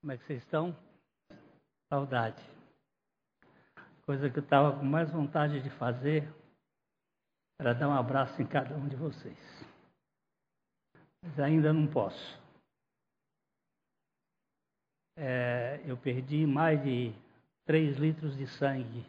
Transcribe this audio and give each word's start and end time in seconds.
Como 0.00 0.12
é 0.12 0.16
que 0.16 0.24
vocês 0.24 0.42
estão? 0.44 0.76
Saudade. 1.92 2.40
Coisa 4.06 4.30
que 4.30 4.38
eu 4.38 4.44
estava 4.44 4.78
com 4.78 4.84
mais 4.84 5.10
vontade 5.10 5.60
de 5.60 5.70
fazer 5.70 6.22
era 7.60 7.74
dar 7.74 7.88
um 7.88 7.92
abraço 7.92 8.40
em 8.40 8.46
cada 8.46 8.76
um 8.76 8.88
de 8.88 8.94
vocês. 8.94 9.38
Mas 11.20 11.40
ainda 11.40 11.72
não 11.72 11.90
posso. 11.90 12.38
É, 15.16 15.82
eu 15.84 15.96
perdi 15.96 16.46
mais 16.46 16.80
de 16.82 17.12
3 17.66 17.98
litros 17.98 18.36
de 18.36 18.46
sangue. 18.46 19.04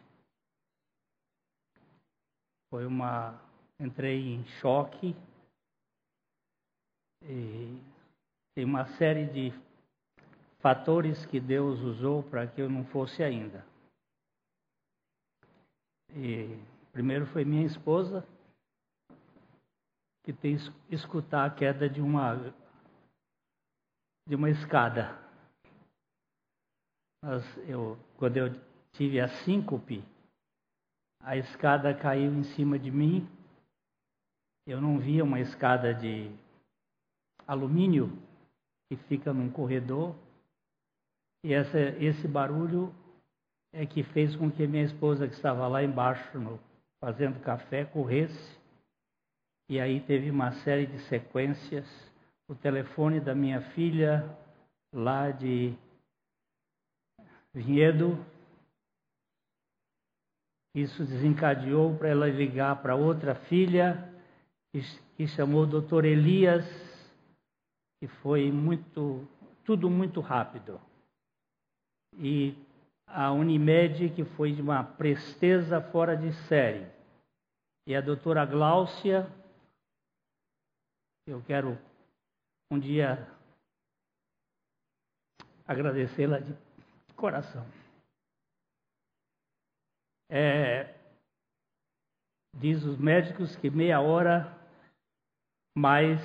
Foi 2.68 2.84
uma. 2.84 3.40
Entrei 3.78 4.34
em 4.34 4.44
choque. 4.60 5.14
E 7.22 7.80
tem 8.56 8.64
uma 8.64 8.86
série 8.96 9.26
de 9.26 9.69
fatores 10.60 11.26
que 11.26 11.40
Deus 11.40 11.80
usou 11.80 12.22
para 12.22 12.46
que 12.46 12.60
eu 12.60 12.68
não 12.68 12.84
fosse 12.86 13.22
ainda. 13.22 13.64
E 16.14 16.58
primeiro 16.92 17.26
foi 17.26 17.44
minha 17.44 17.66
esposa, 17.66 18.26
que 20.24 20.32
tem 20.32 20.56
escutar 20.90 21.46
a 21.46 21.50
queda 21.50 21.88
de 21.88 22.00
uma 22.00 22.52
de 24.28 24.34
uma 24.36 24.50
escada. 24.50 25.18
Mas 27.22 27.44
eu, 27.68 27.98
quando 28.16 28.36
eu 28.36 28.48
tive 28.92 29.20
a 29.20 29.28
síncope, 29.44 30.04
a 31.20 31.36
escada 31.36 31.94
caiu 31.94 32.32
em 32.32 32.44
cima 32.44 32.78
de 32.78 32.90
mim. 32.90 33.28
Eu 34.66 34.80
não 34.80 34.98
via 34.98 35.24
uma 35.24 35.40
escada 35.40 35.92
de 35.92 36.30
alumínio 37.46 38.10
que 38.88 38.96
fica 38.96 39.32
num 39.32 39.50
corredor. 39.50 40.14
E 41.42 41.54
essa, 41.54 41.78
esse 41.78 42.28
barulho 42.28 42.94
é 43.72 43.86
que 43.86 44.02
fez 44.02 44.36
com 44.36 44.50
que 44.50 44.66
minha 44.66 44.84
esposa, 44.84 45.26
que 45.26 45.34
estava 45.34 45.66
lá 45.66 45.82
embaixo 45.82 46.38
no, 46.38 46.60
fazendo 47.02 47.40
café, 47.40 47.84
corresse. 47.84 48.58
E 49.68 49.80
aí 49.80 50.00
teve 50.00 50.30
uma 50.30 50.52
série 50.64 50.86
de 50.86 50.98
sequências. 51.04 51.86
O 52.48 52.54
telefone 52.54 53.20
da 53.20 53.34
minha 53.34 53.60
filha, 53.70 54.28
lá 54.92 55.30
de 55.30 55.74
Vinhedo, 57.54 58.18
isso 60.74 61.04
desencadeou 61.04 61.96
para 61.96 62.08
ela 62.08 62.28
ligar 62.28 62.80
para 62.82 62.94
outra 62.94 63.34
filha, 63.34 64.08
que 65.16 65.26
chamou 65.26 65.62
o 65.62 65.66
doutor 65.66 66.04
Elias, 66.04 66.64
e 68.02 68.06
foi 68.06 68.52
muito, 68.52 69.26
tudo 69.64 69.90
muito 69.90 70.20
rápido. 70.20 70.80
E 72.22 72.54
a 73.06 73.32
Unimed, 73.32 74.10
que 74.10 74.24
foi 74.24 74.52
de 74.52 74.60
uma 74.60 74.84
presteza 74.84 75.80
fora 75.80 76.14
de 76.14 76.32
série. 76.46 76.86
E 77.86 77.96
a 77.96 78.00
doutora 78.02 78.44
Gláucia, 78.44 79.26
eu 81.26 81.42
quero 81.42 81.78
um 82.70 82.78
dia 82.78 83.26
agradecê-la 85.66 86.40
de 86.40 86.54
coração. 87.16 87.66
É, 90.28 90.94
diz 92.54 92.84
os 92.84 92.98
médicos 92.98 93.56
que 93.56 93.70
meia 93.70 94.00
hora 94.00 94.56
mais 95.76 96.20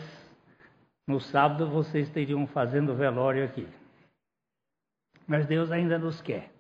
no 1.08 1.20
sábado 1.22 1.70
vocês 1.70 2.10
teriam 2.10 2.46
fazendo 2.46 2.96
velório 2.96 3.46
aqui. 3.46 3.85
Mas 5.28 5.48
Deus 5.48 5.72
ainda 5.72 5.98
nos 5.98 6.22
quer. 6.22 6.52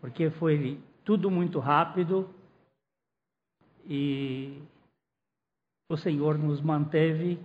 Porque 0.00 0.30
foi 0.30 0.82
tudo 1.04 1.30
muito 1.30 1.58
rápido 1.58 2.28
e 3.84 4.62
o 5.90 5.96
Senhor 5.96 6.38
nos 6.38 6.60
manteve. 6.60 7.38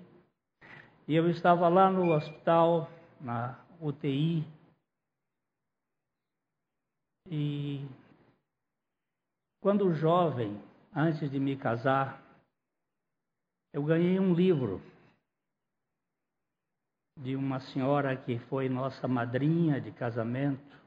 E 1.07 1.15
eu 1.15 1.29
estava 1.29 1.67
lá 1.67 1.89
no 1.89 2.13
hospital, 2.13 2.89
na 3.19 3.59
UTI, 3.81 4.45
e 7.29 7.87
quando 9.61 9.93
jovem, 9.93 10.61
antes 10.93 11.31
de 11.31 11.39
me 11.39 11.55
casar, 11.55 12.21
eu 13.73 13.83
ganhei 13.83 14.19
um 14.19 14.33
livro 14.33 14.81
de 17.17 17.35
uma 17.35 17.59
senhora 17.59 18.15
que 18.17 18.39
foi 18.39 18.67
nossa 18.67 19.07
madrinha 19.07 19.79
de 19.79 19.91
casamento, 19.91 20.81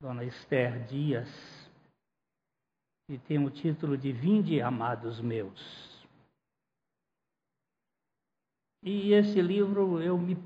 Dona 0.00 0.24
Esther 0.24 0.86
Dias, 0.86 1.28
e 3.10 3.18
tem 3.18 3.44
o 3.44 3.50
título 3.50 3.96
de 3.96 4.12
Vinde, 4.12 4.60
amados 4.60 5.20
meus. 5.20 5.98
E 8.82 9.12
esse 9.12 9.40
livro 9.42 10.00
eu 10.00 10.16
me 10.16 10.36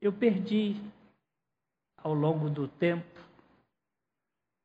eu 0.00 0.12
perdi 0.12 0.76
ao 1.98 2.14
longo 2.14 2.48
do 2.48 2.66
tempo. 2.66 3.20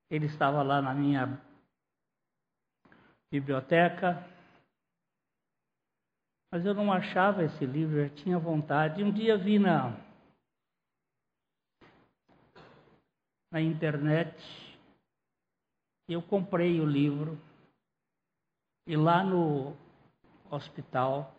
Ele 0.10 0.28
estava 0.28 0.64
lá 0.64 0.82
na 0.82 0.94
minha 0.94 1.42
biblioteca, 3.30 4.24
mas 6.56 6.66
eu 6.66 6.74
não 6.74 6.90
achava 6.90 7.44
esse 7.44 7.66
livro, 7.66 7.98
eu 7.98 8.10
tinha 8.16 8.40
vontade. 8.40 9.04
Um 9.04 9.12
dia 9.12 9.38
vi 9.38 9.60
na, 9.60 9.94
na 13.52 13.60
internet, 13.60 14.34
eu 16.08 16.22
comprei 16.22 16.80
o 16.80 16.86
livro, 16.86 17.38
e 18.88 18.96
lá 18.96 19.22
no 19.22 19.76
hospital 20.50 21.36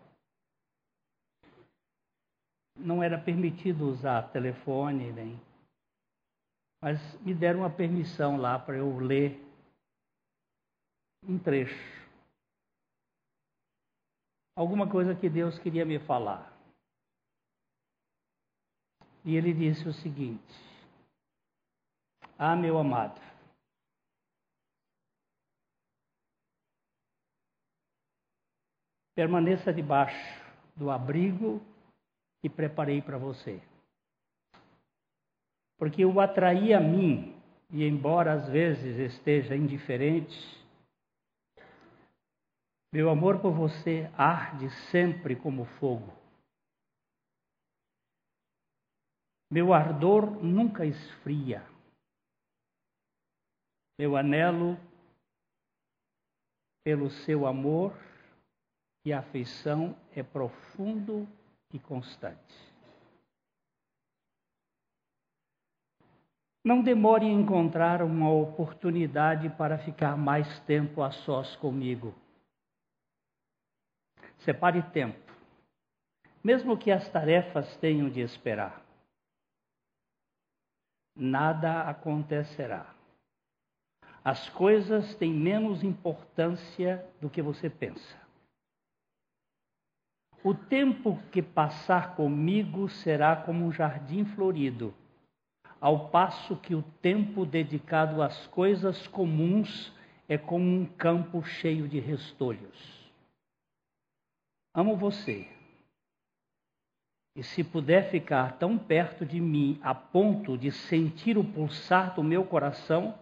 não 2.77 3.03
era 3.03 3.19
permitido 3.19 3.89
usar 3.89 4.31
telefone 4.33 5.13
nem 5.13 5.41
mas 6.83 7.01
me 7.23 7.33
deram 7.33 7.61
uma 7.61 7.71
permissão 7.71 8.37
lá 8.37 8.59
para 8.59 8.77
eu 8.77 8.99
ler 8.99 9.43
um 11.27 11.39
trecho. 11.39 11.96
Alguma 14.57 14.89
coisa 14.89 15.15
que 15.15 15.29
Deus 15.29 15.59
queria 15.59 15.85
me 15.85 15.99
falar. 16.01 16.53
E 19.25 19.37
ele 19.37 19.53
disse 19.53 19.87
o 19.87 19.93
seguinte: 19.93 20.43
Ah, 22.37 22.57
meu 22.57 22.79
amado, 22.79 23.21
permaneça 29.15 29.73
debaixo 29.73 30.43
do 30.75 30.91
abrigo 30.91 31.61
que 32.41 32.49
preparei 32.49 33.01
para 33.01 33.19
você 33.19 33.63
porque 35.79 36.05
o 36.05 36.21
atraí 36.21 36.73
a 36.73 36.81
mim, 36.81 37.35
e 37.71 37.85
embora 37.85 38.33
às 38.33 38.49
vezes 38.49 38.99
esteja 38.99 39.55
indiferente, 39.55 40.37
meu 42.97 43.11
amor 43.11 43.43
por 43.43 43.53
você 43.53 44.11
arde 44.17 44.71
sempre 44.91 45.37
como 45.37 45.67
fogo. 45.67 46.11
Meu 49.51 49.75
ardor 49.75 50.43
nunca 50.43 50.87
esfria. 50.87 51.63
Meu 53.99 54.17
anelo 54.17 54.79
pelo 56.87 57.11
seu 57.11 57.47
amor 57.47 57.93
e 59.05 59.13
afeição 59.13 59.95
é 60.15 60.23
profundo 60.23 61.29
e 61.75 61.79
constante. 61.79 62.57
Não 66.65 66.83
demore 66.83 67.27
em 67.27 67.43
encontrar 67.43 68.01
uma 68.01 68.33
oportunidade 68.33 69.51
para 69.51 69.77
ficar 69.77 70.17
mais 70.17 70.61
tempo 70.61 71.03
a 71.03 71.11
sós 71.11 71.55
comigo. 71.57 72.15
Separe 74.47 74.81
tempo, 74.93 75.33
mesmo 76.43 76.79
que 76.79 76.93
as 76.93 77.09
tarefas 77.09 77.77
tenham 77.79 78.09
de 78.09 78.21
esperar. 78.21 78.81
Nada 81.17 81.81
acontecerá. 81.83 82.95
As 84.25 84.49
coisas 84.51 85.17
têm 85.17 85.33
menos 85.35 85.83
importância 85.83 87.05
do 87.21 87.29
que 87.29 87.43
você 87.43 87.69
pensa. 87.69 88.17
O 90.45 90.55
tempo 90.55 91.21
que 91.33 91.43
passar 91.43 92.15
comigo 92.15 92.89
será 92.89 93.35
como 93.35 93.65
um 93.65 93.73
jardim 93.73 94.25
florido 94.25 94.95
ao 95.81 96.09
passo 96.11 96.55
que 96.55 96.73
o 96.73 96.85
tempo 97.03 97.45
dedicado 97.45 98.23
às 98.23 98.47
coisas 98.47 99.09
comuns 99.09 99.93
é 100.29 100.39
como 100.39 100.65
um 100.65 100.87
campo 100.87 101.43
cheio 101.43 101.89
de 101.89 101.99
restolhos. 101.99 103.06
Amo 104.77 104.95
você. 104.95 105.49
E 107.35 107.43
se 107.43 107.65
puder 107.65 108.11
ficar 108.11 108.59
tão 108.59 108.77
perto 108.77 109.25
de 109.25 109.41
mim 109.41 109.81
a 109.83 109.95
ponto 109.95 110.59
de 110.59 110.71
sentir 110.71 111.39
o 111.39 111.45
pulsar 111.45 112.15
do 112.15 112.23
meu 112.23 112.45
coração, 112.45 113.19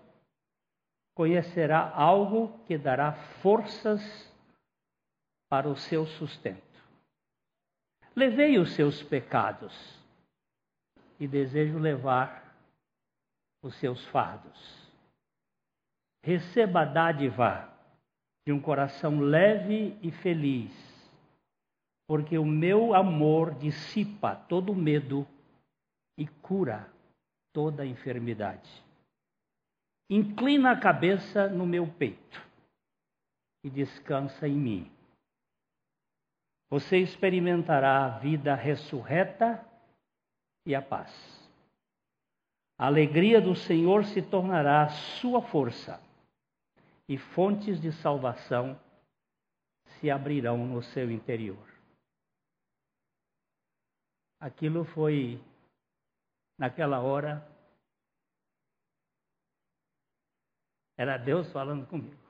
conhecerá 1.14 1.92
algo 1.94 2.58
que 2.66 2.76
dará 2.76 3.12
forças 3.40 4.02
para 5.48 5.68
o 5.68 5.76
seu 5.76 6.04
sustento. 6.06 6.60
Levei 8.16 8.58
os 8.58 8.72
seus 8.72 9.00
pecados 9.00 9.72
e 11.20 11.28
desejo 11.28 11.78
levar 11.78 12.52
os 13.62 13.76
seus 13.76 14.04
fardos. 14.06 14.90
Receba 16.24 16.82
a 16.82 16.84
dádiva 16.84 17.72
de 18.44 18.52
um 18.52 18.60
coração 18.60 19.20
leve 19.20 19.96
e 20.02 20.10
feliz, 20.10 20.93
porque 22.06 22.36
o 22.36 22.44
meu 22.44 22.94
amor 22.94 23.54
dissipa 23.54 24.36
todo 24.36 24.74
medo 24.74 25.26
e 26.18 26.26
cura 26.26 26.88
toda 27.52 27.86
enfermidade. 27.86 28.84
Inclina 30.10 30.72
a 30.72 30.78
cabeça 30.78 31.48
no 31.48 31.66
meu 31.66 31.86
peito 31.86 32.42
e 33.64 33.70
descansa 33.70 34.46
em 34.46 34.54
mim. 34.54 34.92
Você 36.70 36.98
experimentará 36.98 38.04
a 38.04 38.18
vida 38.18 38.54
ressurreta 38.54 39.64
e 40.66 40.74
a 40.74 40.82
paz. 40.82 41.10
A 42.76 42.86
alegria 42.86 43.40
do 43.40 43.54
Senhor 43.54 44.04
se 44.04 44.20
tornará 44.20 44.88
sua 44.88 45.40
força 45.40 46.02
e 47.08 47.16
fontes 47.16 47.80
de 47.80 47.92
salvação 47.92 48.78
se 49.86 50.10
abrirão 50.10 50.66
no 50.66 50.82
seu 50.82 51.10
interior. 51.10 51.73
Aquilo 54.44 54.84
foi, 54.84 55.42
naquela 56.58 57.00
hora, 57.00 57.42
era 60.98 61.16
Deus 61.16 61.50
falando 61.50 61.86
comigo. 61.86 62.22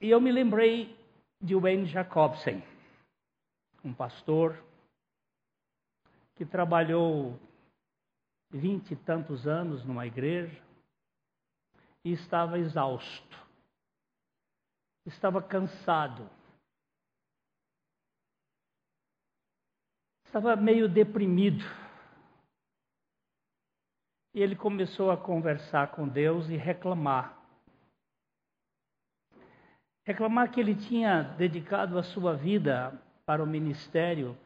E 0.00 0.08
eu 0.08 0.20
me 0.20 0.30
lembrei 0.30 0.96
de 1.40 1.56
Wayne 1.56 1.86
Jacobsen, 1.86 2.62
um 3.82 3.92
pastor 3.92 4.64
que 6.36 6.46
trabalhou 6.46 7.36
vinte 8.52 8.92
e 8.92 8.96
tantos 8.96 9.44
anos 9.44 9.84
numa 9.84 10.06
igreja 10.06 10.62
e 12.04 12.12
estava 12.12 12.60
exausto, 12.60 13.36
estava 15.04 15.42
cansado, 15.42 16.30
estava 20.34 20.56
meio 20.56 20.88
deprimido. 20.88 21.64
E 24.34 24.42
ele 24.42 24.56
começou 24.56 25.12
a 25.12 25.16
conversar 25.16 25.92
com 25.92 26.08
Deus 26.08 26.48
e 26.48 26.56
reclamar. 26.56 27.40
Reclamar 30.04 30.50
que 30.50 30.58
ele 30.58 30.74
tinha 30.74 31.22
dedicado 31.22 31.96
a 31.96 32.02
sua 32.02 32.34
vida 32.34 33.00
para 33.24 33.44
o 33.44 33.46
ministério 33.46 34.36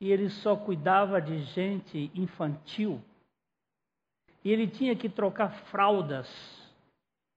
e 0.00 0.10
ele 0.10 0.28
só 0.28 0.56
cuidava 0.56 1.22
de 1.22 1.44
gente 1.44 2.10
infantil. 2.12 3.00
E 4.44 4.50
ele 4.50 4.66
tinha 4.66 4.96
que 4.96 5.08
trocar 5.08 5.52
fraldas 5.66 6.28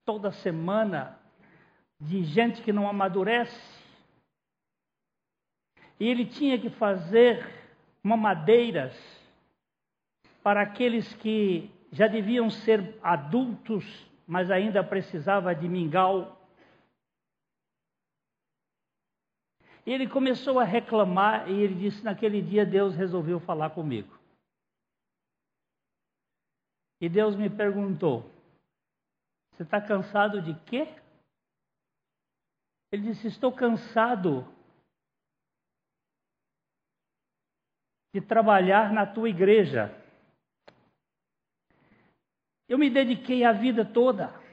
toda 0.04 0.32
semana 0.32 1.20
de 2.00 2.24
gente 2.24 2.64
que 2.64 2.74
não 2.74 2.90
amadurece. 2.90 3.83
E 6.00 6.08
ele 6.08 6.26
tinha 6.26 6.60
que 6.60 6.70
fazer 6.70 7.46
mamadeiras 8.02 8.94
para 10.42 10.62
aqueles 10.62 11.14
que 11.16 11.72
já 11.92 12.08
deviam 12.08 12.50
ser 12.50 12.98
adultos, 13.02 13.86
mas 14.28 14.52
ainda 14.52 14.84
precisava 14.84 15.54
de 15.54 15.68
mingau 15.68 16.44
ele 19.86 20.08
começou 20.08 20.60
a 20.60 20.64
reclamar 20.64 21.50
e 21.50 21.62
ele 21.62 21.76
disse: 21.76 22.04
Naquele 22.04 22.42
dia 22.42 22.66
Deus 22.66 22.96
resolveu 22.96 23.40
falar 23.40 23.72
comigo. 23.72 24.18
E 27.02 27.10
Deus 27.10 27.36
me 27.36 27.50
perguntou: 27.50 28.30
Você 29.52 29.64
está 29.64 29.82
cansado 29.82 30.42
de 30.42 30.54
quê? 30.66 30.88
Ele 32.92 33.10
disse: 33.10 33.28
Estou 33.28 33.52
cansado 33.52 34.48
de 38.14 38.22
trabalhar 38.22 38.94
na 38.94 39.06
tua 39.06 39.30
igreja. 39.30 39.94
Eu 42.70 42.78
me 42.78 42.90
dediquei 42.90 43.44
a 43.44 43.52
vida 43.52 43.84
toda 43.84 44.44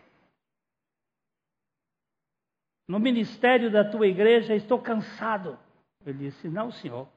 no 2.91 2.99
ministério 2.99 3.71
da 3.71 3.89
tua 3.89 4.09
igreja, 4.09 4.53
estou 4.53 4.83
cansado. 4.83 5.57
Ele 6.05 6.31
disse: 6.31 6.49
Não, 6.49 6.73
senhor. 6.73 7.09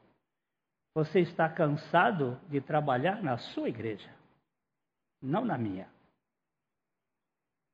Você 0.94 1.22
está 1.22 1.50
cansado 1.50 2.40
de 2.48 2.62
trabalhar 2.62 3.24
na 3.24 3.40
sua 3.40 3.68
igreja, 3.68 4.14
não 5.20 5.44
na 5.44 5.58
minha. 5.58 5.90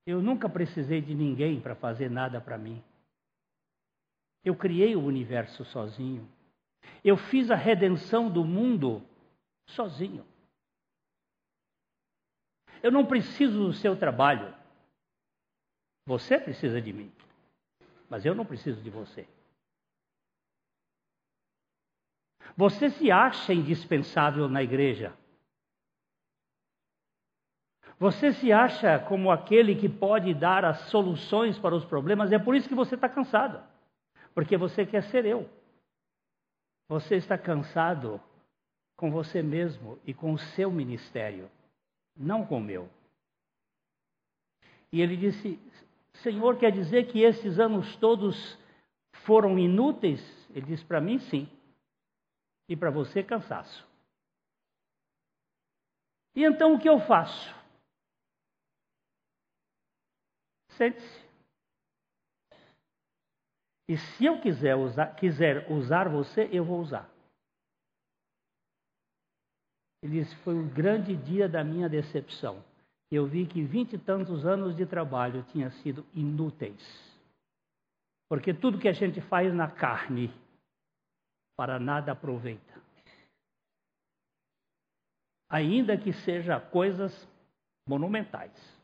Eu 0.05 0.21
nunca 0.21 0.47
precisei 0.47 1.01
de 1.01 1.13
ninguém 1.13 1.59
para 1.59 1.75
fazer 1.75 2.09
nada 2.09 2.39
para 2.39 2.57
mim. 2.57 2.81
Eu 4.45 4.55
criei 4.55 4.95
o 4.95 5.03
universo 5.03 5.65
sozinho. 5.65 6.25
Eu 7.03 7.17
fiz 7.17 7.49
a 7.49 7.55
redenção 7.55 8.29
do 8.29 8.43
mundo 8.43 9.01
sozinho. 9.67 10.25
Eu 12.81 12.91
não 12.91 13.05
preciso 13.05 13.67
do 13.67 13.73
seu 13.73 13.95
trabalho. 13.95 14.53
Você 16.05 16.39
precisa 16.39 16.81
de 16.81 16.91
mim 16.93 17.11
mas 18.09 18.25
eu 18.25 18.33
não 18.33 18.45
preciso 18.45 18.81
de 18.81 18.89
você. 18.89 19.27
Você 22.57 22.89
se 22.89 23.11
acha 23.11 23.53
indispensável 23.53 24.49
na 24.49 24.63
igreja. 24.63 25.13
Você 27.99 28.33
se 28.33 28.51
acha 28.51 28.97
como 28.97 29.29
aquele 29.29 29.75
que 29.75 29.87
pode 29.87 30.33
dar 30.33 30.65
as 30.65 30.79
soluções 30.89 31.59
para 31.59 31.75
os 31.75 31.85
problemas, 31.85 32.31
é 32.31 32.39
por 32.39 32.55
isso 32.55 32.67
que 32.67 32.75
você 32.75 32.95
está 32.95 33.07
cansado. 33.07 33.61
Porque 34.33 34.57
você 34.57 34.85
quer 34.85 35.03
ser 35.03 35.25
eu. 35.25 35.47
Você 36.89 37.17
está 37.17 37.37
cansado 37.37 38.19
com 38.97 39.11
você 39.11 39.43
mesmo 39.43 39.99
e 40.03 40.13
com 40.13 40.33
o 40.33 40.39
seu 40.39 40.71
ministério, 40.71 41.49
não 42.17 42.43
com 42.43 42.57
o 42.57 42.61
meu. 42.61 42.89
E 44.91 44.99
ele 44.99 45.15
disse: 45.15 45.59
Senhor, 46.15 46.57
quer 46.57 46.71
dizer 46.71 47.11
que 47.11 47.21
esses 47.21 47.59
anos 47.59 47.95
todos 47.97 48.57
foram 49.23 49.59
inúteis? 49.59 50.19
Ele 50.49 50.65
diz 50.65 50.83
para 50.83 50.99
mim, 50.99 51.19
sim. 51.19 51.47
E 52.67 52.75
para 52.75 52.89
você, 52.89 53.23
cansaço. 53.23 53.87
E 56.35 56.43
então 56.43 56.73
o 56.73 56.79
que 56.79 56.89
eu 56.89 56.99
faço? 57.01 57.55
Sente-se. 60.69 61.18
E 63.89 63.97
se 63.97 64.23
eu 64.23 64.39
quiser 64.39 64.75
usar, 64.75 65.15
quiser 65.15 65.69
usar 65.69 66.07
você, 66.07 66.47
eu 66.53 66.63
vou 66.63 66.79
usar. 66.79 67.09
Ele 70.01 70.21
disse: 70.21 70.33
Foi 70.37 70.53
um 70.53 70.69
grande 70.69 71.17
dia 71.17 71.49
da 71.49 71.61
minha 71.61 71.89
decepção 71.89 72.63
eu 73.11 73.25
vi 73.25 73.47
que 73.47 73.63
vinte 73.63 73.93
e 73.93 73.97
tantos 73.97 74.45
anos 74.45 74.75
de 74.75 74.85
trabalho 74.85 75.43
tinham 75.51 75.71
sido 75.71 76.05
inúteis. 76.13 76.79
Porque 78.29 78.53
tudo 78.53 78.79
que 78.79 78.87
a 78.87 78.93
gente 78.93 79.19
faz 79.21 79.51
na 79.53 79.69
carne, 79.69 80.31
para 81.57 81.79
nada 81.79 82.11
aproveita. 82.11 82.79
Ainda 85.49 85.97
que 85.97 86.13
seja 86.13 86.59
coisas 86.59 87.27
monumentais. 87.87 88.78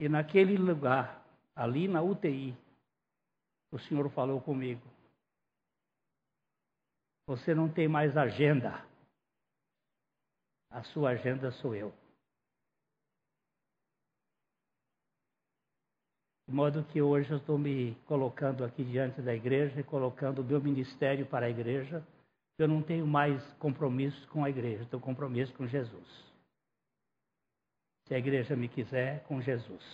E 0.00 0.08
naquele 0.08 0.56
lugar, 0.56 1.22
ali 1.54 1.86
na 1.86 2.00
UTI, 2.00 2.56
o 3.70 3.78
Senhor 3.78 4.08
falou 4.10 4.40
comigo: 4.40 4.80
Você 7.26 7.54
não 7.54 7.68
tem 7.68 7.86
mais 7.86 8.16
agenda. 8.16 8.82
A 10.70 10.82
sua 10.84 11.10
agenda 11.10 11.52
sou 11.52 11.74
eu. 11.74 11.92
De 16.48 16.54
modo 16.54 16.82
que 16.84 17.02
hoje 17.02 17.30
eu 17.30 17.36
estou 17.36 17.58
me 17.58 17.94
colocando 18.06 18.64
aqui 18.64 18.82
diante 18.82 19.20
da 19.20 19.34
igreja 19.34 19.80
e 19.80 19.84
colocando 19.84 20.40
o 20.40 20.44
meu 20.44 20.62
ministério 20.62 21.26
para 21.26 21.44
a 21.44 21.50
igreja. 21.50 22.02
Eu 22.58 22.66
não 22.66 22.82
tenho 22.82 23.06
mais 23.06 23.42
compromisso 23.54 24.26
com 24.28 24.44
a 24.44 24.50
igreja, 24.50 24.82
estou 24.82 24.98
compromisso 24.98 25.52
com 25.54 25.66
Jesus. 25.66 26.29
Se 28.10 28.14
a 28.16 28.18
igreja 28.18 28.56
me 28.56 28.68
quiser, 28.68 29.22
com 29.28 29.40
Jesus. 29.40 29.84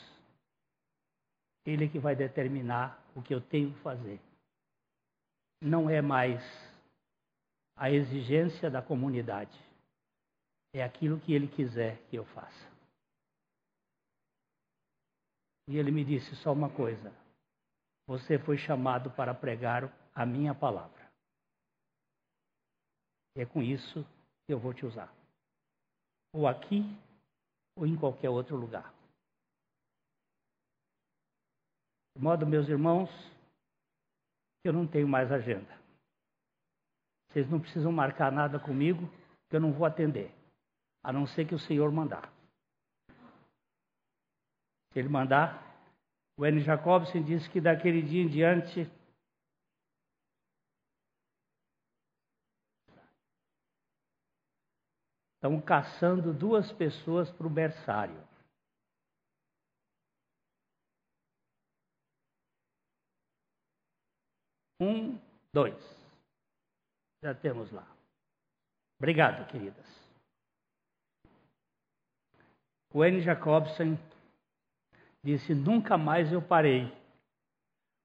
Ele 1.66 1.85
é 1.85 1.88
que 1.88 1.99
vai 1.99 2.16
determinar 2.16 2.99
o 3.14 3.20
que 3.20 3.35
eu 3.35 3.42
tenho 3.42 3.75
que 3.75 3.80
fazer. 3.80 4.18
Não 5.61 5.90
é 5.90 6.00
mais 6.00 6.40
a 7.76 7.90
exigência 7.90 8.70
da 8.70 8.80
comunidade. 8.80 9.54
É 10.73 10.82
aquilo 10.82 11.20
que 11.20 11.35
ele 11.35 11.46
quiser 11.46 11.99
que 12.08 12.16
eu 12.16 12.25
faça. 12.25 12.73
E 15.68 15.76
ele 15.76 15.90
me 15.90 16.02
disse 16.02 16.35
só 16.37 16.54
uma 16.54 16.70
coisa: 16.70 17.12
você 18.06 18.38
foi 18.38 18.56
chamado 18.56 19.11
para 19.11 19.35
pregar 19.35 19.92
a 20.14 20.25
minha 20.25 20.54
palavra. 20.54 21.06
E 23.37 23.42
é 23.42 23.44
com 23.44 23.61
isso 23.61 24.02
que 24.46 24.54
eu 24.54 24.58
vou 24.58 24.73
te 24.73 24.87
usar. 24.87 25.14
Ou 26.32 26.49
aqui, 26.49 26.82
ou 27.76 27.87
em 27.87 27.97
qualquer 27.97 28.30
outro 28.30 28.56
lugar. 28.56 28.92
De 32.16 32.23
modo, 32.23 32.47
meus 32.47 32.66
irmãos, 32.68 33.11
eu 34.64 34.73
não 34.73 34.87
tenho 34.87 35.06
mais 35.06 35.30
agenda. 35.30 35.78
Vocês 37.28 37.49
não 37.50 37.61
precisam 37.61 37.92
marcar 37.92 38.33
nada 38.33 38.59
comigo, 38.59 39.06
que 39.50 39.56
eu 39.56 39.61
não 39.61 39.73
vou 39.73 39.87
atender, 39.87 40.33
a 41.04 41.12
não 41.12 41.26
ser 41.26 41.47
que 41.47 41.54
o 41.54 41.59
Senhor 41.59 41.92
mandar. 41.92 42.33
Se 44.92 44.99
Ele 44.99 45.09
mandar, 45.09 45.62
o 46.38 46.47
N. 46.47 46.61
Jacobson 46.62 47.23
disse 47.23 47.49
que 47.50 47.61
daquele 47.61 48.00
dia 48.00 48.23
em 48.23 48.28
diante 48.28 48.90
estão 55.47 55.61
caçando 55.61 56.33
duas 56.33 56.73
pessoas 56.73 57.31
para 57.31 57.47
o 57.47 57.50
berçário. 57.50 58.17
Um, 64.81 65.19
dois. 65.53 65.75
Já 67.23 67.35
temos 67.35 67.71
lá. 67.71 67.87
Obrigado, 68.99 69.47
queridas. 69.50 69.87
O 72.93 73.05
N. 73.05 73.21
Disse: 75.23 75.55
Nunca 75.55 75.97
mais 75.97 76.33
eu 76.33 76.43
parei, 76.43 76.93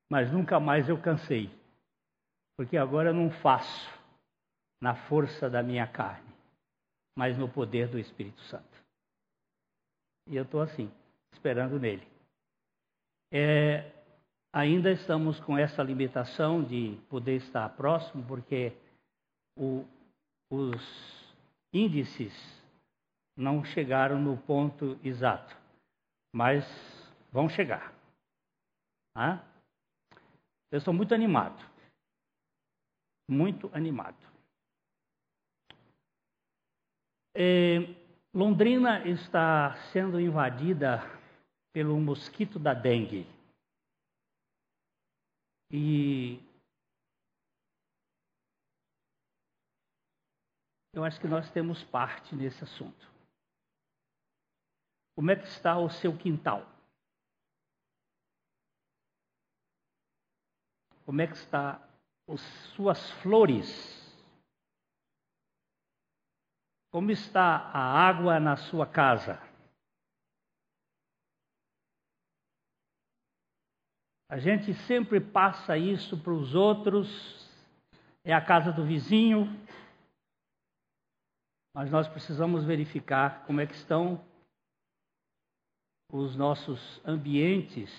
mas 0.10 0.32
nunca 0.32 0.60
mais 0.60 0.88
eu 0.88 1.02
cansei, 1.02 1.50
porque 2.58 2.78
agora 2.78 3.10
eu 3.10 3.14
não 3.14 3.30
faço 3.30 3.90
na 4.82 4.96
força 4.96 5.50
da 5.50 5.62
minha 5.62 5.86
carne, 5.88 6.31
mas 7.16 7.38
no 7.38 7.50
poder 7.50 7.88
do 7.88 8.00
Espírito 8.00 8.42
Santo. 8.44 8.82
E 10.28 10.36
eu 10.36 10.44
estou 10.44 10.62
assim, 10.62 10.92
esperando 11.34 11.80
nele. 11.80 12.08
É, 13.32 13.92
ainda 14.54 14.92
estamos 14.92 15.40
com 15.40 15.58
essa 15.58 15.82
limitação 15.82 16.64
de 16.64 16.98
poder 17.10 17.38
estar 17.38 17.68
próximo, 17.70 18.26
porque 18.26 18.74
o, 19.58 19.86
os 20.50 21.36
índices 21.74 22.34
não 23.36 23.64
chegaram 23.64 24.20
no 24.20 24.38
ponto 24.38 25.00
exato, 25.04 25.56
mas 26.34 26.66
vão 27.32 27.50
chegar. 27.50 27.94
Eu 30.72 30.78
estou 30.78 30.94
muito 30.94 31.14
animado. 31.14 31.60
Muito 33.30 33.70
animado. 33.74 34.31
É, 37.34 37.80
Londrina 38.34 39.08
está 39.08 39.76
sendo 39.92 40.20
invadida 40.20 41.00
pelo 41.74 42.00
mosquito 42.00 42.60
da 42.60 42.74
dengue. 42.74 43.26
E 45.70 46.40
eu 50.94 51.04
acho 51.04 51.20
que 51.22 51.28
nós 51.28 51.50
temos 51.52 51.82
parte 51.86 52.36
nesse 52.36 52.64
assunto. 52.64 53.10
Como 55.16 55.32
é 55.32 55.36
que 55.36 55.48
está 55.48 55.78
o 55.78 55.90
seu 55.90 56.18
quintal? 56.18 56.66
Como 61.06 61.22
é 61.22 61.28
que 61.28 61.36
está 61.36 61.82
as 62.28 62.42
suas 62.76 63.12
flores? 63.22 64.01
Como 66.92 67.10
está 67.10 67.72
a 67.74 67.80
água 67.80 68.38
na 68.38 68.58
sua 68.58 68.86
casa? 68.86 69.42
A 74.30 74.38
gente 74.38 74.74
sempre 74.74 75.22
passa 75.22 75.78
isso 75.78 76.18
para 76.22 76.34
os 76.34 76.54
outros, 76.54 77.08
é 78.26 78.34
a 78.34 78.44
casa 78.44 78.72
do 78.72 78.86
vizinho, 78.86 79.46
mas 81.74 81.90
nós 81.90 82.08
precisamos 82.08 82.66
verificar 82.66 83.46
como 83.46 83.62
é 83.62 83.68
que 83.68 83.74
estão 83.74 84.24
os 86.12 86.36
nossos 86.36 87.02
ambientes 87.06 87.90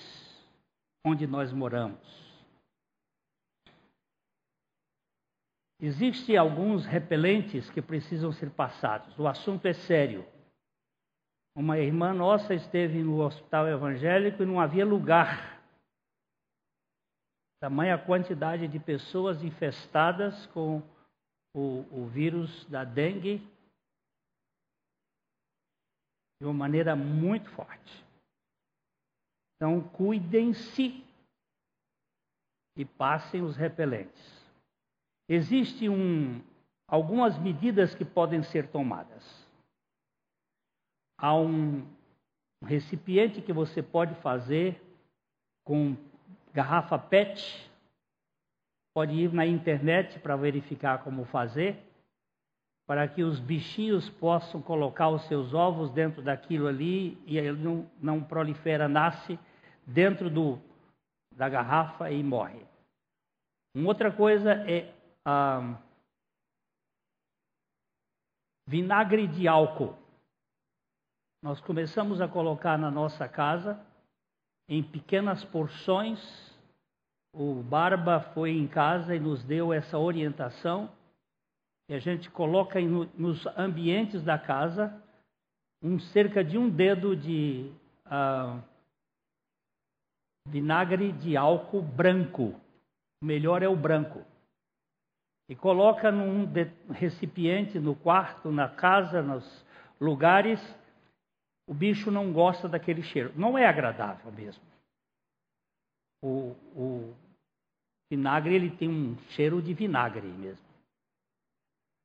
onde 1.05 1.27
nós 1.27 1.51
moramos. 1.51 2.22
Existem 5.83 6.37
alguns 6.37 6.87
repelentes 6.87 7.69
que 7.69 7.83
precisam 7.83 8.33
ser 8.33 8.51
passados. 8.51 9.19
O 9.19 9.27
assunto 9.27 9.67
é 9.67 9.73
sério. 9.73 10.25
Uma 11.57 11.77
irmã 11.77 12.15
nossa 12.15 12.55
esteve 12.55 13.03
no 13.03 13.21
hospital 13.21 13.67
evangélico 13.67 14.45
e 14.45 14.47
não 14.47 14.61
havia 14.61 14.87
lugar 14.87 15.61
tamanha 17.63 17.97
quantidade 17.97 18.67
de 18.67 18.81
pessoas 18.81 19.41
infestadas 19.41 20.47
com 20.47 20.83
o, 21.55 21.85
o 21.93 22.09
vírus 22.09 22.65
da 22.67 22.83
dengue 22.83 23.39
de 26.41 26.45
uma 26.45 26.53
maneira 26.53 26.97
muito 26.97 27.49
forte. 27.51 28.05
Então, 29.55 29.81
cuidem-se 29.91 31.05
e 32.77 32.85
passem 32.85 33.43
os 33.43 33.57
repelentes. 33.57 34.42
Existem 35.29 35.89
um, 35.89 36.41
algumas 36.89 37.39
medidas 37.39 37.95
que 37.95 38.05
podem 38.05 38.43
ser 38.43 38.69
tomadas. 38.69 39.49
Há 41.19 41.35
um 41.35 41.87
recipiente 42.65 43.41
que 43.41 43.53
você 43.53 43.83
pode 43.83 44.15
fazer 44.17 44.81
com 45.65 45.97
garrafa 46.53 46.99
PET. 46.99 47.71
Pode 48.95 49.15
ir 49.15 49.33
na 49.33 49.47
internet 49.47 50.19
para 50.19 50.37
verificar 50.37 51.03
como 51.03 51.25
fazer, 51.25 51.83
para 52.87 53.09
que 53.09 53.23
os 53.23 53.41
bichinhos 53.41 54.11
possam 54.11 54.61
colocar 54.61 55.09
os 55.09 55.23
seus 55.29 55.55
ovos 55.55 55.91
dentro 55.91 56.21
daquilo 56.21 56.67
ali 56.67 57.17
e 57.25 57.39
ele 57.39 57.53
não, 57.53 57.91
não 58.01 58.23
prolifera, 58.23 58.89
nasce 58.89 59.39
dentro 59.87 60.29
do, 60.29 60.59
da 61.35 61.49
garrafa 61.49 62.11
e 62.11 62.23
morre. 62.23 62.61
Uma 63.75 63.89
outra 63.89 64.13
coisa 64.13 64.53
é 64.69 64.93
ah, 65.25 65.79
vinagre 68.67 69.27
de 69.27 69.47
álcool. 69.47 69.97
Nós 71.43 71.61
começamos 71.61 72.21
a 72.21 72.29
colocar 72.29 72.79
na 72.79 72.91
nossa 72.91 73.29
casa 73.29 73.85
em 74.69 74.83
pequenas 74.83 75.45
porções. 75.45 76.21
O 77.35 77.63
Barba 77.63 78.21
foi 78.33 78.51
em 78.51 78.69
casa 78.69 79.15
e 79.15 79.21
nos 79.21 79.43
deu 79.45 79.73
essa 79.73 79.99
orientação. 79.99 80.91
E 81.89 81.95
a 81.95 81.99
gente 81.99 82.31
coloca 82.31 82.81
nos 82.81 83.47
ambientes 83.57 84.23
da 84.23 84.39
casa 84.39 85.03
um 85.83 85.99
cerca 85.99 86.45
de 86.45 86.57
um 86.57 86.71
dedo 86.71 87.17
de 87.17 87.73
vinagre 90.49 91.13
de 91.13 91.37
álcool 91.37 91.83
branco. 91.83 92.55
O 93.21 93.27
melhor 93.27 93.63
é 93.63 93.69
o 93.69 93.77
branco. 93.77 94.25
E 95.53 95.55
coloca 95.55 96.11
num 96.11 96.51
recipiente 96.95 97.79
no 97.79 97.95
quarto, 97.95 98.51
na 98.51 98.71
casa, 98.71 99.21
nos 99.21 99.45
lugares 100.01 100.59
o 101.69 101.75
bicho 101.75 102.11
não 102.11 102.33
gosta 102.33 102.67
daquele 102.67 103.03
cheiro. 103.03 103.35
Não 103.37 103.59
é 103.59 103.67
agradável 103.67 104.33
mesmo. 104.33 104.65
O, 106.23 106.57
o 106.75 107.15
vinagre 108.11 108.55
ele 108.55 108.75
tem 108.75 108.89
um 108.89 109.19
cheiro 109.33 109.61
de 109.61 109.75
vinagre 109.75 110.27
mesmo. 110.27 110.65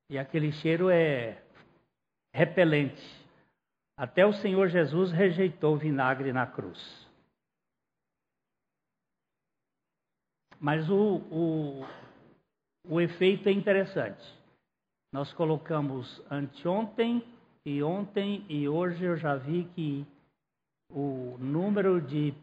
E 0.10 0.18
aquele 0.18 0.52
cheiro 0.52 0.90
é 0.90 1.42
repelente. 2.34 3.02
Até 3.96 4.26
o 4.26 4.34
Senhor 4.34 4.68
Jesus 4.68 5.10
rejeitou 5.10 5.76
o 5.76 5.80
vinagre 5.80 6.34
na 6.34 6.46
cruz. 6.46 7.08
Mas 10.60 10.90
o, 10.90 11.20
o, 11.32 12.07
o 12.90 13.02
efeito 13.02 13.50
é 13.50 13.52
interessante. 13.52 14.24
Nós 15.14 15.32
colocamos 15.34 16.22
anteontem 16.30 17.24
e 17.66 17.82
ontem 17.82 18.46
e 18.50 18.68
hoje 18.68 19.04
eu 19.04 19.18
já 19.18 19.36
vi 19.36 19.66
que 19.76 20.06
o 20.90 21.38
número 21.40 22.02
de 22.02 22.34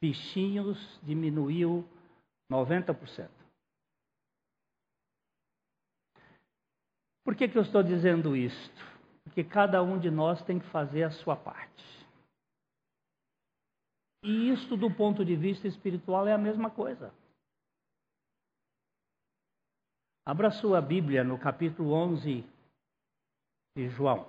bichinhos 0.00 0.78
diminuiu 1.02 1.86
90%. 2.50 3.28
Por 7.24 7.36
que, 7.36 7.48
que 7.48 7.56
eu 7.56 7.62
estou 7.62 7.82
dizendo 7.82 8.36
isto? 8.36 8.92
Porque 9.24 9.44
cada 9.44 9.82
um 9.82 9.98
de 9.98 10.10
nós 10.10 10.42
tem 10.44 10.58
que 10.58 10.66
fazer 10.66 11.04
a 11.04 11.10
sua 11.10 11.36
parte. 11.36 11.84
E 14.24 14.50
isto, 14.50 14.76
do 14.76 14.90
ponto 14.90 15.24
de 15.24 15.36
vista 15.36 15.66
espiritual, 15.66 16.26
é 16.26 16.32
a 16.32 16.38
mesma 16.38 16.70
coisa. 16.70 17.12
Abra 20.24 20.52
sua 20.52 20.80
Bíblia 20.80 21.24
no 21.24 21.36
capítulo 21.36 21.92
11 21.92 22.44
de 23.76 23.88
João. 23.88 24.28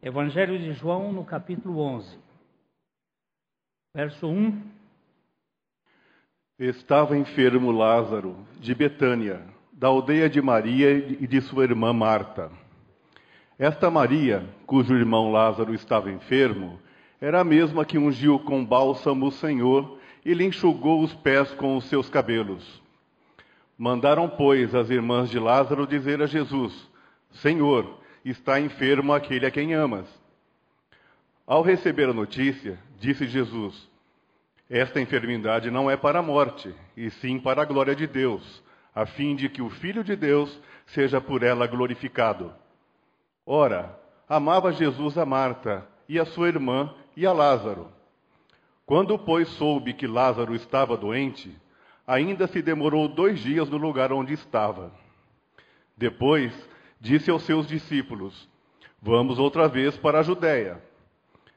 Evangelho 0.00 0.58
de 0.58 0.72
João, 0.72 1.12
no 1.12 1.26
capítulo 1.26 1.78
11, 1.78 2.18
verso 3.94 4.26
1. 4.26 4.62
Estava 6.58 7.18
enfermo 7.18 7.70
Lázaro, 7.70 8.34
de 8.60 8.74
Betânia, 8.74 9.46
da 9.70 9.88
aldeia 9.88 10.28
de 10.28 10.40
Maria 10.40 10.90
e 10.90 11.26
de 11.26 11.42
sua 11.42 11.64
irmã 11.64 11.92
Marta. 11.92 12.50
Esta 13.58 13.90
Maria, 13.90 14.48
cujo 14.66 14.96
irmão 14.96 15.30
Lázaro 15.30 15.74
estava 15.74 16.10
enfermo, 16.10 16.80
era 17.20 17.40
a 17.40 17.44
mesma 17.44 17.84
que 17.84 17.98
ungiu 17.98 18.38
com 18.38 18.64
bálsamo 18.64 19.26
o 19.26 19.32
Senhor 19.32 20.00
e 20.24 20.32
lhe 20.32 20.44
enxugou 20.44 21.02
os 21.02 21.14
pés 21.14 21.52
com 21.52 21.76
os 21.76 21.84
seus 21.84 22.08
cabelos. 22.08 22.87
Mandaram, 23.78 24.28
pois, 24.28 24.74
as 24.74 24.90
irmãs 24.90 25.30
de 25.30 25.38
Lázaro 25.38 25.86
dizer 25.86 26.20
a 26.20 26.26
Jesus: 26.26 26.90
Senhor, 27.30 27.96
está 28.24 28.58
enfermo 28.58 29.12
aquele 29.12 29.46
a 29.46 29.52
quem 29.52 29.72
amas. 29.72 30.08
Ao 31.46 31.62
receber 31.62 32.08
a 32.08 32.12
notícia, 32.12 32.76
disse 32.98 33.28
Jesus: 33.28 33.88
Esta 34.68 35.00
enfermidade 35.00 35.70
não 35.70 35.88
é 35.88 35.96
para 35.96 36.18
a 36.18 36.22
morte, 36.22 36.74
e 36.96 37.08
sim 37.08 37.38
para 37.38 37.62
a 37.62 37.64
glória 37.64 37.94
de 37.94 38.08
Deus, 38.08 38.62
a 38.92 39.06
fim 39.06 39.36
de 39.36 39.48
que 39.48 39.62
o 39.62 39.70
Filho 39.70 40.02
de 40.02 40.16
Deus 40.16 40.60
seja 40.86 41.20
por 41.20 41.44
ela 41.44 41.66
glorificado. 41.68 42.52
Ora, 43.46 43.96
amava 44.28 44.72
Jesus 44.72 45.16
a 45.16 45.24
Marta 45.24 45.86
e 46.08 46.18
a 46.18 46.24
sua 46.24 46.48
irmã 46.48 46.92
e 47.16 47.24
a 47.24 47.32
Lázaro. 47.32 47.88
Quando, 48.84 49.16
pois, 49.18 49.48
soube 49.50 49.92
que 49.92 50.06
Lázaro 50.06 50.54
estava 50.54 50.96
doente, 50.96 51.54
ainda 52.08 52.46
se 52.46 52.62
demorou 52.62 53.06
dois 53.06 53.38
dias 53.38 53.68
no 53.68 53.76
lugar 53.76 54.10
onde 54.14 54.32
estava. 54.32 54.90
Depois, 55.94 56.54
disse 56.98 57.30
aos 57.30 57.42
seus 57.42 57.68
discípulos: 57.68 58.48
Vamos 59.02 59.38
outra 59.38 59.68
vez 59.68 59.94
para 59.98 60.20
a 60.20 60.22
Judéia. 60.22 60.82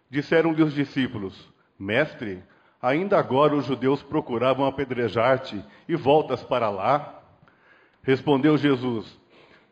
Disseram-lhe 0.09 0.61
os 0.61 0.73
discípulos: 0.73 1.49
Mestre, 1.79 2.43
ainda 2.81 3.17
agora 3.17 3.55
os 3.55 3.65
judeus 3.65 4.03
procuravam 4.03 4.65
apedrejar-te 4.65 5.63
e 5.87 5.95
voltas 5.95 6.43
para 6.43 6.69
lá? 6.69 7.23
Respondeu 8.03 8.57
Jesus: 8.57 9.17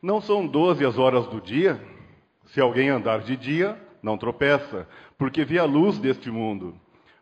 Não 0.01 0.21
são 0.21 0.47
doze 0.47 0.85
as 0.85 0.97
horas 0.97 1.27
do 1.27 1.41
dia? 1.41 1.77
Se 2.45 2.61
alguém 2.61 2.87
andar 2.89 3.19
de 3.19 3.35
dia, 3.35 3.77
não 4.01 4.17
tropeça, 4.17 4.87
porque 5.17 5.43
vê 5.43 5.59
a 5.59 5.65
luz 5.65 5.99
deste 5.99 6.31
mundo. 6.31 6.73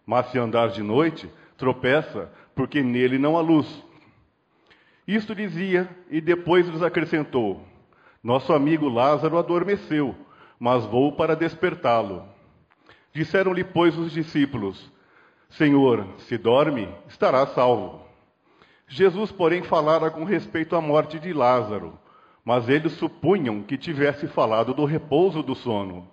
Mas 0.06 0.28
se 0.28 0.38
andar 0.38 0.70
de 0.70 0.84
noite, 0.84 1.30
tropeça, 1.58 2.32
porque 2.58 2.82
nele 2.82 3.18
não 3.18 3.38
há 3.38 3.42
luz. 3.42 3.86
Isto 5.08 5.34
dizia, 5.34 5.88
e 6.10 6.20
depois 6.20 6.68
lhes 6.68 6.82
acrescentou: 6.82 7.62
Nosso 8.22 8.52
amigo 8.52 8.90
Lázaro 8.90 9.38
adormeceu, 9.38 10.14
mas 10.60 10.84
vou 10.86 11.14
para 11.14 11.36
despertá-lo. 11.36 12.26
Disseram-lhe, 13.14 13.64
pois, 13.64 13.98
os 13.98 14.12
discípulos: 14.12 14.92
Senhor, 15.50 16.06
se 16.18 16.38
dorme, 16.38 16.90
estará 17.08 17.46
salvo. 17.48 18.06
Jesus, 18.88 19.32
porém, 19.32 19.64
falara 19.64 20.10
com 20.10 20.24
respeito 20.24 20.76
à 20.76 20.82
morte 20.82 21.20
de 21.20 21.32
Lázaro, 21.32 21.98
mas 22.44 22.68
eles 22.68 22.94
supunham 22.94 23.62
que 23.62 23.78
tivesse 23.78 24.28
falado 24.28 24.74
do 24.74 24.84
repouso 24.84 25.44
do 25.44 25.56
sono. 25.56 26.10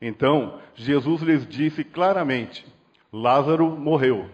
Então 0.00 0.60
Jesus 0.74 1.22
lhes 1.22 1.46
disse 1.46 1.82
claramente: 1.82 2.66
Lázaro 3.12 3.70
morreu. 3.70 4.28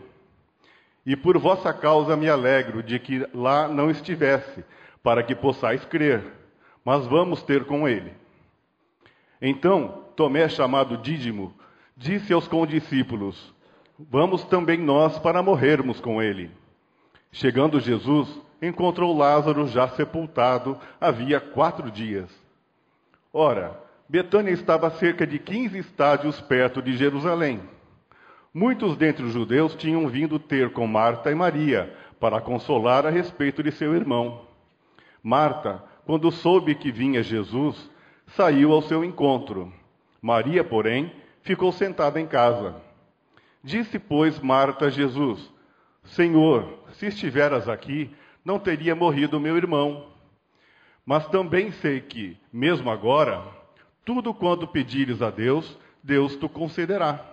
E 1.05 1.17
por 1.17 1.39
vossa 1.39 1.73
causa 1.73 2.17
me 2.17 2.29
alegro 2.29 2.83
de 2.83 2.99
que 2.99 3.27
lá 3.35 3.69
não 3.69 3.91
estivesse, 3.91 4.65
para 5.03 5.23
que 5.23 5.35
possais 5.35 5.85
crer. 5.85 6.23
Mas 6.85 7.07
vamos 7.07 7.43
ter 7.43 7.65
com 7.65 7.89
ele. 7.89 8.13
Então 9.41 10.05
Tomé, 10.15 10.49
chamado 10.49 10.99
Dídimo, 10.99 11.55
disse 11.97 12.33
aos 12.33 12.47
condiscípulos: 12.47 13.55
Vamos 13.99 14.45
também 14.45 14.79
nós 14.79 15.19
para 15.19 15.43
morrermos 15.43 15.99
com 15.99 16.23
ele. 16.23 16.51
Chegando 17.33 17.81
Jesus, 17.81 18.29
encontrou 18.61 19.17
Lázaro 19.17 19.67
já 19.67 19.89
sepultado 19.89 20.79
havia 21.01 21.41
quatro 21.41 21.91
dias. 21.91 22.29
Ora, 23.33 23.81
Betânia 24.09 24.51
estava 24.51 24.91
cerca 24.91 25.27
de 25.27 25.39
15 25.39 25.79
estádios 25.79 26.41
perto 26.41 26.83
de 26.83 26.97
Jerusalém. 26.97 27.61
Muitos 28.53 28.97
dentre 28.97 29.25
os 29.25 29.33
judeus 29.33 29.77
tinham 29.77 30.09
vindo 30.09 30.39
ter 30.39 30.73
com 30.73 30.87
Marta 30.87 31.31
e 31.31 31.35
Maria 31.35 31.95
para 32.19 32.41
consolar 32.41 33.07
a 33.07 33.11
respeito 33.11 33.63
de 33.63 33.71
seu 33.71 33.95
irmão. 33.95 34.43
Marta, 35.23 35.83
quando 36.05 36.33
soube 36.33 36.75
que 36.75 36.91
vinha 36.91 37.23
Jesus, 37.23 37.89
saiu 38.27 38.73
ao 38.73 38.83
seu 38.83 39.05
encontro. 39.05 39.73
Maria, 40.21 40.65
porém, 40.65 41.13
ficou 41.43 41.71
sentada 41.71 42.21
em 42.21 42.27
casa. 42.27 42.75
Disse, 43.63 43.99
pois, 43.99 44.41
Marta 44.41 44.87
a 44.87 44.91
Jesus: 44.91 45.53
Senhor, 46.03 46.81
se 46.95 47.07
estiveras 47.07 47.69
aqui, 47.69 48.11
não 48.45 48.59
teria 48.59 48.97
morrido 48.97 49.39
meu 49.39 49.57
irmão. 49.57 50.09
Mas 51.07 51.27
também 51.29 51.71
sei 51.71 52.01
que, 52.01 52.37
mesmo 52.53 52.91
agora, 52.91 53.43
tudo 54.05 54.35
quanto 54.35 54.67
pedires 54.67 55.23
a 55.23 55.31
Deus, 55.31 55.79
Deus 56.03 56.35
te 56.37 56.49
concederá. 56.49 57.30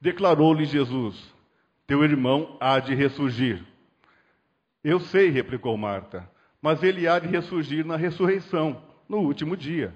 Declarou-lhe 0.00 0.64
Jesus: 0.64 1.34
Teu 1.86 2.02
irmão 2.02 2.56
há 2.60 2.78
de 2.78 2.94
ressurgir. 2.94 3.64
Eu 4.82 4.98
sei, 4.98 5.28
replicou 5.28 5.76
Marta, 5.76 6.28
mas 6.62 6.82
ele 6.82 7.06
há 7.06 7.18
de 7.18 7.28
ressurgir 7.28 7.84
na 7.84 7.96
ressurreição, 7.96 8.82
no 9.08 9.18
último 9.18 9.56
dia. 9.56 9.94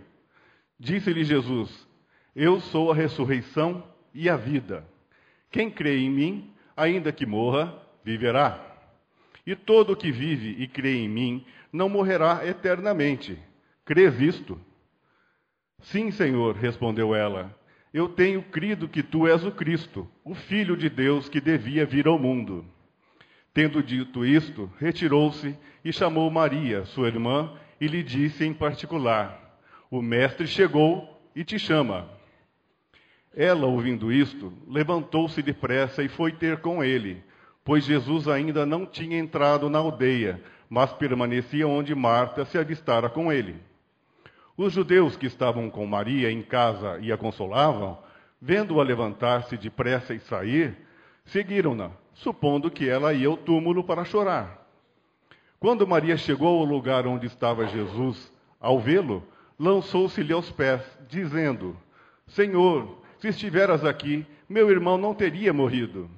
Disse-lhe 0.78 1.24
Jesus: 1.24 1.88
Eu 2.36 2.60
sou 2.60 2.92
a 2.92 2.94
ressurreição 2.94 3.82
e 4.12 4.28
a 4.28 4.36
vida. 4.36 4.86
Quem 5.50 5.70
crê 5.70 5.98
em 5.98 6.10
mim, 6.10 6.52
ainda 6.76 7.12
que 7.12 7.24
morra, 7.24 7.80
viverá. 8.04 8.60
E 9.46 9.54
todo 9.54 9.92
o 9.92 9.96
que 9.96 10.10
vive 10.10 10.50
e 10.62 10.66
crê 10.66 10.96
em 10.96 11.08
mim 11.08 11.46
não 11.72 11.88
morrerá 11.88 12.46
eternamente. 12.46 13.38
Crês 13.84 14.20
isto? 14.20 14.60
Sim, 15.80 16.10
Senhor, 16.10 16.56
respondeu 16.56 17.14
ela. 17.14 17.54
Eu 17.94 18.08
tenho 18.08 18.42
crido 18.42 18.88
que 18.88 19.04
tu 19.04 19.28
és 19.28 19.44
o 19.44 19.52
Cristo, 19.52 20.10
o 20.24 20.34
Filho 20.34 20.76
de 20.76 20.90
Deus 20.90 21.28
que 21.28 21.40
devia 21.40 21.86
vir 21.86 22.08
ao 22.08 22.18
mundo. 22.18 22.64
Tendo 23.52 23.80
dito 23.80 24.26
isto, 24.26 24.68
retirou-se 24.80 25.56
e 25.84 25.92
chamou 25.92 26.28
Maria, 26.28 26.84
sua 26.86 27.06
irmã, 27.06 27.56
e 27.80 27.86
lhe 27.86 28.02
disse 28.02 28.44
em 28.44 28.52
particular: 28.52 29.60
O 29.88 30.02
Mestre 30.02 30.48
chegou 30.48 31.22
e 31.36 31.44
te 31.44 31.56
chama. 31.56 32.10
Ela, 33.32 33.66
ouvindo 33.66 34.12
isto, 34.12 34.52
levantou-se 34.66 35.40
depressa 35.40 36.02
e 36.02 36.08
foi 36.08 36.32
ter 36.32 36.56
com 36.56 36.82
ele, 36.82 37.22
pois 37.64 37.84
Jesus 37.84 38.26
ainda 38.26 38.66
não 38.66 38.84
tinha 38.86 39.20
entrado 39.20 39.70
na 39.70 39.78
aldeia, 39.78 40.42
mas 40.68 40.92
permanecia 40.92 41.68
onde 41.68 41.94
Marta 41.94 42.44
se 42.44 42.58
avistara 42.58 43.08
com 43.08 43.32
ele. 43.32 43.54
Os 44.56 44.72
judeus 44.72 45.16
que 45.16 45.26
estavam 45.26 45.68
com 45.68 45.84
Maria 45.84 46.30
em 46.30 46.40
casa 46.40 46.96
e 47.00 47.10
a 47.10 47.16
consolavam, 47.16 47.98
vendo-a 48.40 48.84
levantar-se 48.84 49.56
depressa 49.56 50.14
e 50.14 50.20
sair, 50.20 50.76
seguiram-na, 51.24 51.90
supondo 52.12 52.70
que 52.70 52.88
ela 52.88 53.12
ia 53.12 53.26
ao 53.26 53.36
túmulo 53.36 53.82
para 53.82 54.04
chorar. 54.04 54.64
Quando 55.58 55.88
Maria 55.88 56.16
chegou 56.16 56.60
ao 56.60 56.64
lugar 56.64 57.04
onde 57.04 57.26
estava 57.26 57.66
Jesus, 57.66 58.32
ao 58.60 58.78
vê-lo, 58.78 59.26
lançou-se-lhe 59.58 60.32
aos 60.32 60.52
pés, 60.52 60.82
dizendo: 61.08 61.76
Senhor, 62.28 63.02
se 63.18 63.26
estiveras 63.28 63.84
aqui, 63.84 64.24
meu 64.48 64.70
irmão 64.70 64.96
não 64.96 65.14
teria 65.14 65.52
morrido. 65.52 66.08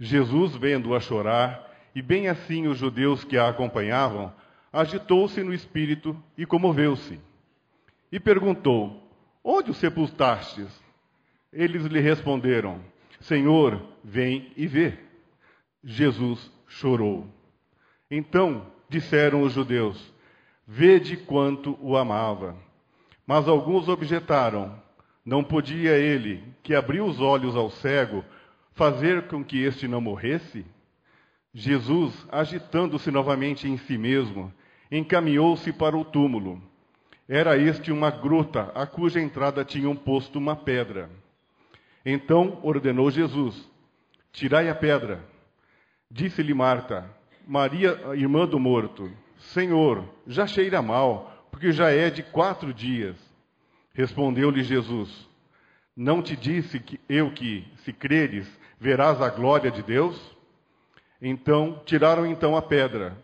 Jesus, 0.00 0.56
vendo-a 0.56 1.00
chorar, 1.00 1.70
e 1.94 2.00
bem 2.00 2.28
assim 2.28 2.66
os 2.66 2.78
judeus 2.78 3.24
que 3.24 3.36
a 3.36 3.48
acompanhavam, 3.48 4.32
agitou-se 4.72 5.42
no 5.42 5.52
espírito 5.52 6.16
e 6.38 6.46
comoveu-se 6.46 7.20
e 8.12 8.20
perguntou: 8.20 9.02
Onde 9.42 9.70
o 9.70 9.74
sepultastes? 9.74 10.68
Eles 11.50 11.86
lhe 11.86 11.98
responderam: 11.98 12.80
Senhor, 13.20 13.82
vem 14.04 14.52
e 14.56 14.66
vê. 14.66 14.98
Jesus 15.82 16.52
chorou. 16.68 17.26
Então 18.10 18.66
disseram 18.88 19.42
os 19.42 19.54
judeus: 19.54 20.12
Vede 20.66 21.16
quanto 21.16 21.78
o 21.80 21.96
amava. 21.96 22.54
Mas 23.26 23.48
alguns 23.48 23.88
objetaram: 23.88 24.78
Não 25.24 25.42
podia 25.42 25.92
ele, 25.96 26.44
que 26.62 26.74
abriu 26.74 27.06
os 27.06 27.20
olhos 27.20 27.56
ao 27.56 27.70
cego, 27.70 28.22
fazer 28.74 29.26
com 29.28 29.42
que 29.42 29.62
este 29.62 29.88
não 29.88 30.00
morresse? 30.00 30.66
Jesus, 31.54 32.26
agitando-se 32.30 33.10
novamente 33.10 33.68
em 33.68 33.76
si 33.76 33.98
mesmo, 33.98 34.52
encaminhou-se 34.90 35.70
para 35.72 35.96
o 35.96 36.04
túmulo. 36.04 36.62
Era 37.34 37.56
este 37.56 37.90
uma 37.90 38.10
gruta, 38.10 38.70
a 38.74 38.86
cuja 38.86 39.18
entrada 39.18 39.64
tinham 39.64 39.96
posto 39.96 40.38
uma 40.38 40.54
pedra. 40.54 41.08
Então 42.04 42.58
ordenou 42.62 43.10
Jesus: 43.10 43.66
Tirai 44.30 44.68
a 44.68 44.74
pedra. 44.74 45.24
Disse-lhe 46.10 46.52
Marta, 46.52 47.10
Maria, 47.48 47.98
irmã 48.14 48.46
do 48.46 48.58
morto: 48.58 49.10
Senhor, 49.38 50.04
já 50.26 50.46
cheira 50.46 50.82
mal, 50.82 51.48
porque 51.50 51.72
já 51.72 51.88
é 51.88 52.10
de 52.10 52.22
quatro 52.22 52.70
dias. 52.74 53.16
Respondeu-lhe 53.94 54.62
Jesus: 54.62 55.26
Não 55.96 56.20
te 56.20 56.36
disse 56.36 56.78
que 56.78 57.00
eu 57.08 57.30
que, 57.30 57.66
se 57.76 57.94
creres, 57.94 58.46
verás 58.78 59.22
a 59.22 59.30
glória 59.30 59.70
de 59.70 59.82
Deus? 59.82 60.20
Então 61.18 61.80
tiraram 61.86 62.26
então 62.26 62.54
a 62.54 62.60
pedra. 62.60 63.16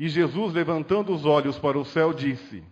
E 0.00 0.08
Jesus, 0.08 0.52
levantando 0.52 1.14
os 1.14 1.24
olhos 1.24 1.60
para 1.60 1.78
o 1.78 1.84
céu, 1.84 2.12
disse: 2.12 2.71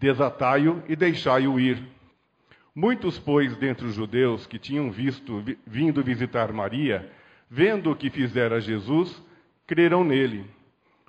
Desatai-o 0.00 0.82
e 0.88 0.96
deixai-o 0.96 1.60
ir. 1.60 1.86
Muitos, 2.74 3.18
pois, 3.18 3.54
dentre 3.58 3.84
os 3.84 3.94
judeus 3.94 4.46
que 4.46 4.58
tinham 4.58 4.90
visto 4.90 5.44
vindo 5.66 6.02
visitar 6.02 6.50
Maria, 6.52 7.12
vendo 7.50 7.90
o 7.90 7.96
que 7.96 8.08
fizera 8.08 8.62
Jesus, 8.62 9.22
creram 9.66 10.02
nele. 10.02 10.50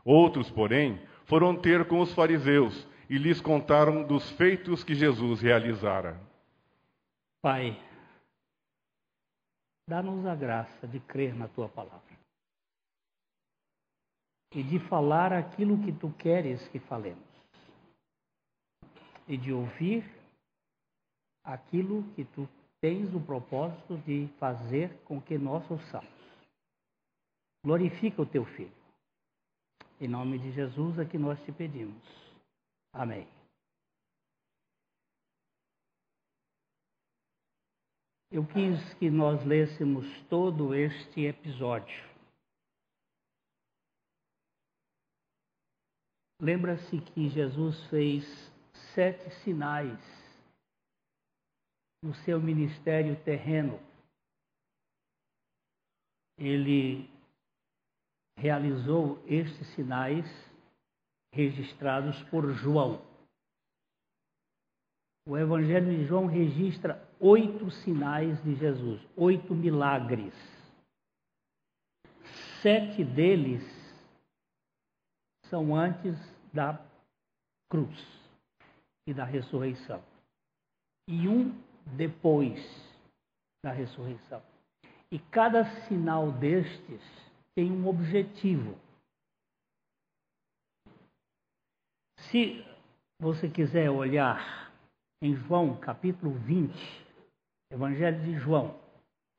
Outros, 0.04 0.52
porém, 0.52 1.00
foram 1.24 1.56
ter 1.56 1.88
com 1.88 2.02
os 2.02 2.14
fariseus 2.14 2.86
e 3.10 3.18
lhes 3.18 3.40
contaram 3.40 4.04
dos 4.04 4.30
feitos 4.32 4.84
que 4.84 4.94
Jesus 4.94 5.40
realizara. 5.40 6.20
Pai, 7.42 7.82
dá-nos 9.88 10.26
a 10.26 10.36
graça 10.36 10.86
de 10.86 11.00
crer 11.00 11.34
na 11.34 11.48
tua 11.48 11.70
palavra 11.70 12.12
e 14.54 14.62
de 14.62 14.80
falar 14.80 15.32
aquilo 15.32 15.78
que 15.78 15.94
tu 15.94 16.10
queres 16.18 16.68
que 16.68 16.80
falemos, 16.80 17.31
e 19.32 19.38
de 19.38 19.54
ouvir 19.54 20.04
aquilo 21.42 22.04
que 22.16 22.26
tu 22.26 22.50
tens 22.82 23.14
o 23.16 23.26
propósito 23.26 23.98
de 24.00 24.28
fazer 24.38 24.94
com 25.06 25.22
que 25.22 25.38
nós 25.38 25.64
ouçamos. 25.72 26.12
Glorifica 27.64 28.22
o 28.22 28.26
teu 28.26 28.44
filho. 28.44 28.76
Em 30.02 30.08
nome 30.08 30.38
de 30.38 30.52
Jesus 30.52 31.00
é 31.00 31.06
que 31.06 31.18
nós 31.18 31.42
te 31.46 31.52
pedimos. 31.54 32.04
Amém. 32.92 33.26
Eu 38.30 38.46
quis 38.48 38.94
que 38.96 39.10
nós 39.10 39.46
lêssemos 39.46 40.06
todo 40.28 40.76
este 40.76 41.22
episódio 41.22 42.12
Lembra-se 46.42 47.00
que 47.00 47.30
Jesus 47.30 47.80
fez 47.92 48.51
sete 48.94 49.30
sinais 49.44 50.00
no 52.04 52.14
seu 52.26 52.40
ministério 52.40 53.16
terreno. 53.24 53.80
Ele 56.38 57.10
realizou 58.38 59.24
estes 59.28 59.68
sinais 59.76 60.26
registrados 61.34 62.22
por 62.24 62.52
João. 62.54 63.02
O 65.28 65.38
Evangelho 65.38 65.96
de 65.96 66.06
João 66.08 66.26
registra 66.26 67.08
oito 67.20 67.70
sinais 67.70 68.42
de 68.44 68.56
Jesus, 68.56 69.00
oito 69.16 69.54
milagres. 69.54 70.34
Sete 72.62 73.04
deles 73.04 73.64
são 75.48 75.76
antes 75.76 76.18
da 76.52 76.84
cruz 77.70 78.21
e 79.08 79.14
da 79.14 79.26
ressurreição. 79.26 80.04
E 81.08 81.28
um 81.28 81.54
depois 81.86 82.60
da 83.64 83.72
ressurreição. 83.72 84.42
E 85.12 85.20
cada 85.20 85.66
sinal 85.88 86.32
destes 86.32 87.02
tem 87.56 87.72
um 87.72 87.88
objetivo. 87.88 88.78
Se 92.30 92.66
você 93.20 93.50
quiser 93.50 93.90
olhar 93.90 94.72
em 95.22 95.36
João 95.36 95.78
capítulo 95.78 96.34
20, 96.40 96.74
Evangelho 97.72 98.22
de 98.24 98.40
João, 98.40 98.80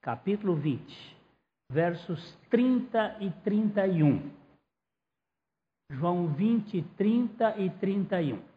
capítulo 0.03 0.57
20, 0.57 1.17
versos 1.71 2.37
30 2.51 3.19
e 3.21 3.31
31. 3.43 4.31
João 5.91 6.29
20, 6.35 6.83
30 6.97 7.59
e 7.59 7.71
31. 7.79 8.52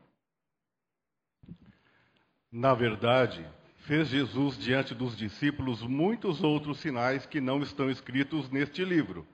Na 2.58 2.74
verdade, 2.74 3.46
fez 3.80 4.08
Jesus 4.08 4.58
diante 4.58 4.96
dos 4.96 5.18
discípulos 5.18 5.82
muitos 5.82 6.42
outros 6.42 6.80
sinais 6.80 7.26
que 7.26 7.42
não 7.42 7.62
estão 7.62 7.90
escritos 7.90 8.50
neste 8.50 8.86
livro. 8.86 9.28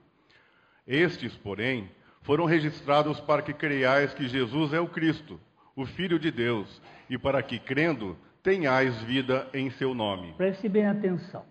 Estes, 0.88 1.38
porém, 1.38 1.88
foram 2.24 2.46
registrados 2.46 3.20
para 3.20 3.44
que 3.44 3.54
creiais 3.54 4.12
que 4.16 4.28
Jesus 4.28 4.74
é 4.74 4.80
o 4.80 4.88
Cristo, 4.88 5.40
o 5.76 5.86
Filho 5.86 6.18
de 6.18 6.32
Deus, 6.32 6.82
e 7.08 7.16
para 7.16 7.44
que, 7.44 7.60
crendo, 7.60 8.18
tenhais 8.42 9.00
vida 9.04 9.48
em 9.54 9.70
seu 9.70 9.94
nome. 9.94 10.34
Preste 10.34 10.68
bem 10.68 10.88
atenção. 10.88 11.46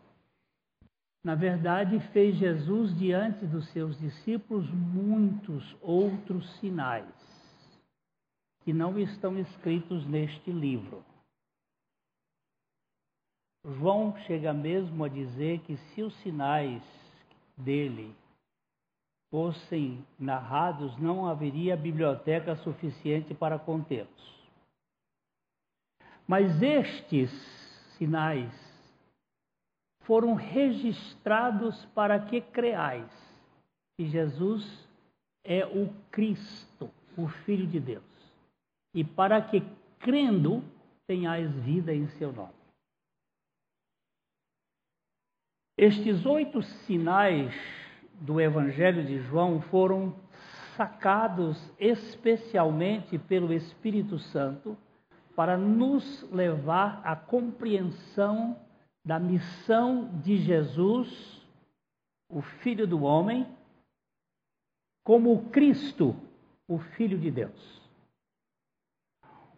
Na 1.22 1.36
verdade, 1.36 2.00
fez 2.12 2.34
Jesus 2.34 2.98
diante 2.98 3.46
dos 3.46 3.68
seus 3.68 3.96
discípulos 3.96 4.68
muitos 4.72 5.76
outros 5.80 6.50
sinais 6.58 7.04
que 8.64 8.72
não 8.72 8.98
estão 8.98 9.38
escritos 9.38 10.04
neste 10.04 10.50
livro. 10.50 11.08
João 13.64 14.16
chega 14.26 14.52
mesmo 14.52 15.04
a 15.04 15.08
dizer 15.08 15.60
que 15.60 15.76
se 15.76 16.02
os 16.02 16.14
sinais 16.22 16.82
dele 17.56 18.14
fossem 19.30 20.04
narrados, 20.18 20.96
não 20.96 21.26
haveria 21.26 21.76
biblioteca 21.76 22.56
suficiente 22.56 23.34
para 23.34 23.58
contê-los. 23.58 24.40
Mas 26.26 26.62
estes 26.62 27.30
sinais 27.96 28.52
foram 30.02 30.34
registrados 30.34 31.84
para 31.86 32.18
que 32.18 32.40
creais 32.40 33.10
que 33.96 34.06
Jesus 34.06 34.88
é 35.44 35.64
o 35.66 35.92
Cristo, 36.10 36.90
o 37.16 37.28
Filho 37.44 37.66
de 37.66 37.78
Deus, 37.78 38.04
e 38.94 39.04
para 39.04 39.40
que 39.42 39.62
crendo 39.98 40.64
tenhais 41.06 41.50
vida 41.60 41.94
em 41.94 42.08
seu 42.10 42.32
nome. 42.32 42.59
Estes 45.82 46.26
oito 46.26 46.60
sinais 46.60 47.54
do 48.20 48.38
Evangelho 48.38 49.02
de 49.02 49.18
João 49.20 49.62
foram 49.62 50.14
sacados 50.76 51.72
especialmente 51.80 53.16
pelo 53.16 53.50
Espírito 53.50 54.18
Santo 54.18 54.76
para 55.34 55.56
nos 55.56 56.30
levar 56.30 57.00
à 57.02 57.16
compreensão 57.16 58.58
da 59.02 59.18
missão 59.18 60.10
de 60.22 60.36
Jesus, 60.36 61.42
o 62.28 62.42
Filho 62.42 62.86
do 62.86 63.02
Homem, 63.02 63.46
como 65.02 65.48
Cristo, 65.48 66.14
o 66.68 66.78
Filho 66.78 67.16
de 67.16 67.30
Deus. 67.30 67.90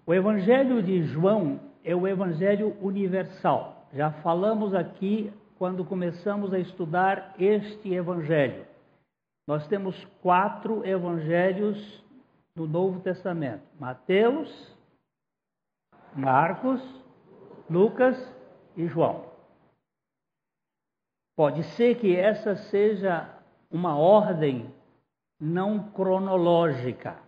O 0.07 0.15
Evangelho 0.15 0.81
de 0.85 1.03
João 1.03 1.59
é 1.83 1.97
o 1.97 2.07
Evangelho 2.07 2.77
universal. 2.81 3.89
Já 3.93 4.13
falamos 4.13 4.73
aqui 4.73 5.33
quando 5.63 5.85
começamos 5.85 6.53
a 6.53 6.59
estudar 6.59 7.37
este 7.39 7.95
Evangelho. 7.95 8.67
Nós 9.47 9.65
temos 9.69 10.05
quatro 10.21 10.85
evangelhos 10.85 12.05
no 12.57 12.67
Novo 12.67 12.99
Testamento: 12.99 13.63
Mateus, 13.79 14.77
Marcos, 16.17 16.83
Lucas 17.71 18.17
e 18.77 18.89
João. 18.89 19.25
Pode 21.37 21.63
ser 21.77 21.97
que 22.01 22.17
essa 22.17 22.57
seja 22.57 23.33
uma 23.71 23.97
ordem 23.97 24.69
não 25.39 25.93
cronológica, 25.93 27.21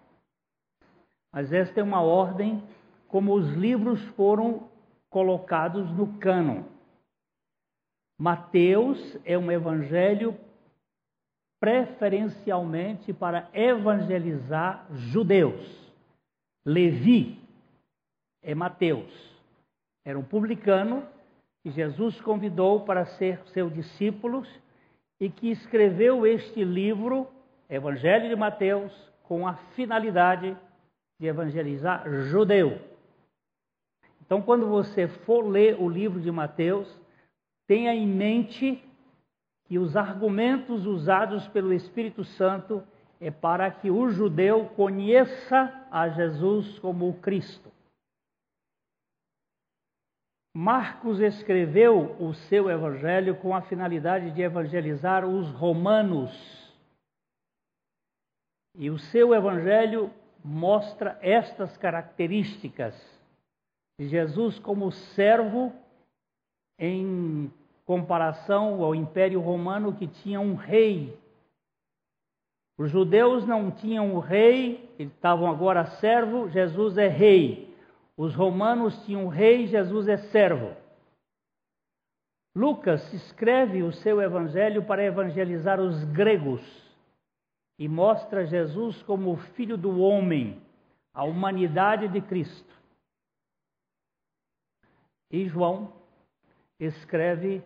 mas 1.33 1.53
esta 1.53 1.79
é 1.79 1.85
uma 1.85 2.03
ordem 2.03 2.61
como 3.07 3.33
os 3.33 3.49
livros 3.53 4.03
foram 4.17 4.69
colocados 5.09 5.89
no 5.93 6.19
cânon. 6.19 6.74
Mateus 8.19 9.19
é 9.25 9.37
um 9.37 9.51
evangelho 9.51 10.37
preferencialmente 11.61 13.13
para 13.13 13.49
evangelizar 13.53 14.87
judeus. 14.93 15.93
Levi 16.65 17.39
é 18.43 18.55
Mateus. 18.55 19.13
Era 20.05 20.19
um 20.19 20.23
publicano 20.23 21.07
que 21.63 21.71
Jesus 21.71 22.21
convidou 22.21 22.85
para 22.85 23.07
ser 23.07 23.41
seu 23.49 23.71
discípulos 23.71 24.49
e 25.19 25.31
que 25.31 25.51
escreveu 25.51 26.27
este 26.27 26.63
livro, 26.63 27.27
Evangelho 27.69 28.29
de 28.29 28.37
Mateus, 28.37 28.93
com 29.23 29.49
a 29.49 29.55
finalidade 29.75 30.57
de 31.19 31.27
evangelizar 31.27 32.05
judeu. 32.29 32.79
Então, 34.21 34.43
quando 34.43 34.69
você 34.69 35.09
for 35.09 35.47
ler 35.47 35.81
o 35.81 35.89
livro 35.89 36.21
de 36.21 36.31
Mateus, 36.31 36.87
tenha 37.67 37.95
em 37.95 38.07
mente 38.07 38.83
que 39.65 39.79
os 39.79 39.97
argumentos 39.97 40.87
usados 40.87 41.47
pelo 41.49 41.73
Espírito 41.73 42.25
Santo 42.25 42.83
é 43.21 43.31
para 43.31 43.71
que 43.71 43.91
o 43.91 44.11
judeu 44.11 44.67
conheça 44.71 45.87
a 45.91 46.09
Jesus 46.09 46.79
como 46.79 47.09
o 47.09 47.21
Cristo. 47.21 47.73
Marcos 50.57 51.19
escreveu 51.21 52.17
o 52.21 52.33
seu 52.35 52.71
evangelho 52.71 53.37
com 53.37 53.55
a 53.55 53.63
finalidade 53.63 54.31
de 54.31 54.43
evangelizar 54.43 55.25
os 55.25 55.51
romanos. 55.51 56.33
E 58.77 58.91
o 58.91 58.99
seu 58.99 59.35
evangelho 59.35 60.13
mostra 60.45 61.19
estas 61.23 61.77
características 61.77 62.95
Jesus 64.01 64.59
como 64.59 64.91
servo 64.91 65.73
em 66.79 67.53
comparação 67.85 68.83
ao 68.83 68.95
Império 68.95 69.41
Romano 69.41 69.95
que 69.95 70.07
tinha 70.07 70.41
um 70.41 70.55
rei. 70.55 71.19
Os 72.77 72.91
judeus 72.91 73.47
não 73.47 73.71
tinham 73.71 74.15
um 74.15 74.19
rei, 74.19 74.93
eles 74.99 75.13
estavam 75.13 75.49
agora 75.49 75.87
servo, 75.99 76.49
Jesus 76.49 76.99
é 76.99 77.09
rei. 77.09 77.73
Os 78.17 78.35
romanos 78.35 79.05
tinham 79.05 79.27
um 79.27 79.29
rei, 79.29 79.67
Jesus 79.67 80.09
é 80.09 80.17
servo. 80.17 80.75
Lucas 82.57 83.13
escreve 83.13 83.83
o 83.83 83.93
seu 83.93 84.21
evangelho 84.21 84.85
para 84.85 85.05
evangelizar 85.05 85.81
os 85.81 86.05
gregos 86.05 86.63
e 87.79 87.89
mostra 87.89 88.47
Jesus 88.47 89.03
como 89.03 89.33
o 89.33 89.37
filho 89.37 89.77
do 89.77 89.99
homem, 89.99 90.63
a 91.13 91.25
humanidade 91.25 92.07
de 92.09 92.21
Cristo. 92.21 92.73
E 95.31 95.49
João 95.49 95.93
escreve 96.85 97.63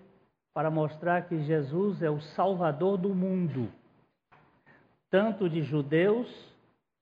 para 0.54 0.70
mostrar 0.70 1.28
que 1.28 1.42
Jesus 1.42 2.02
é 2.02 2.10
o 2.10 2.20
Salvador 2.20 2.98
do 2.98 3.14
mundo, 3.14 3.70
tanto 5.10 5.48
de 5.48 5.62
judeus 5.62 6.28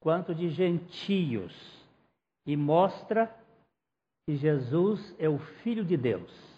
quanto 0.00 0.34
de 0.34 0.50
gentios, 0.50 1.54
e 2.46 2.56
mostra 2.56 3.34
que 4.26 4.36
Jesus 4.36 5.14
é 5.18 5.28
o 5.28 5.38
Filho 5.38 5.84
de 5.84 5.96
Deus 5.96 6.56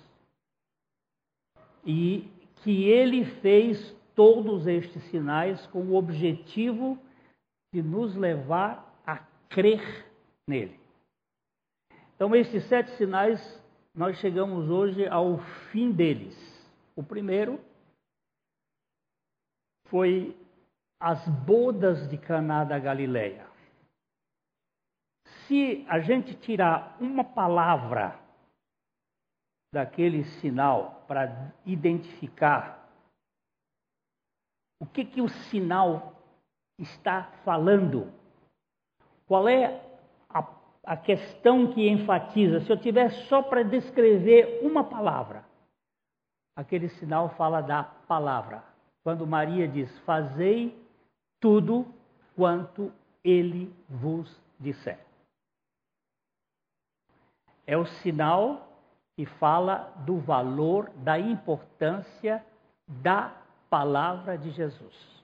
e 1.84 2.30
que 2.62 2.84
ele 2.84 3.24
fez 3.24 3.96
todos 4.14 4.66
estes 4.66 5.02
sinais 5.04 5.66
com 5.68 5.80
o 5.84 5.94
objetivo 5.94 6.98
de 7.72 7.82
nos 7.82 8.14
levar 8.14 9.00
a 9.06 9.18
crer 9.48 10.06
nele. 10.46 10.78
Então, 12.14 12.34
estes 12.34 12.64
sete 12.64 12.90
sinais, 12.92 13.57
nós 13.98 14.16
chegamos 14.18 14.70
hoje 14.70 15.08
ao 15.08 15.38
fim 15.72 15.90
deles. 15.90 16.36
O 16.94 17.02
primeiro 17.02 17.60
foi 19.88 20.40
as 21.00 21.26
bodas 21.44 22.08
de 22.08 22.16
Caná 22.16 22.62
da 22.62 22.78
Galileia. 22.78 23.44
Se 25.26 25.84
a 25.88 25.98
gente 25.98 26.32
tirar 26.36 26.96
uma 27.00 27.24
palavra 27.24 28.16
daquele 29.74 30.22
sinal 30.40 31.04
para 31.08 31.52
identificar 31.66 32.88
o 34.80 34.86
que, 34.86 35.04
que 35.04 35.20
o 35.20 35.28
sinal 35.28 36.22
está 36.78 37.32
falando, 37.44 38.12
qual 39.26 39.48
é 39.48 39.87
a, 40.88 40.96
questão 40.96 41.72
que 41.72 41.86
enfatiza. 41.86 42.60
Se 42.60 42.72
eu 42.72 42.76
tiver 42.76 43.10
só 43.28 43.42
para 43.42 43.62
descrever 43.62 44.60
uma 44.62 44.82
palavra, 44.82 45.44
aquele 46.56 46.88
sinal 46.88 47.28
fala 47.36 47.60
da 47.60 47.84
palavra. 47.84 48.64
Quando 49.04 49.26
Maria 49.26 49.68
diz: 49.68 49.96
Fazei 50.00 50.74
tudo 51.38 51.86
quanto 52.34 52.90
ele 53.22 53.70
vos 53.88 54.34
disser. 54.58 54.98
É 57.66 57.76
o 57.76 57.84
sinal 57.84 58.66
que 59.14 59.26
fala 59.26 59.92
do 60.06 60.18
valor, 60.18 60.90
da 60.96 61.18
importância 61.18 62.42
da 62.86 63.36
palavra 63.68 64.38
de 64.38 64.50
Jesus. 64.52 65.17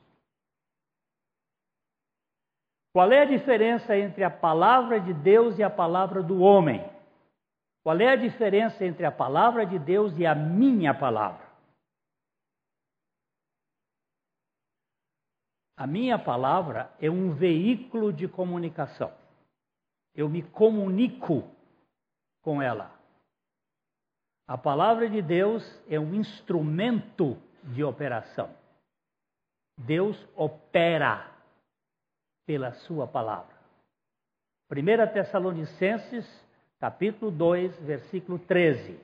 Qual 2.95 3.11
é 3.11 3.23
a 3.23 3.25
diferença 3.25 3.99
entre 3.99 4.23
a 4.23 4.31
palavra 4.31 5.01
de 5.01 5.13
Deus 5.13 5.59
e 5.59 5.65
a 5.65 5.69
palavra 5.69 6.23
do 6.23 6.41
homem? 6.41 6.81
Qual 7.83 7.99
é 7.99 8.11
a 8.11 8.15
diferença 8.15 8.85
entre 8.85 9.05
a 9.05 9.11
palavra 9.11 9.67
de 9.67 9.81
Deus 9.81 10.17
e 10.17 10.25
a 10.25 10.33
minha 10.33 10.95
palavra? 10.95 11.45
A 15.77 15.89
minha 15.89 16.17
palavra 16.17 16.95
é 17.01 17.11
um 17.11 17.35
veículo 17.35 18.13
de 18.13 18.29
comunicação. 18.29 19.13
Eu 20.15 20.29
me 20.29 20.45
comunico 20.45 21.43
com 22.43 22.63
ela. 22.63 22.97
A 24.47 24.57
palavra 24.57 25.11
de 25.11 25.21
Deus 25.21 25.65
é 25.89 25.99
um 25.99 26.15
instrumento 26.15 27.37
de 27.65 27.83
operação. 27.83 28.55
Deus 29.77 30.17
opera 30.37 31.34
pela 32.47 32.73
sua 32.73 33.07
palavra. 33.07 33.55
1 34.71 35.13
Tessalonicenses, 35.13 36.27
capítulo 36.81 37.31
2, 37.31 37.77
versículo 37.81 38.39
13. 38.39 38.99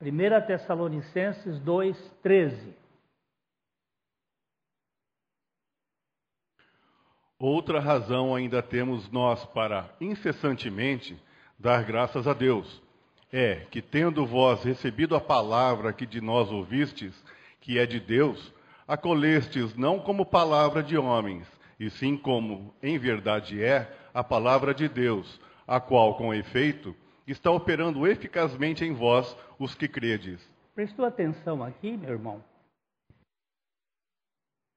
1 0.00 0.46
Tessalonicenses 0.46 1.58
2, 1.60 2.10
13. 2.22 2.76
Outra 7.38 7.80
razão 7.80 8.34
ainda 8.34 8.62
temos 8.62 9.10
nós 9.10 9.44
para 9.46 9.94
incessantemente 10.00 11.20
dar 11.58 11.84
graças 11.84 12.26
a 12.26 12.32
Deus 12.32 12.82
é 13.32 13.66
que, 13.70 13.82
tendo 13.82 14.24
vós 14.24 14.62
recebido 14.62 15.16
a 15.16 15.20
palavra 15.20 15.92
que 15.92 16.06
de 16.06 16.20
nós 16.20 16.52
ouvistes, 16.52 17.12
que 17.60 17.78
é 17.78 17.84
de 17.84 17.98
Deus, 17.98 18.53
acolestes 18.86 19.74
não 19.76 19.98
como 19.98 20.26
palavra 20.26 20.82
de 20.82 20.96
homens, 20.96 21.46
e 21.78 21.90
sim 21.90 22.16
como, 22.16 22.74
em 22.82 22.98
verdade 22.98 23.62
é, 23.62 23.92
a 24.12 24.22
palavra 24.22 24.74
de 24.74 24.88
Deus, 24.88 25.40
a 25.66 25.80
qual, 25.80 26.16
com 26.16 26.32
efeito, 26.32 26.94
está 27.26 27.50
operando 27.50 28.06
eficazmente 28.06 28.84
em 28.84 28.92
vós 28.92 29.36
os 29.58 29.74
que 29.74 29.88
credes. 29.88 30.40
Prestou 30.74 31.04
atenção 31.04 31.62
aqui, 31.62 31.96
meu 31.96 32.10
irmão? 32.10 32.44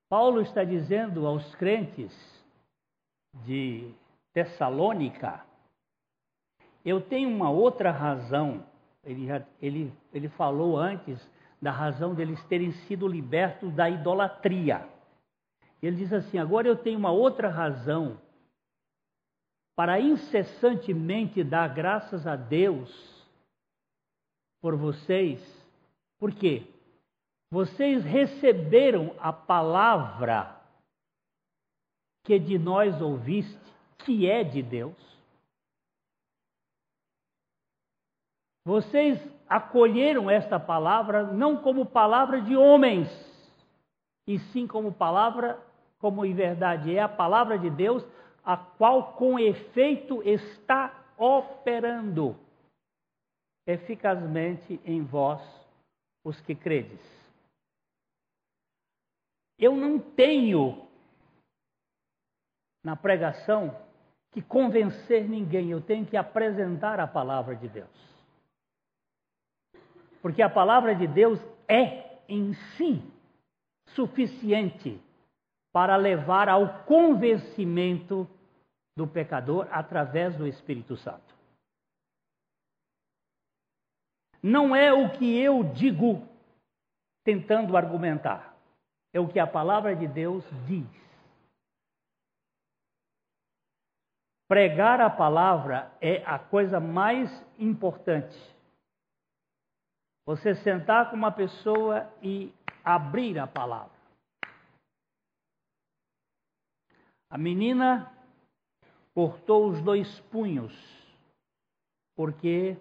Paulo 0.09 0.41
está 0.41 0.63
dizendo 0.63 1.27
aos 1.27 1.53
crentes 1.55 2.13
de 3.45 3.91
Tessalônica 4.33 5.45
eu 6.87 7.01
tenho 7.01 7.29
uma 7.29 7.49
outra 7.49 7.91
razão. 7.91 8.63
Ele, 9.03 9.27
já, 9.27 9.45
ele, 9.61 9.93
ele 10.13 10.29
falou 10.29 10.77
antes 10.77 11.19
da 11.61 11.71
razão 11.71 12.13
deles 12.13 12.43
terem 12.45 12.71
sido 12.71 13.07
libertos 13.07 13.73
da 13.73 13.89
idolatria. 13.89 14.87
Ele 15.81 15.95
diz 15.95 16.13
assim: 16.13 16.37
agora 16.37 16.67
eu 16.67 16.75
tenho 16.75 16.97
uma 16.97 17.11
outra 17.11 17.49
razão 17.49 18.19
para 19.75 19.99
incessantemente 19.99 21.43
dar 21.43 21.67
graças 21.73 22.25
a 22.25 22.35
Deus 22.35 23.25
por 24.61 24.75
vocês. 24.75 25.39
Por 26.19 26.33
quê? 26.33 26.63
Vocês 27.51 28.03
receberam 28.03 29.15
a 29.19 29.31
palavra 29.31 30.59
que 32.25 32.37
de 32.37 32.57
nós 32.57 33.01
ouviste, 33.01 33.57
que 33.99 34.29
é 34.29 34.43
de 34.43 34.61
Deus. 34.61 35.16
Vocês 38.67 39.17
acolheram 39.47 40.29
esta 40.29 40.59
palavra 40.59 41.23
não 41.23 41.55
como 41.55 41.85
palavra 41.85 42.41
de 42.41 42.57
homens, 42.57 43.07
e 44.27 44.37
sim 44.37 44.67
como 44.67 44.91
palavra, 44.91 45.57
como 45.99 46.25
em 46.25 46.33
verdade 46.33 46.93
é 46.93 46.99
a 47.01 47.07
palavra 47.07 47.57
de 47.57 47.69
Deus, 47.69 48.05
a 48.43 48.57
qual 48.57 49.13
com 49.13 49.39
efeito 49.39 50.21
está 50.21 50.93
operando 51.17 52.35
eficazmente 53.65 54.81
em 54.83 55.01
vós, 55.01 55.41
os 56.25 56.41
que 56.41 56.53
credes. 56.53 56.99
Eu 59.57 59.77
não 59.77 59.97
tenho 59.97 60.85
na 62.83 62.97
pregação 62.97 63.73
que 64.33 64.41
convencer 64.41 65.25
ninguém, 65.25 65.71
eu 65.71 65.79
tenho 65.79 66.05
que 66.05 66.17
apresentar 66.17 66.99
a 66.99 67.07
palavra 67.07 67.55
de 67.55 67.69
Deus. 67.69 68.16
Porque 70.21 70.41
a 70.41 70.49
palavra 70.49 70.95
de 70.95 71.07
Deus 71.07 71.39
é 71.67 72.17
em 72.27 72.53
si 72.75 73.01
suficiente 73.87 75.01
para 75.71 75.95
levar 75.95 76.49
ao 76.49 76.83
convencimento 76.83 78.27
do 78.95 79.07
pecador 79.07 79.67
através 79.71 80.35
do 80.35 80.47
Espírito 80.47 80.97
Santo. 80.97 81.35
Não 84.41 84.75
é 84.75 84.91
o 84.93 85.11
que 85.11 85.37
eu 85.37 85.63
digo 85.63 86.27
tentando 87.23 87.75
argumentar, 87.75 88.55
é 89.13 89.19
o 89.19 89.27
que 89.27 89.39
a 89.39 89.47
palavra 89.47 89.95
de 89.95 90.07
Deus 90.07 90.43
diz. 90.65 90.87
Pregar 94.47 95.01
a 95.01 95.09
palavra 95.09 95.91
é 95.99 96.23
a 96.25 96.39
coisa 96.39 96.79
mais 96.79 97.29
importante 97.59 98.56
você 100.27 100.53
sentar 100.55 101.09
com 101.09 101.15
uma 101.15 101.31
pessoa 101.31 102.11
e 102.21 102.53
abrir 102.83 103.39
a 103.39 103.47
palavra. 103.47 103.95
A 107.29 107.37
menina 107.37 108.11
cortou 109.13 109.69
os 109.69 109.81
dois 109.81 110.19
punhos, 110.29 110.73
porque 112.13 112.75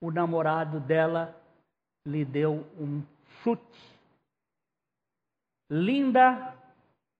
o 0.00 0.10
namorado 0.10 0.80
dela 0.80 1.38
lhe 2.06 2.24
deu 2.24 2.66
um 2.80 3.02
chute. 3.42 4.00
Linda, 5.70 6.56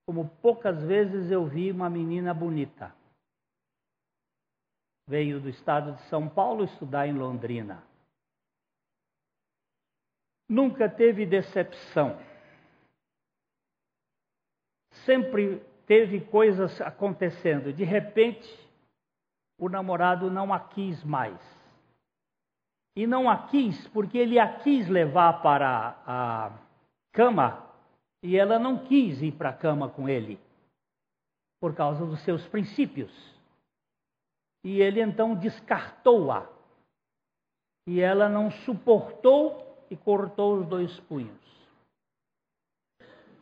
como 0.07 0.31
poucas 0.41 0.83
vezes 0.83 1.31
eu 1.31 1.47
vi 1.47 1.71
uma 1.71 1.91
menina 1.91 2.33
bonita. 2.33 2.95
Veio 5.07 5.39
do 5.39 5.51
estado 5.51 5.95
de 5.97 6.03
São 6.09 6.27
Paulo 6.27 6.65
estudar 6.65 7.07
em 7.07 7.13
Londrina 7.13 7.92
nunca 10.53 10.89
teve 10.89 11.25
decepção. 11.25 12.19
Sempre 15.07 15.59
teve 15.87 16.21
coisas 16.21 16.79
acontecendo. 16.83 17.73
De 17.73 17.85
repente, 17.85 18.49
o 19.59 19.69
namorado 19.69 20.31
não 20.31 20.53
a 20.53 20.61
quis 20.61 21.03
mais. 21.03 21.41
E 22.95 23.07
não 23.07 23.31
a 23.31 23.49
quis 23.49 23.89
porque 23.89 24.19
ele 24.19 24.39
a 24.39 24.59
quis 24.59 24.87
levar 24.89 25.41
para 25.43 25.99
a 26.07 26.53
cama 27.13 27.67
e 28.23 28.37
ela 28.37 28.59
não 28.59 28.85
quis 28.85 29.23
ir 29.23 29.33
para 29.33 29.49
a 29.49 29.57
cama 29.57 29.89
com 29.89 30.09
ele, 30.09 30.39
por 31.59 31.75
causa 31.75 32.05
dos 32.05 32.21
seus 32.21 32.47
princípios. 32.47 33.11
E 34.63 34.81
ele 34.81 35.01
então 35.01 35.35
descartou-a. 35.35 36.47
E 37.89 38.01
ela 38.01 38.29
não 38.29 38.51
suportou 38.51 39.72
e 39.93 39.97
cortou 39.97 40.61
os 40.61 40.67
dois 40.67 40.99
punhos. 41.01 41.39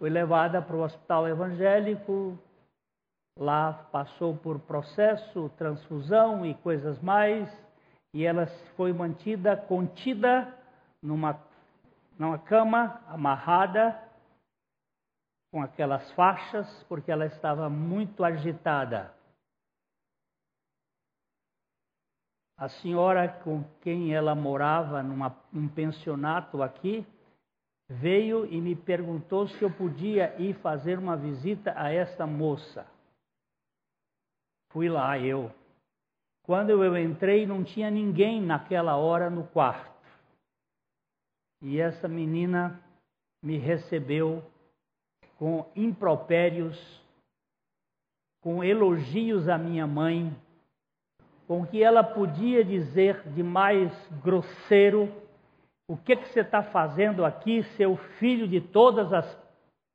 Foi 0.00 0.10
levada 0.10 0.60
para 0.60 0.74
o 0.74 0.82
hospital 0.82 1.28
evangélico, 1.28 2.36
lá 3.38 3.72
passou 3.92 4.36
por 4.36 4.58
processo, 4.58 5.48
transfusão 5.56 6.44
e 6.44 6.54
coisas 6.54 7.00
mais, 7.00 7.48
e 8.12 8.24
ela 8.24 8.48
foi 8.76 8.92
mantida, 8.92 9.56
contida 9.56 10.52
numa, 11.00 11.40
numa 12.18 12.38
cama, 12.38 13.00
amarrada, 13.06 13.96
com 15.52 15.62
aquelas 15.62 16.10
faixas, 16.12 16.66
porque 16.88 17.12
ela 17.12 17.26
estava 17.26 17.70
muito 17.70 18.24
agitada. 18.24 19.14
A 22.60 22.68
senhora 22.68 23.26
com 23.26 23.64
quem 23.80 24.14
ela 24.14 24.34
morava 24.34 25.02
num 25.02 25.66
pensionato 25.66 26.62
aqui 26.62 27.06
veio 27.88 28.44
e 28.44 28.60
me 28.60 28.76
perguntou 28.76 29.48
se 29.48 29.62
eu 29.62 29.72
podia 29.72 30.38
ir 30.38 30.52
fazer 30.56 30.98
uma 30.98 31.16
visita 31.16 31.72
a 31.74 31.90
esta 31.90 32.26
moça. 32.26 32.86
Fui 34.72 34.90
lá 34.90 35.18
eu. 35.18 35.50
Quando 36.42 36.68
eu 36.68 36.98
entrei, 36.98 37.46
não 37.46 37.64
tinha 37.64 37.90
ninguém 37.90 38.42
naquela 38.42 38.94
hora 38.94 39.30
no 39.30 39.46
quarto. 39.46 40.06
E 41.62 41.80
essa 41.80 42.06
menina 42.06 42.78
me 43.42 43.56
recebeu 43.56 44.44
com 45.38 45.66
impropérios, 45.74 46.78
com 48.42 48.62
elogios 48.62 49.48
à 49.48 49.56
minha 49.56 49.86
mãe, 49.86 50.30
com 51.50 51.62
o 51.62 51.66
que 51.66 51.82
ela 51.82 52.04
podia 52.04 52.64
dizer 52.64 53.28
de 53.30 53.42
mais 53.42 53.92
grosseiro. 54.22 55.12
O 55.88 55.96
que, 55.96 56.14
que 56.14 56.28
você 56.28 56.42
está 56.42 56.62
fazendo 56.62 57.24
aqui, 57.24 57.64
seu 57.76 57.96
filho 58.20 58.46
de 58.46 58.60
todas 58.60 59.12
as 59.12 59.26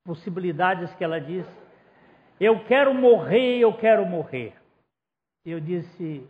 possibilidades 0.05 0.93
que 0.95 1.03
ela 1.05 1.17
disse? 1.17 1.49
Eu 2.41 2.65
quero 2.65 2.93
morrer, 2.93 3.57
eu 3.57 3.73
quero 3.77 4.05
morrer. 4.05 4.53
Eu 5.45 5.61
disse, 5.61 6.29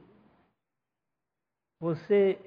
você, 1.82 2.38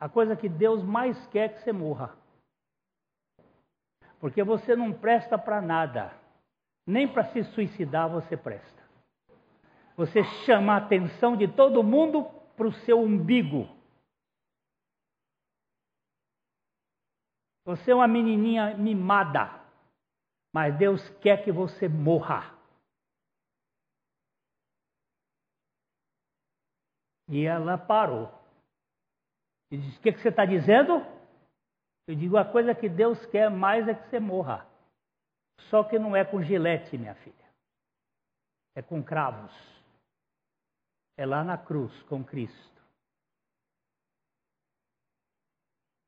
a 0.00 0.08
coisa 0.08 0.34
que 0.34 0.48
Deus 0.48 0.82
mais 0.82 1.26
quer 1.26 1.44
é 1.44 1.48
que 1.50 1.60
você 1.60 1.70
morra. 1.70 2.16
Porque 4.20 4.42
você 4.42 4.74
não 4.74 4.90
presta 4.90 5.36
para 5.36 5.60
nada. 5.60 6.14
Nem 6.86 7.06
para 7.06 7.24
se 7.24 7.44
suicidar 7.44 8.08
você 8.08 8.38
presta. 8.38 8.83
Você 9.96 10.24
chama 10.44 10.74
a 10.74 10.78
atenção 10.78 11.36
de 11.36 11.46
todo 11.46 11.82
mundo 11.82 12.24
para 12.56 12.66
o 12.66 12.72
seu 12.84 13.00
umbigo. 13.00 13.68
Você 17.64 17.92
é 17.92 17.94
uma 17.94 18.08
menininha 18.08 18.76
mimada, 18.76 19.64
mas 20.52 20.76
Deus 20.76 21.00
quer 21.20 21.44
que 21.44 21.52
você 21.52 21.88
morra. 21.88 22.52
E 27.28 27.44
ela 27.44 27.78
parou. 27.78 28.28
E 29.70 29.78
disse: 29.78 29.98
O 29.98 30.02
que, 30.02 30.12
que 30.12 30.18
você 30.20 30.28
está 30.28 30.44
dizendo? 30.44 30.94
Eu 32.06 32.16
digo: 32.16 32.36
A 32.36 32.44
coisa 32.44 32.74
que 32.74 32.88
Deus 32.88 33.24
quer 33.26 33.48
mais 33.48 33.88
é 33.88 33.94
que 33.94 34.10
você 34.10 34.20
morra. 34.20 34.68
Só 35.70 35.84
que 35.84 35.98
não 35.98 36.14
é 36.14 36.24
com 36.24 36.42
gilete, 36.42 36.98
minha 36.98 37.14
filha. 37.14 37.44
É 38.76 38.82
com 38.82 39.02
cravos 39.02 39.73
é 41.16 41.24
lá 41.24 41.44
na 41.44 41.56
cruz 41.56 41.92
com 42.04 42.24
Cristo. 42.24 42.82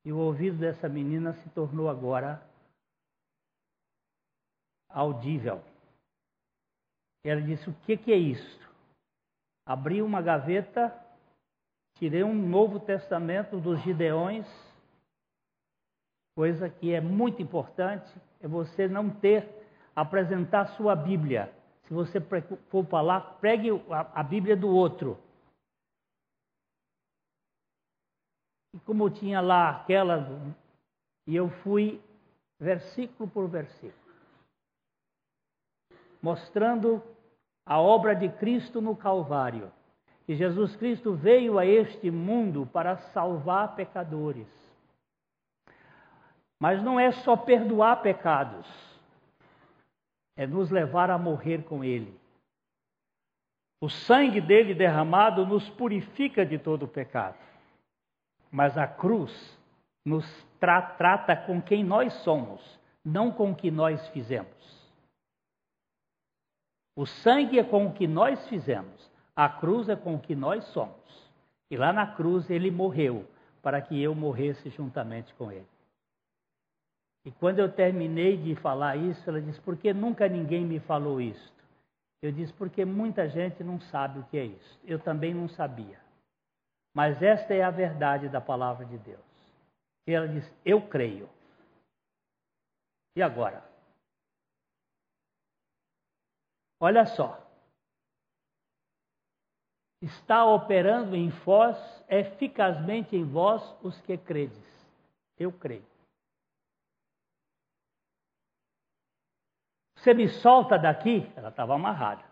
E 0.04 0.12
o 0.12 0.18
ouvido 0.18 0.58
dessa 0.58 0.88
menina 0.88 1.32
se 1.34 1.50
tornou 1.50 1.88
agora 1.88 2.40
audível. 4.88 5.62
Ela 7.24 7.42
disse: 7.42 7.68
O 7.68 7.74
que, 7.84 7.96
que 7.96 8.12
é 8.12 8.16
isso? 8.16 8.60
Abri 9.66 10.00
uma 10.00 10.22
gaveta, 10.22 10.94
tirei 11.98 12.22
um 12.22 12.34
Novo 12.34 12.78
Testamento 12.78 13.60
dos 13.60 13.80
Gideões, 13.82 14.46
coisa 16.36 16.70
que 16.70 16.92
é 16.92 17.00
muito 17.00 17.42
importante, 17.42 18.08
é 18.40 18.46
você 18.46 18.86
não 18.86 19.10
ter, 19.10 19.66
apresentar 19.94 20.68
sua 20.76 20.94
Bíblia 20.94 21.52
se 21.86 21.94
você 21.94 22.20
for 22.68 22.84
falar, 22.86 23.20
pregue 23.40 23.70
a, 23.90 24.22
Bíblia 24.22 24.56
do 24.56 24.68
outro. 24.68 25.16
E 28.74 28.80
como 28.80 29.08
tinha 29.08 29.40
lá 29.40 29.70
aquela, 29.70 30.28
e 31.28 31.36
eu 31.36 31.48
fui 31.62 32.02
versículo 32.58 33.30
por 33.30 33.48
versículo, 33.48 33.94
mostrando 36.20 37.00
a 37.64 37.80
obra 37.80 38.14
de 38.14 38.28
Cristo 38.30 38.80
no 38.80 38.96
Calvário. 38.96 39.72
Que 40.24 40.34
Jesus 40.34 40.74
Cristo 40.74 41.14
veio 41.14 41.56
a 41.56 41.64
este 41.64 42.10
mundo 42.10 42.66
para 42.66 42.96
salvar 42.96 43.76
pecadores. 43.76 44.48
Mas 46.58 46.82
não 46.82 46.98
é 46.98 47.12
só 47.12 47.36
perdoar 47.36 48.02
pecados 48.02 48.66
é 50.36 50.46
nos 50.46 50.70
levar 50.70 51.10
a 51.10 51.18
morrer 51.18 51.64
com 51.64 51.82
Ele. 51.82 52.14
O 53.80 53.88
sangue 53.88 54.40
dele 54.40 54.74
derramado 54.74 55.46
nos 55.46 55.68
purifica 55.70 56.44
de 56.44 56.58
todo 56.58 56.84
o 56.84 56.88
pecado. 56.88 57.38
Mas 58.50 58.76
a 58.78 58.86
cruz 58.86 59.58
nos 60.04 60.24
tra 60.60 60.80
trata 60.80 61.36
com 61.36 61.60
quem 61.60 61.84
nós 61.84 62.12
somos, 62.22 62.78
não 63.04 63.30
com 63.30 63.50
o 63.50 63.56
que 63.56 63.70
nós 63.70 64.06
fizemos. 64.08 64.54
O 66.96 67.04
sangue 67.04 67.58
é 67.58 67.64
com 67.64 67.86
o 67.86 67.92
que 67.92 68.06
nós 68.06 68.48
fizemos, 68.48 69.10
a 69.34 69.48
cruz 69.48 69.88
é 69.88 69.96
com 69.96 70.14
o 70.14 70.20
que 70.20 70.34
nós 70.34 70.64
somos. 70.66 71.30
E 71.70 71.76
lá 71.76 71.92
na 71.92 72.06
cruz 72.06 72.48
ele 72.48 72.70
morreu 72.70 73.28
para 73.60 73.82
que 73.82 74.00
eu 74.00 74.14
morresse 74.14 74.70
juntamente 74.70 75.34
com 75.34 75.50
ele. 75.52 75.66
E 77.26 77.32
quando 77.32 77.58
eu 77.58 77.70
terminei 77.70 78.36
de 78.36 78.54
falar 78.54 78.94
isso, 78.96 79.28
ela 79.28 79.42
disse: 79.42 79.60
Por 79.60 79.76
que 79.76 79.92
nunca 79.92 80.28
ninguém 80.28 80.64
me 80.64 80.78
falou 80.78 81.20
isso? 81.20 81.52
Eu 82.22 82.30
disse: 82.30 82.52
Porque 82.52 82.84
muita 82.84 83.28
gente 83.28 83.64
não 83.64 83.80
sabe 83.80 84.20
o 84.20 84.24
que 84.26 84.38
é 84.38 84.44
isso. 84.44 84.80
Eu 84.84 85.00
também 85.00 85.34
não 85.34 85.48
sabia. 85.48 86.00
Mas 86.94 87.20
esta 87.20 87.52
é 87.52 87.64
a 87.64 87.70
verdade 87.70 88.28
da 88.28 88.40
palavra 88.40 88.86
de 88.86 88.96
Deus. 88.98 89.20
E 90.06 90.12
ela 90.12 90.28
disse: 90.28 90.54
Eu 90.64 90.80
creio. 90.88 91.28
E 93.16 93.22
agora? 93.22 93.68
Olha 96.78 97.06
só. 97.06 97.44
Está 100.00 100.44
operando 100.44 101.16
em 101.16 101.30
vós, 101.30 101.76
eficazmente 102.08 103.16
em 103.16 103.24
vós, 103.24 103.62
os 103.82 104.00
que 104.02 104.16
credes. 104.16 104.86
Eu 105.36 105.50
creio. 105.50 105.95
Você 110.06 110.14
me 110.14 110.28
solta 110.28 110.78
daqui? 110.78 111.28
Ela 111.34 111.48
estava 111.48 111.74
amarrada. 111.74 112.22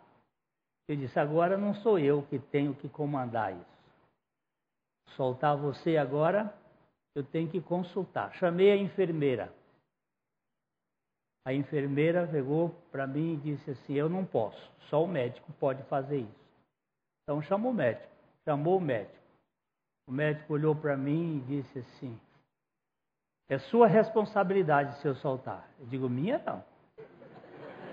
Eu 0.88 0.96
disse: 0.96 1.18
agora 1.18 1.58
não 1.58 1.74
sou 1.74 1.98
eu 1.98 2.22
que 2.22 2.38
tenho 2.38 2.72
que 2.74 2.88
comandar 2.88 3.52
isso 3.52 3.74
soltar 5.16 5.56
você 5.56 5.96
agora, 5.96 6.54
eu 7.14 7.24
tenho 7.24 7.48
que 7.48 7.60
consultar. 7.60 8.32
Chamei 8.34 8.70
a 8.70 8.76
enfermeira. 8.76 9.52
A 11.46 11.52
enfermeira 11.52 12.26
pegou 12.26 12.70
para 12.90 13.06
mim 13.06 13.34
e 13.34 13.36
disse 13.36 13.70
assim: 13.70 13.94
Eu 13.94 14.08
não 14.08 14.24
posso, 14.24 14.72
só 14.88 15.02
o 15.04 15.08
médico 15.08 15.52
pode 15.54 15.82
fazer 15.84 16.20
isso. 16.20 16.44
Então 17.22 17.42
chamou 17.42 17.70
o 17.70 17.74
médico, 17.74 18.08
chamou 18.44 18.78
o 18.78 18.80
médico. 18.80 19.22
O 20.06 20.12
médico 20.12 20.52
olhou 20.52 20.74
para 20.74 20.96
mim 20.96 21.38
e 21.38 21.40
disse 21.40 21.78
assim: 21.78 22.18
É 23.48 23.58
sua 23.58 23.86
responsabilidade 23.86 24.98
se 24.98 25.06
eu 25.06 25.14
soltar. 25.16 25.68
Eu 25.78 25.86
digo: 25.86 26.08
Minha 26.08 26.38
não. 26.38 26.73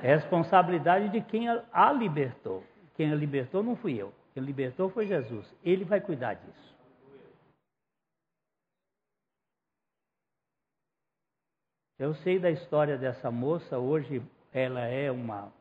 É 0.01 0.15
responsabilidade 0.15 1.09
de 1.09 1.21
quem 1.21 1.47
a 1.49 1.91
libertou. 1.91 2.63
Quem 2.95 3.11
a 3.11 3.15
libertou 3.15 3.61
não 3.61 3.75
fui 3.75 4.01
eu. 4.01 4.11
Quem 4.33 4.43
libertou 4.43 4.89
foi 4.89 5.05
Jesus. 5.05 5.45
Ele 5.63 5.85
vai 5.85 6.01
cuidar 6.01 6.33
disso. 6.33 6.71
Eu 11.99 12.15
sei 12.15 12.39
da 12.39 12.49
história 12.49 12.97
dessa 12.97 13.29
moça, 13.29 13.77
hoje 13.77 14.23
ela 14.51 14.81
é 14.81 15.11
uma 15.11 15.53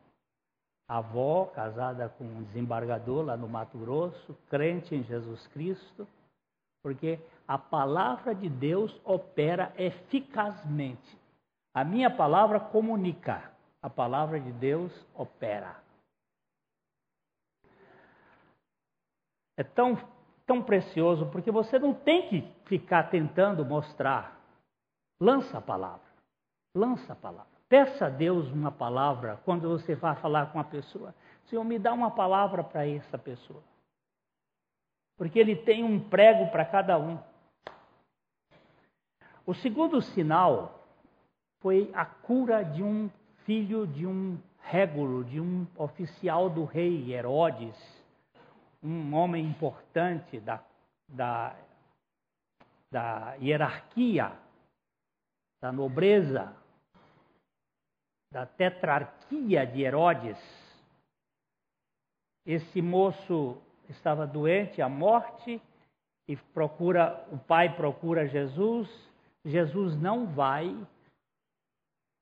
avó 0.87 1.45
casada 1.45 2.09
com 2.09 2.23
um 2.23 2.43
desembargador 2.45 3.23
lá 3.23 3.37
no 3.37 3.47
Mato 3.47 3.77
Grosso, 3.77 4.35
crente 4.49 4.95
em 4.95 5.03
Jesus 5.03 5.45
Cristo, 5.49 6.07
porque 6.81 7.19
a 7.47 7.59
palavra 7.59 8.33
de 8.33 8.49
Deus 8.49 8.99
opera 9.05 9.71
eficazmente. 9.77 11.15
A 11.75 11.83
minha 11.83 12.09
palavra 12.09 12.59
comunica, 12.59 13.50
a 13.81 13.89
palavra 13.89 14.39
de 14.39 14.51
Deus 14.51 14.91
opera. 15.15 15.75
É 19.57 19.63
tão, 19.63 19.97
tão 20.45 20.63
precioso 20.63 21.25
porque 21.31 21.51
você 21.51 21.79
não 21.79 21.93
tem 21.93 22.29
que 22.29 22.41
ficar 22.65 23.09
tentando 23.09 23.65
mostrar. 23.65 24.39
Lança 25.19 25.57
a 25.57 25.61
palavra. 25.61 26.11
Lança 26.75 27.13
a 27.13 27.15
palavra. 27.15 27.51
Peça 27.67 28.07
a 28.07 28.09
Deus 28.09 28.47
uma 28.51 28.71
palavra 28.71 29.39
quando 29.45 29.69
você 29.69 29.95
vai 29.95 30.15
falar 30.17 30.51
com 30.51 30.57
uma 30.57 30.63
pessoa. 30.63 31.13
Senhor, 31.45 31.63
me 31.63 31.79
dá 31.79 31.93
uma 31.93 32.11
palavra 32.11 32.63
para 32.63 32.87
essa 32.87 33.17
pessoa. 33.17 33.61
Porque 35.17 35.39
ele 35.39 35.55
tem 35.55 35.83
um 35.83 36.09
prego 36.09 36.51
para 36.51 36.65
cada 36.65 36.97
um. 36.97 37.19
O 39.45 39.53
segundo 39.53 40.01
sinal 40.01 40.79
foi 41.61 41.91
a 41.93 42.05
cura 42.05 42.63
de 42.63 42.83
um 42.83 43.09
filho 43.45 43.87
de 43.87 44.05
um 44.05 44.37
régulo, 44.59 45.23
de 45.23 45.39
um 45.39 45.67
oficial 45.77 46.49
do 46.49 46.65
rei 46.65 47.13
Herodes, 47.13 47.75
um 48.81 49.13
homem 49.13 49.45
importante 49.45 50.39
da, 50.39 50.63
da, 51.07 51.55
da 52.91 53.35
hierarquia, 53.35 54.31
da 55.61 55.71
nobreza 55.71 56.55
da 58.31 58.45
tetrarquia 58.45 59.67
de 59.67 59.81
Herodes. 59.81 60.37
Esse 62.45 62.81
moço 62.81 63.61
estava 63.89 64.25
doente, 64.25 64.81
à 64.81 64.87
morte, 64.87 65.61
e 66.27 66.37
procura, 66.37 67.27
o 67.31 67.37
pai 67.37 67.75
procura 67.75 68.27
Jesus. 68.27 68.89
Jesus 69.43 69.99
não 70.01 70.27
vai. 70.27 70.69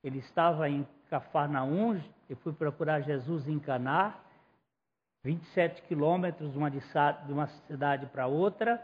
Ele 0.03 0.17
estava 0.17 0.67
em 0.67 0.85
Cafarnaum 1.09 2.01
e 2.29 2.35
foi 2.35 2.53
procurar 2.53 3.01
Jesus 3.01 3.47
em 3.47 3.59
Caná, 3.59 4.19
27 5.23 5.81
quilômetros 5.83 6.51
de 6.51 7.33
uma 7.33 7.47
cidade 7.67 8.05
para 8.07 8.27
outra. 8.27 8.81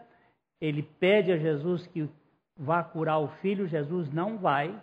Ele 0.60 0.84
pede 0.84 1.32
a 1.32 1.38
Jesus 1.38 1.86
que 1.88 2.10
vá 2.58 2.84
curar 2.84 3.20
o 3.20 3.28
filho, 3.40 3.68
Jesus 3.68 4.12
não 4.12 4.38
vai. 4.38 4.82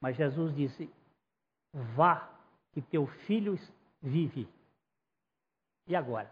Mas 0.00 0.16
Jesus 0.16 0.54
disse: 0.54 0.90
Vá, 1.72 2.28
que 2.72 2.80
teu 2.82 3.06
filho 3.06 3.58
vive. 4.00 4.48
E 5.86 5.94
agora? 5.94 6.30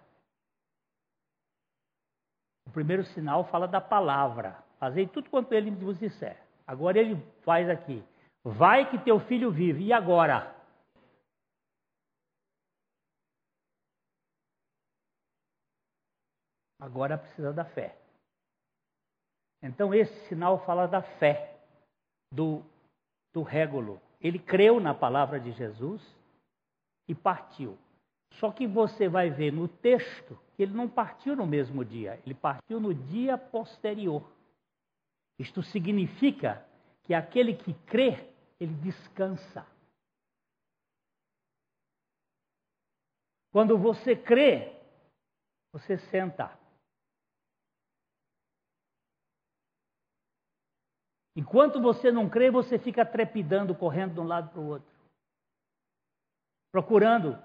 O 2.66 2.70
primeiro 2.70 3.04
sinal 3.04 3.44
fala 3.44 3.66
da 3.66 3.80
palavra. 3.80 4.62
Fazei 4.78 5.06
tudo 5.06 5.28
quanto 5.28 5.52
ele 5.52 5.70
vos 5.70 5.98
disser. 5.98 6.40
Agora 6.66 6.98
ele 6.98 7.16
faz 7.42 7.68
aqui: 7.68 8.02
Vai 8.44 8.90
que 8.90 8.98
teu 8.98 9.20
filho 9.20 9.50
vive. 9.50 9.84
E 9.84 9.92
agora? 9.92 10.54
Agora 16.78 17.18
precisa 17.18 17.52
da 17.52 17.64
fé. 17.64 17.96
Então 19.62 19.94
esse 19.94 20.28
sinal 20.28 20.64
fala 20.64 20.86
da 20.86 21.02
fé, 21.02 21.60
do 22.32 22.64
do 23.32 23.42
régulo. 23.42 24.00
Ele 24.20 24.38
creu 24.38 24.80
na 24.80 24.94
palavra 24.94 25.40
de 25.40 25.52
Jesus 25.52 26.02
e 27.08 27.14
partiu. 27.14 27.78
Só 28.34 28.52
que 28.52 28.66
você 28.66 29.08
vai 29.08 29.30
ver 29.30 29.52
no 29.52 29.66
texto 29.66 30.38
que 30.56 30.62
ele 30.62 30.72
não 30.72 30.88
partiu 30.88 31.34
no 31.34 31.46
mesmo 31.46 31.84
dia, 31.84 32.20
ele 32.24 32.34
partiu 32.34 32.78
no 32.78 32.94
dia 32.94 33.36
posterior. 33.36 34.30
Isto 35.38 35.62
significa 35.62 36.64
que 37.10 37.14
aquele 37.14 37.56
que 37.56 37.74
crê, 37.86 38.32
ele 38.60 38.72
descansa. 38.74 39.66
Quando 43.50 43.76
você 43.76 44.14
crê, 44.14 44.80
você 45.72 45.98
senta. 45.98 46.56
Enquanto 51.34 51.82
você 51.82 52.12
não 52.12 52.30
crê, 52.30 52.48
você 52.48 52.78
fica 52.78 53.04
trepidando, 53.04 53.74
correndo 53.74 54.14
de 54.14 54.20
um 54.20 54.24
lado 54.28 54.52
para 54.52 54.60
o 54.60 54.68
outro. 54.68 54.94
Procurando. 56.70 57.36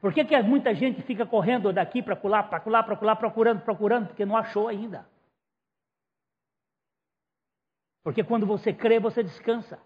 Por 0.00 0.12
que, 0.12 0.24
que 0.24 0.42
muita 0.42 0.74
gente 0.74 1.02
fica 1.02 1.24
correndo 1.24 1.72
daqui 1.72 2.02
para 2.02 2.16
colar, 2.16 2.50
para 2.50 2.58
colar, 2.58 2.82
para 2.82 2.96
colar, 2.96 3.14
procurando, 3.14 3.62
procurando, 3.62 4.08
porque 4.08 4.26
não 4.26 4.36
achou 4.36 4.66
ainda? 4.66 5.08
Porque 8.06 8.22
quando 8.22 8.46
você 8.46 8.72
crê, 8.72 9.00
você 9.00 9.20
descansa. 9.20 9.82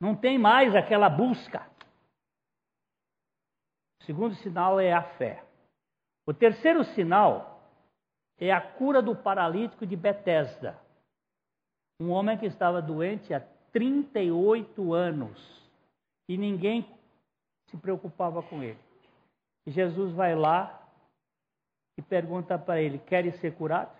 Não 0.00 0.14
tem 0.14 0.38
mais 0.38 0.72
aquela 0.72 1.10
busca. 1.10 1.68
O 4.00 4.04
segundo 4.04 4.36
sinal 4.36 4.78
é 4.78 4.92
a 4.92 5.02
fé. 5.02 5.44
O 6.24 6.32
terceiro 6.32 6.84
sinal 6.94 7.60
é 8.38 8.52
a 8.52 8.60
cura 8.60 9.02
do 9.02 9.16
paralítico 9.16 9.84
de 9.84 9.96
Betesda. 9.96 10.80
Um 12.00 12.10
homem 12.10 12.38
que 12.38 12.46
estava 12.46 12.80
doente 12.80 13.34
há 13.34 13.40
38 13.72 14.94
anos 14.94 15.68
e 16.28 16.38
ninguém 16.38 16.88
se 17.68 17.76
preocupava 17.76 18.44
com 18.44 18.62
ele. 18.62 18.78
E 19.66 19.72
Jesus 19.72 20.12
vai 20.12 20.36
lá 20.36 20.85
e 21.96 22.02
pergunta 22.02 22.58
para 22.58 22.80
ele: 22.80 22.98
Queres 22.98 23.38
ser 23.40 23.54
curado? 23.54 23.90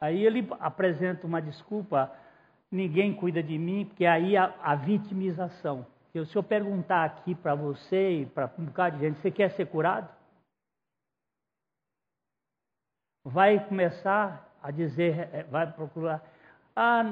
Aí 0.00 0.24
ele 0.24 0.46
apresenta 0.58 1.26
uma 1.26 1.40
desculpa: 1.40 2.12
ninguém 2.70 3.14
cuida 3.14 3.42
de 3.42 3.58
mim, 3.58 3.86
porque 3.86 4.06
aí 4.06 4.36
a, 4.36 4.46
a 4.60 4.74
vitimização. 4.74 5.86
se 6.12 6.36
eu 6.36 6.42
perguntar 6.42 7.04
aqui 7.04 7.34
para 7.34 7.54
você 7.54 8.22
e 8.22 8.26
para 8.26 8.52
um 8.58 8.64
bocado 8.64 8.96
de 8.96 9.04
gente, 9.04 9.20
você 9.20 9.30
quer 9.30 9.50
ser 9.52 9.66
curado? 9.66 10.08
Vai 13.24 13.64
começar 13.68 14.52
a 14.60 14.70
dizer, 14.70 15.28
é, 15.32 15.44
vai 15.44 15.70
procurar, 15.72 16.20
ah, 16.74 17.04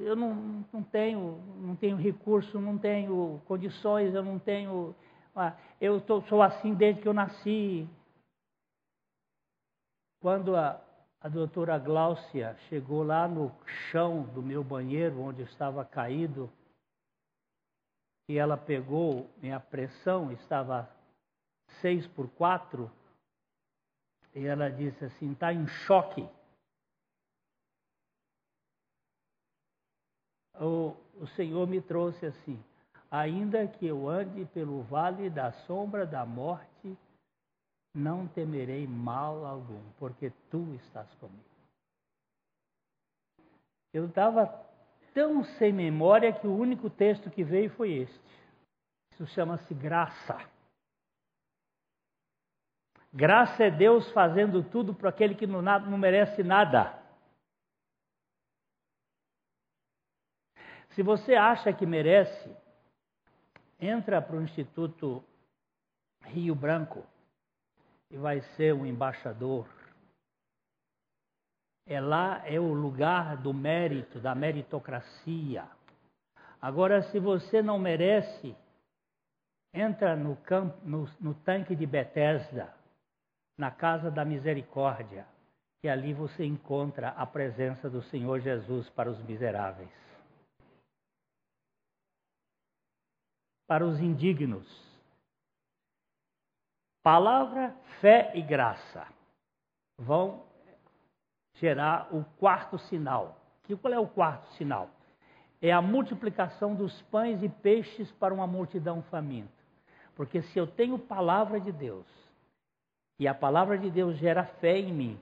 eu 0.00 0.14
não, 0.14 0.64
não 0.72 0.82
tenho, 0.82 1.40
não 1.56 1.74
tenho 1.74 1.96
recurso, 1.96 2.60
não 2.60 2.76
tenho 2.76 3.40
condições, 3.46 4.14
eu 4.14 4.22
não 4.22 4.38
tenho, 4.38 4.94
eu 5.80 6.00
tô, 6.00 6.22
sou 6.22 6.42
assim 6.42 6.74
desde 6.74 7.02
que 7.02 7.08
eu 7.08 7.14
nasci. 7.14 7.88
Quando 10.20 10.56
a, 10.56 10.80
a 11.20 11.28
doutora 11.28 11.78
Gláucia 11.78 12.56
chegou 12.68 13.02
lá 13.02 13.28
no 13.28 13.52
chão 13.90 14.22
do 14.34 14.42
meu 14.42 14.64
banheiro, 14.64 15.20
onde 15.20 15.42
eu 15.42 15.46
estava 15.46 15.84
caído, 15.84 16.50
e 18.28 18.36
ela 18.36 18.56
pegou 18.56 19.30
minha 19.40 19.60
pressão, 19.60 20.32
estava 20.32 20.88
6 21.80 22.06
por 22.08 22.28
4, 22.30 22.90
e 24.34 24.44
ela 24.44 24.68
disse 24.68 25.04
assim: 25.04 25.32
está 25.32 25.52
em 25.52 25.66
choque. 25.66 26.28
O, 30.60 30.96
o 31.20 31.26
Senhor 31.36 31.66
me 31.66 31.80
trouxe 31.80 32.26
assim: 32.26 32.62
ainda 33.10 33.66
que 33.66 33.86
eu 33.86 34.08
ande 34.08 34.44
pelo 34.46 34.82
vale 34.82 35.30
da 35.30 35.52
sombra 35.66 36.06
da 36.06 36.24
morte, 36.24 36.96
não 37.94 38.26
temerei 38.28 38.86
mal 38.86 39.44
algum, 39.44 39.82
porque 39.98 40.30
tu 40.50 40.74
estás 40.74 41.12
comigo. 41.14 41.44
Eu 43.92 44.06
estava 44.06 44.46
tão 45.14 45.42
sem 45.42 45.72
memória 45.72 46.32
que 46.32 46.46
o 46.46 46.54
único 46.54 46.90
texto 46.90 47.30
que 47.30 47.42
veio 47.42 47.70
foi 47.70 47.92
este. 47.92 48.20
Isso 49.12 49.26
chama-se 49.28 49.74
graça. 49.74 50.38
Graça 53.12 53.64
é 53.64 53.70
Deus 53.70 54.10
fazendo 54.12 54.62
tudo 54.62 54.94
para 54.94 55.08
aquele 55.08 55.34
que 55.34 55.46
não, 55.46 55.62
não 55.62 55.98
merece 55.98 56.42
nada. 56.42 57.02
Se 60.90 61.02
você 61.02 61.34
acha 61.34 61.72
que 61.72 61.86
merece, 61.86 62.54
entra 63.78 64.20
para 64.20 64.36
o 64.36 64.42
Instituto 64.42 65.22
Rio 66.24 66.54
Branco 66.54 67.04
e 68.10 68.16
vai 68.16 68.40
ser 68.56 68.74
um 68.74 68.84
embaixador. 68.84 69.66
É 71.86 72.00
lá 72.00 72.42
é 72.46 72.58
o 72.58 72.72
lugar 72.72 73.36
do 73.36 73.54
mérito, 73.54 74.20
da 74.20 74.34
meritocracia. 74.34 75.64
Agora, 76.60 77.02
se 77.02 77.18
você 77.18 77.62
não 77.62 77.78
merece, 77.78 78.54
entra 79.72 80.16
no, 80.16 80.36
campo, 80.36 80.76
no, 80.84 81.08
no 81.20 81.34
tanque 81.34 81.74
de 81.74 81.86
Betesda, 81.86 82.74
na 83.56 83.70
casa 83.70 84.10
da 84.10 84.24
misericórdia, 84.24 85.26
e 85.82 85.88
ali 85.88 86.12
você 86.12 86.44
encontra 86.44 87.10
a 87.10 87.24
presença 87.24 87.88
do 87.88 88.02
Senhor 88.02 88.40
Jesus 88.40 88.88
para 88.90 89.10
os 89.10 89.22
miseráveis. 89.22 89.88
Para 93.68 93.86
os 93.86 94.00
indignos, 94.00 94.66
Palavra, 97.08 97.74
fé 98.02 98.32
e 98.34 98.42
graça 98.42 99.06
vão 99.96 100.42
gerar 101.54 102.14
o 102.14 102.22
quarto 102.38 102.78
sinal. 102.80 103.40
Que 103.62 103.74
qual 103.74 103.94
é 103.94 103.98
o 103.98 104.06
quarto 104.06 104.46
sinal? 104.58 104.90
É 105.62 105.72
a 105.72 105.80
multiplicação 105.80 106.74
dos 106.74 107.00
pães 107.04 107.42
e 107.42 107.48
peixes 107.48 108.12
para 108.12 108.34
uma 108.34 108.46
multidão 108.46 109.02
faminta. 109.04 109.48
Porque 110.14 110.42
se 110.42 110.58
eu 110.58 110.66
tenho 110.66 110.98
palavra 110.98 111.58
de 111.58 111.72
Deus 111.72 112.04
e 113.18 113.26
a 113.26 113.32
palavra 113.32 113.78
de 113.78 113.90
Deus 113.90 114.18
gera 114.18 114.44
fé 114.44 114.78
em 114.78 114.92
mim, 114.92 115.20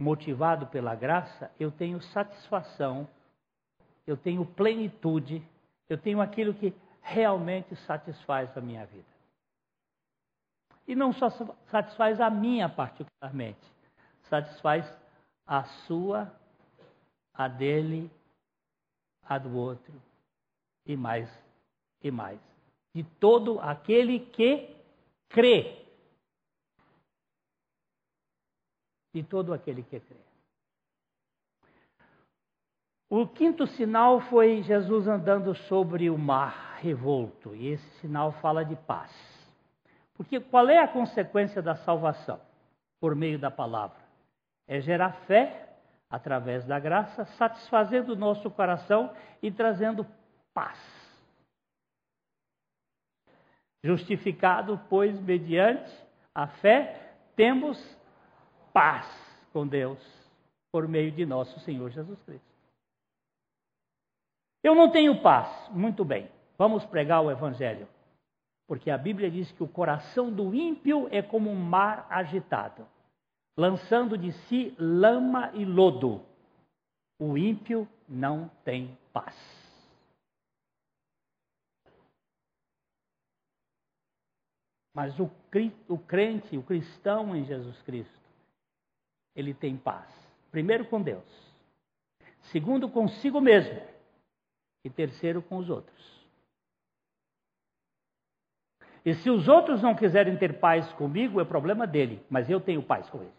motivado 0.00 0.66
pela 0.66 0.96
graça, 0.96 1.52
eu 1.60 1.70
tenho 1.70 2.00
satisfação, 2.02 3.08
eu 4.04 4.16
tenho 4.16 4.44
plenitude, 4.44 5.40
eu 5.88 5.96
tenho 5.96 6.20
aquilo 6.20 6.52
que 6.52 6.74
realmente 7.06 7.76
satisfaz 7.86 8.54
a 8.56 8.60
minha 8.60 8.84
vida. 8.84 9.06
E 10.88 10.94
não 10.94 11.12
só 11.12 11.30
satisfaz 11.70 12.20
a 12.20 12.28
minha 12.28 12.68
particularmente, 12.68 13.60
satisfaz 14.28 14.84
a 15.46 15.62
sua, 15.86 16.32
a 17.32 17.46
dele, 17.46 18.10
a 19.22 19.38
do 19.38 19.56
outro, 19.56 19.92
e 20.84 20.96
mais, 20.96 21.28
e 22.02 22.10
mais. 22.10 22.40
De 22.92 23.04
todo 23.20 23.60
aquele 23.60 24.20
que 24.20 24.76
crê. 25.28 25.84
De 29.14 29.22
todo 29.22 29.54
aquele 29.54 29.82
que 29.84 30.00
crê. 30.00 30.16
O 33.08 33.28
quinto 33.28 33.66
sinal 33.68 34.20
foi 34.22 34.62
Jesus 34.64 35.06
andando 35.06 35.54
sobre 35.54 36.10
o 36.10 36.18
mar 36.18 36.65
revolto, 36.80 37.54
e 37.54 37.68
esse 37.68 37.90
sinal 38.00 38.32
fala 38.32 38.64
de 38.64 38.76
paz. 38.76 39.12
Porque 40.14 40.40
qual 40.40 40.68
é 40.68 40.78
a 40.78 40.88
consequência 40.88 41.60
da 41.60 41.76
salvação? 41.76 42.40
Por 43.00 43.14
meio 43.14 43.38
da 43.38 43.50
palavra. 43.50 43.98
É 44.66 44.80
gerar 44.80 45.12
fé 45.26 45.68
através 46.08 46.64
da 46.64 46.78
graça, 46.78 47.24
satisfazendo 47.36 48.12
o 48.12 48.16
nosso 48.16 48.50
coração 48.50 49.14
e 49.42 49.50
trazendo 49.50 50.06
paz. 50.54 50.78
Justificado, 53.82 54.80
pois, 54.88 55.20
mediante 55.20 55.92
a 56.34 56.46
fé, 56.46 57.14
temos 57.36 57.78
paz 58.72 59.06
com 59.52 59.66
Deus 59.66 59.98
por 60.72 60.88
meio 60.88 61.12
de 61.12 61.24
nosso 61.24 61.58
Senhor 61.60 61.90
Jesus 61.90 62.20
Cristo. 62.22 62.46
Eu 64.62 64.74
não 64.74 64.90
tenho 64.90 65.22
paz. 65.22 65.68
Muito 65.70 66.04
bem, 66.04 66.28
vamos 66.58 66.84
pregar 66.84 67.22
o 67.22 67.30
Evangelho. 67.30 67.88
Porque 68.66 68.90
a 68.90 68.98
Bíblia 68.98 69.30
diz 69.30 69.50
que 69.52 69.62
o 69.62 69.68
coração 69.68 70.32
do 70.32 70.54
ímpio 70.54 71.08
é 71.10 71.22
como 71.22 71.50
um 71.50 71.54
mar 71.54 72.06
agitado, 72.10 72.86
lançando 73.56 74.18
de 74.18 74.32
si 74.32 74.74
lama 74.78 75.52
e 75.54 75.64
lodo. 75.64 76.20
O 77.18 77.38
ímpio 77.38 77.88
não 78.08 78.50
tem 78.64 78.98
paz. 79.12 79.34
Mas 84.92 85.14
o, 85.20 85.30
crente, 86.08 86.56
o 86.56 86.62
cristão 86.62 87.36
em 87.36 87.44
Jesus 87.44 87.80
Cristo, 87.82 88.30
ele 89.34 89.52
tem 89.52 89.76
paz. 89.76 90.08
Primeiro 90.50 90.86
com 90.86 91.02
Deus, 91.02 91.22
segundo 92.44 92.88
consigo 92.88 93.38
mesmo 93.38 93.78
e 94.82 94.88
terceiro 94.88 95.42
com 95.42 95.58
os 95.58 95.68
outros. 95.68 96.15
E 99.06 99.14
se 99.14 99.30
os 99.30 99.46
outros 99.46 99.80
não 99.80 99.94
quiserem 99.94 100.36
ter 100.36 100.58
paz 100.58 100.92
comigo, 100.94 101.40
é 101.40 101.44
problema 101.44 101.86
dele, 101.86 102.20
mas 102.28 102.50
eu 102.50 102.60
tenho 102.60 102.82
paz 102.82 103.08
com 103.08 103.22
ele. 103.22 103.32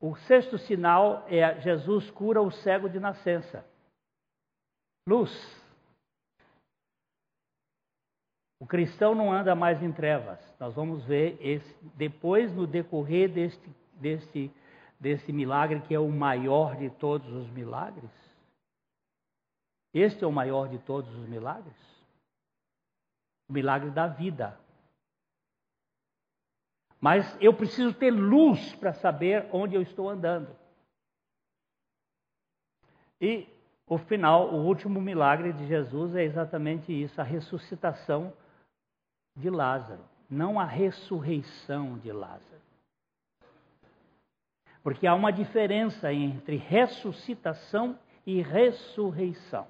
O 0.00 0.14
sexto 0.14 0.56
sinal 0.56 1.26
é 1.28 1.60
Jesus 1.62 2.08
cura 2.12 2.40
o 2.40 2.50
cego 2.52 2.88
de 2.88 3.00
nascença. 3.00 3.66
Luz. 5.08 5.30
O 8.60 8.66
cristão 8.68 9.16
não 9.16 9.32
anda 9.32 9.56
mais 9.56 9.82
em 9.82 9.92
trevas. 9.92 10.38
Nós 10.60 10.72
vamos 10.76 11.04
ver 11.04 11.36
esse, 11.40 11.76
depois, 11.96 12.52
no 12.54 12.68
decorrer 12.68 13.32
deste, 13.32 13.68
deste 13.94 14.48
desse 15.02 15.32
milagre 15.32 15.80
que 15.80 15.92
é 15.92 15.98
o 15.98 16.08
maior 16.08 16.76
de 16.76 16.88
todos 16.88 17.28
os 17.32 17.50
milagres? 17.50 18.08
Este 19.92 20.22
é 20.22 20.26
o 20.26 20.32
maior 20.32 20.68
de 20.68 20.78
todos 20.78 21.12
os 21.16 21.28
milagres? 21.28 21.76
O 23.48 23.52
milagre 23.52 23.90
da 23.90 24.06
vida. 24.06 24.56
Mas 27.00 27.36
eu 27.40 27.52
preciso 27.52 27.92
ter 27.92 28.12
luz 28.12 28.76
para 28.76 28.94
saber 28.94 29.48
onde 29.52 29.74
eu 29.74 29.82
estou 29.82 30.08
andando. 30.08 30.56
E 33.20 33.48
o 33.88 33.98
final, 33.98 34.54
o 34.54 34.64
último 34.64 35.00
milagre 35.00 35.52
de 35.52 35.66
Jesus 35.66 36.14
é 36.14 36.22
exatamente 36.22 36.92
isso, 36.92 37.20
a 37.20 37.24
ressuscitação 37.24 38.32
de 39.36 39.50
Lázaro, 39.50 40.04
não 40.30 40.60
a 40.60 40.64
ressurreição 40.64 41.98
de 41.98 42.12
Lázaro. 42.12 42.62
Porque 44.82 45.06
há 45.06 45.14
uma 45.14 45.32
diferença 45.32 46.12
entre 46.12 46.56
ressuscitação 46.56 47.98
e 48.26 48.42
ressurreição. 48.42 49.66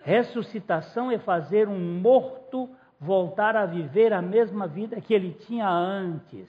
Ressuscitação 0.00 1.10
é 1.10 1.18
fazer 1.18 1.68
um 1.68 2.00
morto 2.00 2.68
voltar 2.98 3.56
a 3.56 3.66
viver 3.66 4.12
a 4.12 4.20
mesma 4.20 4.66
vida 4.66 5.00
que 5.00 5.14
ele 5.14 5.32
tinha 5.32 5.68
antes. 5.68 6.48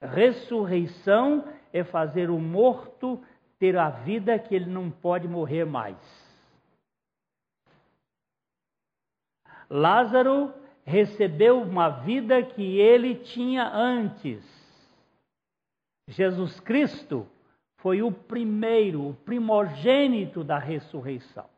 Ressurreição 0.00 1.44
é 1.72 1.82
fazer 1.82 2.30
o 2.30 2.38
morto 2.38 3.22
ter 3.58 3.76
a 3.76 3.90
vida 3.90 4.38
que 4.38 4.54
ele 4.54 4.70
não 4.70 4.90
pode 4.90 5.26
morrer 5.26 5.64
mais. 5.64 5.96
Lázaro 9.68 10.52
recebeu 10.84 11.60
uma 11.60 11.88
vida 11.88 12.42
que 12.42 12.78
ele 12.78 13.16
tinha 13.16 13.68
antes. 13.68 14.55
Jesus 16.08 16.58
Cristo 16.60 17.26
foi 17.78 18.02
o 18.02 18.12
primeiro, 18.12 19.08
o 19.10 19.14
primogênito 19.14 20.44
da 20.44 20.58
ressurreição. 20.58 21.48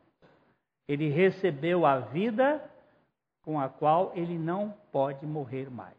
Ele 0.87 1.09
recebeu 1.09 1.85
a 1.85 1.99
vida 2.01 2.63
com 3.43 3.61
a 3.61 3.69
qual 3.69 4.13
ele 4.15 4.39
não 4.39 4.75
pode 4.91 5.27
morrer 5.27 5.71
mais. 5.71 5.97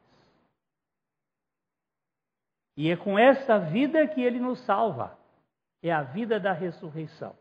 E 2.76 2.90
é 2.90 2.96
com 2.96 3.20
essa 3.20 3.60
vida 3.60 4.08
que 4.08 4.22
ele 4.22 4.40
nos 4.40 4.60
salva. 4.66 5.18
É 5.82 5.92
a 5.92 6.02
vida 6.02 6.40
da 6.40 6.54
ressurreição. 6.54 7.36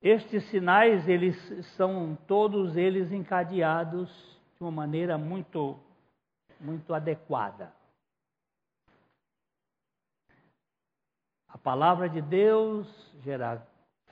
Estes 0.00 0.44
sinais, 0.50 1.06
eles 1.08 1.36
são 1.76 2.16
todos 2.26 2.76
eles 2.76 3.12
encadeados 3.12 4.10
de 4.56 4.62
uma 4.62 4.70
maneira 4.70 5.16
muito 5.16 5.78
muito 6.60 6.94
adequada. 6.94 7.72
A 11.52 11.58
palavra 11.58 12.08
de 12.08 12.22
Deus 12.22 12.88
gera 13.20 13.64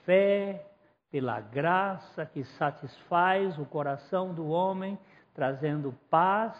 fé 0.05 0.63
pela 1.09 1.41
graça 1.41 2.23
que 2.23 2.43
satisfaz 2.43 3.57
o 3.57 3.65
coração 3.65 4.31
do 4.31 4.47
homem, 4.47 4.97
trazendo 5.33 5.91
paz, 6.07 6.55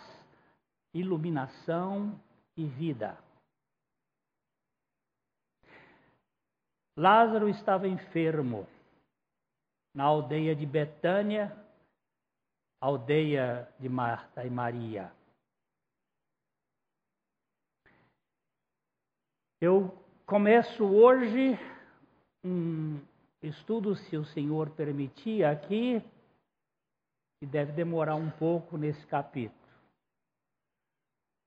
iluminação 0.92 2.20
e 2.58 2.66
vida. 2.66 3.16
Lázaro 6.98 7.48
estava 7.48 7.88
enfermo 7.88 8.68
na 9.94 10.06
aldeia 10.06 10.56
de 10.56 10.66
Betânia, 10.66 11.56
aldeia 12.82 13.72
de 13.80 13.88
Marta 13.88 14.44
e 14.44 14.50
Maria. 14.50 15.14
Eu 19.62 20.01
começo 20.32 20.86
hoje 20.86 21.60
um 22.42 23.02
estudo, 23.42 23.98
se 23.98 24.16
o 24.16 24.24
Senhor 24.24 24.70
permitir, 24.70 25.44
aqui, 25.44 26.02
e 27.42 27.46
deve 27.46 27.74
demorar 27.74 28.16
um 28.16 28.32
pouco 28.32 28.78
nesse 28.78 29.06
capítulo, 29.08 29.60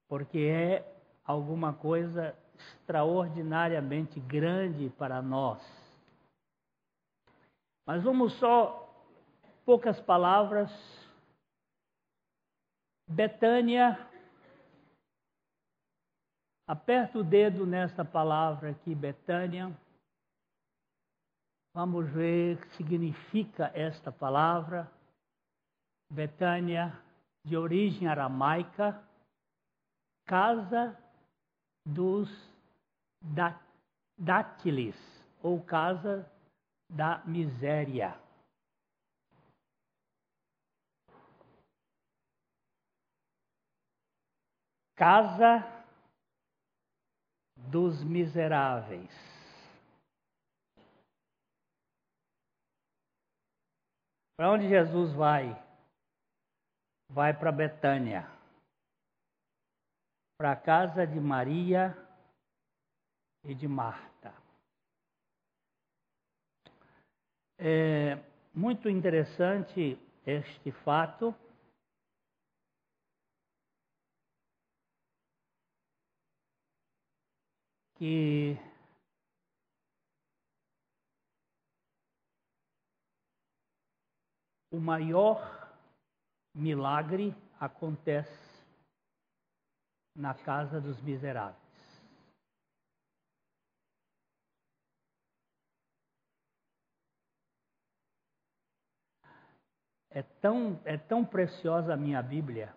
porque 0.07 0.39
é 0.39 0.87
alguma 1.24 1.72
coisa 1.72 2.37
extraordinariamente 2.59 4.20
grande 4.20 4.91
para 4.99 5.22
nós. 5.22 5.62
Mas 7.87 8.03
vamos 8.03 8.35
só, 8.35 8.87
poucas 9.64 9.99
palavras. 9.99 10.70
Betânia, 13.09 13.99
aperta 16.67 17.19
o 17.19 17.25
dedo 17.25 17.67
nessa 17.67 18.05
palavra 18.05 18.71
aqui, 18.71 18.95
Betânia. 18.95 19.77
Vamos 21.75 22.09
ver 22.11 22.57
o 22.57 22.61
que 22.61 22.77
significa 22.77 23.71
esta 23.75 24.12
palavra. 24.12 24.91
Betânia, 26.11 26.97
de 27.45 27.57
origem 27.57 28.07
aramaica, 28.07 29.03
casa 30.27 30.97
dos 31.87 32.31
dátiles, 34.17 34.97
ou 35.43 35.61
casa 35.62 36.31
da 36.89 37.23
miséria. 37.27 38.17
Casa 44.95 45.84
dos 47.71 48.03
miseráveis. 48.03 49.11
Para 54.37 54.51
onde 54.51 54.69
Jesus 54.69 55.12
vai? 55.12 55.62
Vai 57.09 57.33
para 57.33 57.53
Betânia, 57.53 58.27
para 60.37 60.53
a 60.53 60.57
casa 60.57 61.07
de 61.07 61.21
Maria 61.21 61.97
e 63.45 63.55
de 63.55 63.69
Marta. 63.69 64.35
É 67.59 68.19
muito 68.53 68.89
interessante 68.89 69.99
este 70.27 70.73
fato. 70.73 71.35
Que 77.97 78.59
o 84.70 84.80
maior 84.80 85.38
milagre 86.55 87.34
acontece 87.61 88.55
na 90.16 90.34
casa 90.34 90.80
dos 90.80 91.01
miseráveis. 91.01 91.64
É 100.11 100.22
tão, 100.22 100.80
é 100.84 100.97
tão 100.97 101.24
preciosa 101.24 101.95
a 101.95 101.97
minha 101.97 102.22
Bíblia. 102.22 102.72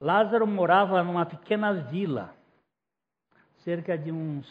Lázaro 0.00 0.44
morava 0.44 1.02
numa 1.04 1.24
pequena 1.24 1.72
vila, 1.72 2.36
cerca 3.64 3.96
de 3.96 4.10
uns 4.10 4.46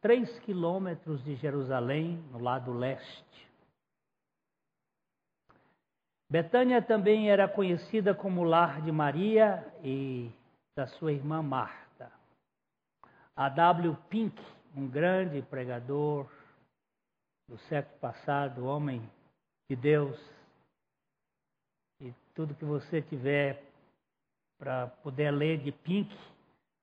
três 0.00 0.38
quilômetros 0.40 1.22
de 1.24 1.34
Jerusalém, 1.36 2.18
no 2.30 2.38
lado 2.38 2.72
leste. 2.72 3.48
Betânia 6.30 6.82
também 6.82 7.30
era 7.30 7.48
conhecida 7.48 8.14
como 8.14 8.42
lar 8.42 8.82
de 8.82 8.90
Maria 8.90 9.64
e 9.82 10.30
da 10.76 10.86
sua 10.86 11.12
irmã 11.12 11.42
Marta. 11.42 12.10
A 13.36 13.48
W. 13.48 13.96
Pink, 14.08 14.42
um 14.76 14.88
grande 14.88 15.42
pregador 15.42 16.28
do 17.48 17.58
século 17.68 17.98
passado, 17.98 18.66
homem 18.66 19.02
de 19.70 19.76
Deus, 19.76 20.18
e 22.00 22.12
tudo 22.34 22.54
que 22.54 22.64
você 22.64 23.00
tiver 23.02 23.62
para 24.58 24.88
poder 25.02 25.30
ler 25.30 25.58
de 25.58 25.72
Pink, 25.72 26.14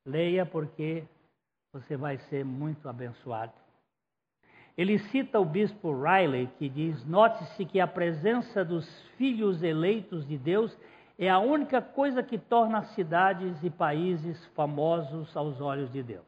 leia 0.05 0.45
porque 0.45 1.05
você 1.72 1.95
vai 1.95 2.17
ser 2.17 2.43
muito 2.43 2.88
abençoado. 2.89 3.53
Ele 4.78 4.99
cita 4.99 5.39
o 5.39 5.45
bispo 5.45 5.93
Riley, 5.93 6.47
que 6.57 6.67
diz: 6.67 7.05
Note-se 7.05 7.65
que 7.65 7.80
a 7.80 7.88
presença 7.88 8.63
dos 8.63 8.88
filhos 9.17 9.61
eleitos 9.63 10.28
de 10.28 10.38
Deus 10.38 10.78
é 11.17 11.30
a 11.30 11.39
única 11.39 11.82
coisa 11.82 12.24
que 12.24 12.38
torna 12.38 12.84
cidades 12.95 13.61
e 13.63 13.69
países 13.69 14.43
famosos 14.47 15.36
aos 15.36 15.59
olhos 15.61 15.91
de 15.91 16.01
Deus. 16.01 16.26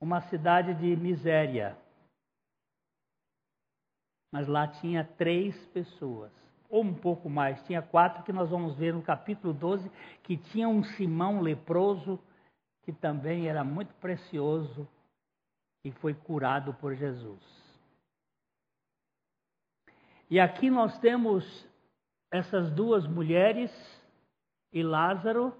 Uma 0.00 0.20
cidade 0.22 0.72
de 0.74 0.96
miséria, 0.96 1.76
mas 4.32 4.46
lá 4.46 4.66
tinha 4.66 5.04
três 5.04 5.54
pessoas, 5.68 6.32
ou 6.70 6.84
um 6.84 6.94
pouco 6.94 7.28
mais, 7.28 7.60
tinha 7.64 7.82
quatro 7.82 8.22
que 8.22 8.32
nós 8.32 8.48
vamos 8.48 8.76
ver 8.76 8.94
no 8.94 9.02
capítulo 9.02 9.52
12, 9.52 9.90
que 10.22 10.36
tinha 10.36 10.68
um 10.68 10.84
Simão 10.84 11.40
leproso, 11.40 12.18
que 12.82 12.92
também 12.92 13.48
era 13.48 13.64
muito 13.64 13.92
precioso 13.94 14.88
e 15.84 15.90
foi 15.90 16.14
curado 16.14 16.72
por 16.74 16.94
Jesus. 16.94 17.40
E 20.30 20.38
aqui 20.38 20.70
nós 20.70 20.96
temos 21.00 21.68
essas 22.30 22.70
duas 22.70 23.04
mulheres 23.04 23.72
e 24.72 24.80
Lázaro 24.80 25.52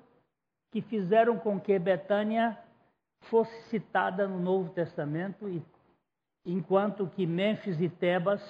que 0.70 0.80
fizeram 0.80 1.36
com 1.36 1.60
que 1.60 1.76
Betânia 1.76 2.56
fosse 3.22 3.62
citada 3.68 4.28
no 4.28 4.38
Novo 4.38 4.70
Testamento 4.72 5.46
enquanto 6.46 7.08
que 7.08 7.26
Mênfis 7.26 7.80
e 7.80 7.88
Tebas 7.88 8.40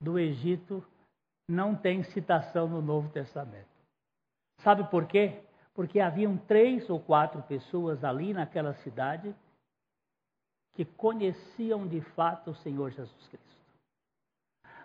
do 0.00 0.18
Egito 0.18 0.84
não 1.48 1.74
tem 1.74 2.02
citação 2.04 2.68
no 2.68 2.82
Novo 2.82 3.08
Testamento. 3.08 3.66
Sabe 4.58 4.84
por 4.90 5.06
quê? 5.06 5.40
Porque 5.74 5.98
haviam 5.98 6.36
três 6.36 6.90
ou 6.90 7.00
quatro 7.00 7.42
pessoas 7.42 8.04
ali 8.04 8.34
naquela 8.34 8.74
cidade 8.74 9.34
que 10.74 10.84
conheciam 10.84 11.88
de 11.88 12.00
fato 12.00 12.50
o 12.50 12.56
Senhor 12.56 12.90
Jesus 12.90 13.26
Cristo. 13.28 13.48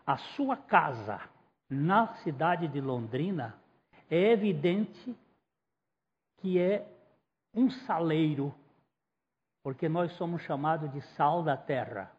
A 0.05 0.17
sua 0.17 0.55
casa 0.55 1.19
na 1.69 2.15
cidade 2.23 2.67
de 2.67 2.79
Londrina 2.79 3.55
é 4.09 4.31
evidente 4.31 5.15
que 6.37 6.59
é 6.59 6.87
um 7.53 7.69
saleiro, 7.69 8.53
porque 9.63 9.87
nós 9.87 10.11
somos 10.13 10.41
chamados 10.43 10.91
de 10.91 11.01
sal 11.15 11.43
da 11.43 11.55
terra 11.55 12.11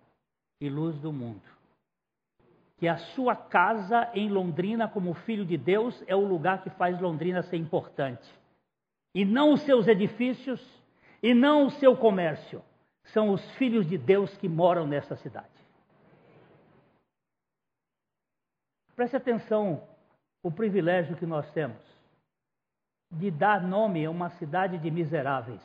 e 0.60 0.68
luz 0.68 0.98
do 1.00 1.12
mundo. 1.12 1.53
Que 2.76 2.88
a 2.88 2.96
sua 2.96 3.36
casa 3.36 4.10
em 4.14 4.28
Londrina, 4.28 4.88
como 4.88 5.14
filho 5.14 5.44
de 5.44 5.56
Deus, 5.56 6.02
é 6.06 6.14
o 6.14 6.26
lugar 6.26 6.62
que 6.62 6.70
faz 6.70 7.00
Londrina 7.00 7.42
ser 7.42 7.56
importante. 7.56 8.28
E 9.14 9.24
não 9.24 9.52
os 9.52 9.62
seus 9.62 9.86
edifícios, 9.86 10.60
e 11.22 11.32
não 11.32 11.66
o 11.66 11.70
seu 11.70 11.96
comércio. 11.96 12.62
São 13.12 13.30
os 13.30 13.50
filhos 13.52 13.86
de 13.86 13.96
Deus 13.96 14.36
que 14.38 14.48
moram 14.48 14.86
nessa 14.86 15.14
cidade. 15.16 15.48
Preste 18.96 19.16
atenção 19.16 19.82
o 20.42 20.50
privilégio 20.50 21.16
que 21.16 21.26
nós 21.26 21.50
temos 21.52 21.94
de 23.18 23.30
dar 23.30 23.62
nome 23.62 24.04
a 24.04 24.10
uma 24.10 24.30
cidade 24.30 24.78
de 24.78 24.90
miseráveis. 24.90 25.62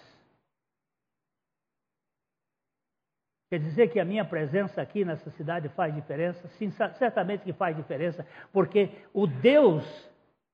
Quer 3.49 3.59
dizer 3.59 3.91
que 3.91 3.99
a 3.99 4.05
minha 4.05 4.23
presença 4.23 4.79
aqui 4.79 5.03
nessa 5.03 5.31
cidade 5.31 5.69
faz 5.69 5.93
diferença? 5.93 6.47
Sim, 6.49 6.69
certamente 6.69 7.43
que 7.43 7.51
faz 7.51 7.75
diferença, 7.75 8.25
porque 8.53 8.89
o 9.11 9.25
Deus 9.25 9.83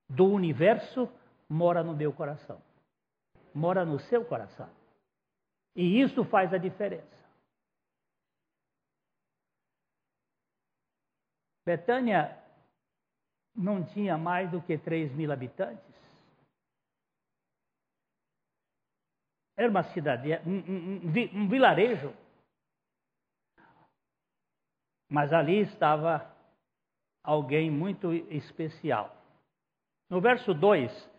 do 0.08 0.26
universo 0.26 1.10
mora 1.48 1.82
no 1.82 1.94
meu 1.94 2.12
coração, 2.12 2.62
mora 3.54 3.84
no 3.84 3.98
seu 3.98 4.24
coração. 4.24 4.70
E 5.74 6.00
isso 6.00 6.24
faz 6.24 6.54
a 6.54 6.58
diferença. 6.58 7.26
Betânia 11.66 12.34
não 13.54 13.84
tinha 13.84 14.16
mais 14.16 14.50
do 14.50 14.62
que 14.62 14.78
3 14.78 15.12
mil 15.12 15.30
habitantes. 15.30 15.84
Era 19.54 19.68
uma 19.68 19.82
cidade, 19.82 20.28
um, 20.46 20.58
um, 20.58 21.42
um 21.42 21.48
vilarejo. 21.48 22.14
Mas 25.08 25.32
ali 25.32 25.60
estava 25.60 26.30
alguém 27.22 27.70
muito 27.70 28.12
especial. 28.12 29.14
No 30.08 30.20
verso 30.20 30.54
2, 30.54 31.10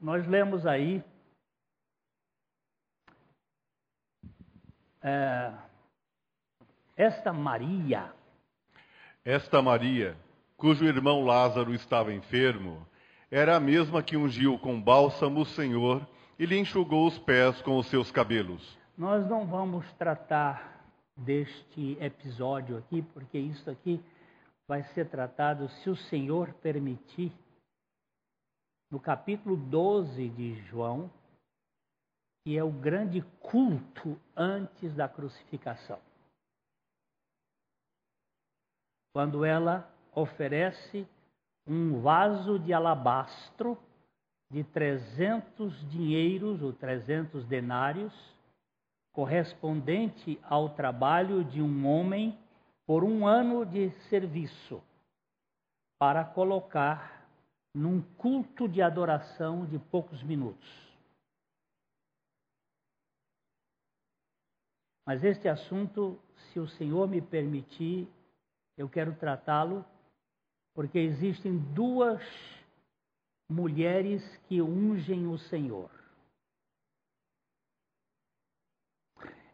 nós 0.00 0.26
lemos 0.26 0.66
aí 0.66 1.02
é, 5.02 5.52
esta 6.96 7.32
Maria. 7.32 8.12
Esta 9.24 9.60
Maria 9.60 10.16
cujo 10.56 10.84
irmão 10.86 11.24
Lázaro 11.24 11.74
estava 11.74 12.12
enfermo, 12.12 12.86
era 13.30 13.56
a 13.56 13.60
mesma 13.60 14.02
que 14.02 14.16
ungiu 14.16 14.58
com 14.58 14.80
bálsamo 14.80 15.40
o 15.40 15.46
Senhor 15.46 16.06
e 16.38 16.46
lhe 16.46 16.58
enxugou 16.58 17.06
os 17.06 17.18
pés 17.18 17.60
com 17.62 17.76
os 17.76 17.86
seus 17.88 18.10
cabelos. 18.10 18.76
Nós 18.96 19.28
não 19.28 19.46
vamos 19.46 19.90
tratar 19.94 20.75
deste 21.16 21.96
episódio 22.00 22.76
aqui, 22.76 23.02
porque 23.02 23.38
isso 23.38 23.70
aqui 23.70 24.02
vai 24.68 24.82
ser 24.92 25.08
tratado, 25.08 25.68
se 25.68 25.88
o 25.88 25.96
Senhor 25.96 26.52
permitir, 26.54 27.32
no 28.90 29.00
capítulo 29.00 29.56
12 29.56 30.28
de 30.30 30.54
João, 30.66 31.10
que 32.44 32.56
é 32.56 32.62
o 32.62 32.70
grande 32.70 33.22
culto 33.40 34.20
antes 34.36 34.94
da 34.94 35.08
crucificação. 35.08 35.98
Quando 39.12 39.44
ela 39.44 39.90
oferece 40.14 41.08
um 41.66 42.00
vaso 42.00 42.58
de 42.58 42.72
alabastro 42.72 43.76
de 44.50 44.62
300 44.62 45.90
dinheiros 45.90 46.62
ou 46.62 46.72
300 46.72 47.44
denários, 47.46 48.12
correspondente 49.16 50.38
ao 50.42 50.68
trabalho 50.68 51.42
de 51.42 51.62
um 51.62 51.86
homem 51.86 52.38
por 52.86 53.02
um 53.02 53.26
ano 53.26 53.64
de 53.64 53.90
serviço, 54.10 54.82
para 55.98 56.22
colocar 56.22 57.26
num 57.74 58.02
culto 58.18 58.68
de 58.68 58.82
adoração 58.82 59.64
de 59.64 59.78
poucos 59.78 60.22
minutos. 60.22 60.68
Mas 65.06 65.24
este 65.24 65.48
assunto, 65.48 66.20
se 66.52 66.60
o 66.60 66.68
Senhor 66.68 67.08
me 67.08 67.22
permitir, 67.22 68.06
eu 68.76 68.86
quero 68.86 69.14
tratá-lo 69.16 69.82
porque 70.74 70.98
existem 70.98 71.56
duas 71.72 72.22
mulheres 73.48 74.22
que 74.46 74.60
ungem 74.60 75.26
o 75.26 75.38
Senhor. 75.38 75.95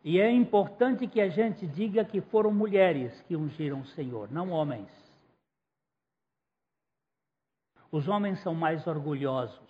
E 0.05 0.20
é 0.20 0.30
importante 0.30 1.07
que 1.07 1.20
a 1.20 1.28
gente 1.28 1.66
diga 1.66 2.05
que 2.05 2.20
foram 2.20 2.53
mulheres 2.53 3.20
que 3.22 3.36
ungiram 3.36 3.80
o 3.80 3.86
Senhor, 3.86 4.30
não 4.32 4.50
homens. 4.50 4.90
Os 7.90 8.09
homens 8.09 8.40
são 8.40 8.55
mais 8.55 8.86
orgulhosos, 8.86 9.61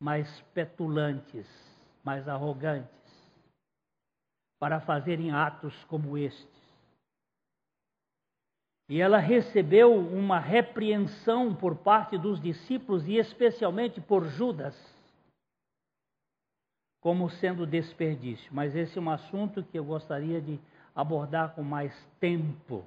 mais 0.00 0.40
petulantes, 0.54 1.46
mais 2.02 2.26
arrogantes, 2.26 2.90
para 4.58 4.80
fazerem 4.80 5.30
atos 5.30 5.84
como 5.84 6.18
este. 6.18 6.50
E 8.88 9.00
ela 9.00 9.18
recebeu 9.18 9.94
uma 9.94 10.40
repreensão 10.40 11.54
por 11.54 11.76
parte 11.76 12.18
dos 12.18 12.40
discípulos 12.40 13.06
e 13.06 13.16
especialmente 13.16 14.00
por 14.00 14.24
Judas, 14.24 14.74
como 17.02 17.28
sendo 17.28 17.66
desperdício. 17.66 18.48
Mas 18.54 18.74
esse 18.74 18.96
é 18.96 19.02
um 19.02 19.10
assunto 19.10 19.62
que 19.64 19.78
eu 19.78 19.84
gostaria 19.84 20.40
de 20.40 20.58
abordar 20.94 21.54
com 21.54 21.62
mais 21.62 21.92
tempo. 22.20 22.86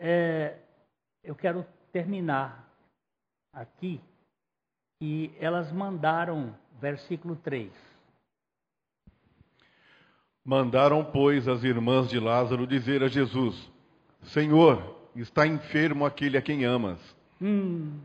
É, 0.00 0.58
eu 1.22 1.34
quero 1.34 1.64
terminar 1.92 2.66
aqui 3.52 4.00
e 5.00 5.30
elas 5.38 5.70
mandaram, 5.70 6.54
versículo 6.80 7.36
3. 7.36 7.70
Mandaram, 10.44 11.04
pois, 11.04 11.46
as 11.46 11.62
irmãs 11.62 12.08
de 12.08 12.18
Lázaro 12.18 12.66
dizer 12.66 13.02
a 13.02 13.08
Jesus: 13.08 13.70
Senhor, 14.22 14.96
está 15.14 15.46
enfermo 15.46 16.06
aquele 16.06 16.38
a 16.38 16.42
quem 16.42 16.64
amas. 16.64 16.98
Hum, 17.42 18.00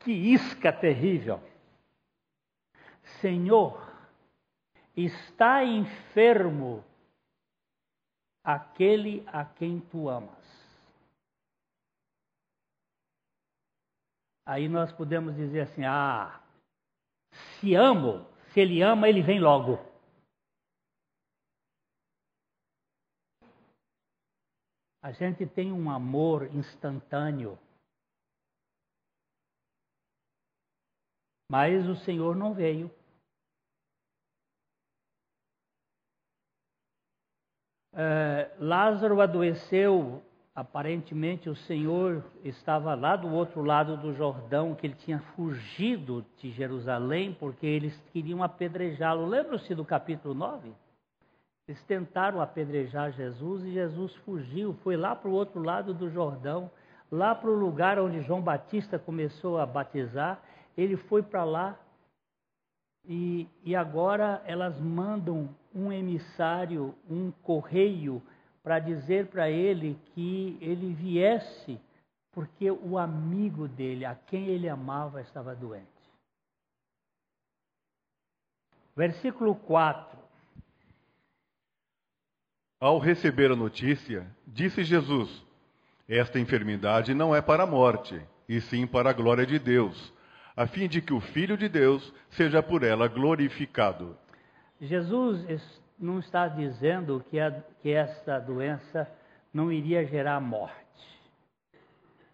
que 0.00 0.12
isca 0.12 0.72
terrível! 0.72 1.40
Senhor, 3.20 3.88
está 4.96 5.64
enfermo 5.64 6.84
aquele 8.44 9.24
a 9.26 9.44
quem 9.44 9.80
tu 9.80 10.08
amas. 10.08 10.38
Aí 14.46 14.68
nós 14.68 14.90
podemos 14.92 15.36
dizer 15.36 15.60
assim: 15.60 15.84
ah, 15.84 16.42
se 17.32 17.74
amo, 17.74 18.26
se 18.52 18.60
ele 18.60 18.80
ama, 18.82 19.08
ele 19.08 19.22
vem 19.22 19.38
logo. 19.38 19.78
A 25.02 25.12
gente 25.12 25.46
tem 25.46 25.72
um 25.72 25.90
amor 25.90 26.46
instantâneo. 26.54 27.58
Mas 31.50 31.88
o 31.88 31.96
Senhor 31.96 32.36
não 32.36 32.52
veio. 32.52 32.90
É, 37.94 38.50
Lázaro 38.60 39.20
adoeceu, 39.20 40.22
aparentemente 40.54 41.48
o 41.48 41.56
Senhor 41.56 42.22
estava 42.44 42.94
lá 42.94 43.16
do 43.16 43.28
outro 43.28 43.62
lado 43.62 43.96
do 43.96 44.14
Jordão, 44.14 44.74
que 44.74 44.86
ele 44.86 44.94
tinha 44.94 45.20
fugido 45.34 46.24
de 46.36 46.50
Jerusalém 46.50 47.32
porque 47.32 47.66
eles 47.66 47.98
queriam 48.12 48.42
apedrejá-lo. 48.42 49.26
Lembra-se 49.26 49.74
do 49.74 49.84
capítulo 49.84 50.34
9? 50.34 50.72
Eles 51.66 51.82
tentaram 51.84 52.40
apedrejar 52.40 53.12
Jesus 53.12 53.64
e 53.64 53.72
Jesus 53.72 54.14
fugiu, 54.24 54.74
foi 54.82 54.96
lá 54.96 55.16
para 55.16 55.28
o 55.28 55.34
outro 55.34 55.62
lado 55.62 55.92
do 55.92 56.08
Jordão, 56.08 56.70
lá 57.10 57.34
para 57.34 57.50
o 57.50 57.54
lugar 57.54 57.98
onde 57.98 58.22
João 58.22 58.40
Batista 58.40 58.98
começou 58.98 59.58
a 59.58 59.66
batizar. 59.66 60.40
Ele 60.78 60.96
foi 60.96 61.24
para 61.24 61.42
lá 61.42 61.76
e, 63.04 63.48
e 63.64 63.74
agora 63.74 64.40
elas 64.46 64.78
mandam 64.80 65.52
um 65.74 65.92
emissário, 65.92 66.94
um 67.10 67.32
correio, 67.32 68.22
para 68.62 68.78
dizer 68.78 69.26
para 69.26 69.50
ele 69.50 69.98
que 70.14 70.56
ele 70.60 70.94
viesse, 70.94 71.80
porque 72.30 72.70
o 72.70 72.96
amigo 72.96 73.66
dele, 73.66 74.04
a 74.04 74.14
quem 74.14 74.46
ele 74.46 74.68
amava, 74.68 75.20
estava 75.20 75.52
doente. 75.52 75.86
Versículo 78.94 79.56
4. 79.56 80.16
Ao 82.80 83.00
receber 83.00 83.50
a 83.50 83.56
notícia, 83.56 84.30
disse 84.46 84.84
Jesus: 84.84 85.44
Esta 86.08 86.38
enfermidade 86.38 87.14
não 87.14 87.34
é 87.34 87.42
para 87.42 87.64
a 87.64 87.66
morte, 87.66 88.20
e 88.48 88.60
sim 88.60 88.86
para 88.86 89.10
a 89.10 89.12
glória 89.12 89.44
de 89.44 89.58
Deus, 89.58 90.12
a 90.58 90.66
fim 90.66 90.88
de 90.88 91.00
que 91.00 91.14
o 91.14 91.20
Filho 91.20 91.56
de 91.56 91.68
Deus 91.68 92.12
seja 92.30 92.60
por 92.60 92.82
ela 92.82 93.06
glorificado. 93.06 94.18
Jesus 94.80 95.46
não 95.96 96.18
está 96.18 96.48
dizendo 96.48 97.24
que, 97.30 97.38
a, 97.38 97.62
que 97.80 97.92
essa 97.92 98.40
doença 98.40 99.08
não 99.54 99.70
iria 99.70 100.04
gerar 100.04 100.40
morte. 100.40 100.74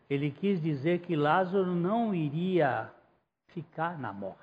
Ele 0.09 0.31
quis 0.31 0.59
dizer 0.63 1.01
que 1.01 1.15
Lázaro 1.15 1.75
não 1.75 2.15
iria 2.15 2.91
ficar 3.49 3.99
na 3.99 4.11
morte. 4.11 4.41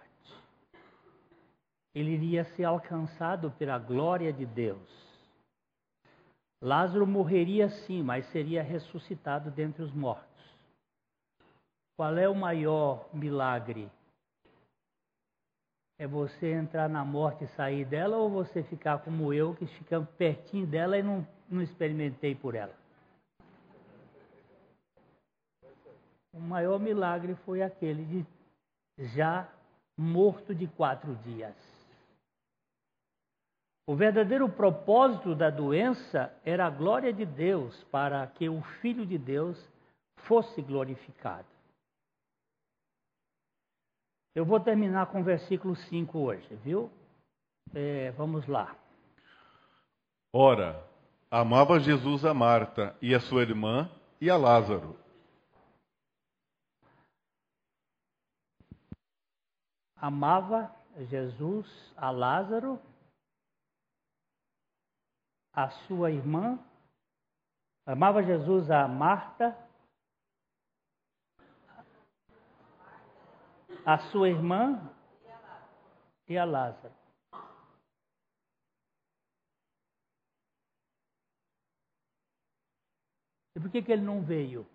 Ele 1.96 2.12
iria 2.12 2.44
ser 2.56 2.66
alcançado 2.66 3.50
pela 3.58 3.80
glória 3.80 4.32
de 4.32 4.46
Deus. 4.46 4.90
Lázaro 6.62 7.08
morreria 7.08 7.68
sim, 7.68 8.04
mas 8.04 8.28
seria 8.28 8.62
ressuscitado 8.62 9.50
dentre 9.50 9.82
os 9.82 9.92
mortos. 9.92 10.31
Qual 12.02 12.18
é 12.18 12.28
o 12.28 12.34
maior 12.34 13.08
milagre? 13.14 13.88
É 15.99 16.08
você 16.08 16.52
entrar 16.52 16.89
na 16.89 17.06
morte 17.06 17.43
e 17.43 17.47
sair 17.49 17.86
dela, 17.86 18.18
ou 18.18 18.28
você 18.28 18.64
ficar 18.64 18.97
como 19.04 19.32
eu, 19.32 19.54
que 19.54 19.68
fica 19.68 20.02
pertinho 20.18 20.66
dela 20.66 20.97
e 20.97 21.04
não, 21.04 21.28
não 21.47 21.62
experimentei 21.62 22.34
por 22.34 22.56
ela? 22.56 22.74
O 26.34 26.39
maior 26.39 26.80
milagre 26.80 27.36
foi 27.45 27.62
aquele 27.62 28.04
de 28.04 28.26
já 29.14 29.47
morto 29.95 30.56
de 30.56 30.66
quatro 30.66 31.14
dias. 31.18 31.56
O 33.86 33.95
verdadeiro 33.95 34.49
propósito 34.49 35.36
da 35.36 35.52
doença 35.52 36.34
era 36.43 36.66
a 36.66 36.72
glória 36.72 37.14
de 37.14 37.28
Deus, 37.28 37.84
para 37.91 38.26
que 38.26 38.49
o 38.49 38.60
Filho 38.82 39.06
de 39.06 39.20
Deus 39.20 39.64
fosse 40.16 40.64
glorificado. 40.64 41.61
Eu 44.34 44.46
vou 44.46 44.60
terminar 44.60 45.08
com 45.08 45.22
o 45.22 45.24
versículo 45.24 45.76
5 45.76 46.18
hoje, 46.18 46.56
viu? 46.58 46.90
É, 47.74 48.12
vamos 48.12 48.48
lá. 48.48 48.76
Ora, 50.34 50.82
amava 51.30 51.80
Jesus 51.80 52.24
a 52.24 52.34
Marta 52.34 52.96
e 53.02 53.14
a 53.14 53.20
sua 53.20 53.42
irmã 53.42 53.90
e 54.20 54.30
a 54.30 54.38
Lázaro. 54.38 54.98
Amava 59.98 60.74
Jesus 61.10 61.68
a 61.98 62.10
Lázaro 62.10 62.80
a 65.54 65.70
sua 65.70 66.12
irmã, 66.12 66.58
amava 67.86 68.24
Jesus 68.24 68.72
a 68.72 68.88
Marta, 68.88 69.56
a 73.86 73.98
sua 74.12 74.30
irmã 74.30 74.90
e 76.28 76.38
a 76.38 76.46
Lázaro. 76.46 76.94
E 83.56 83.60
por 83.60 83.70
que, 83.70 83.82
que 83.82 83.92
ele 83.92 84.02
não 84.02 84.24
veio? 84.24 84.66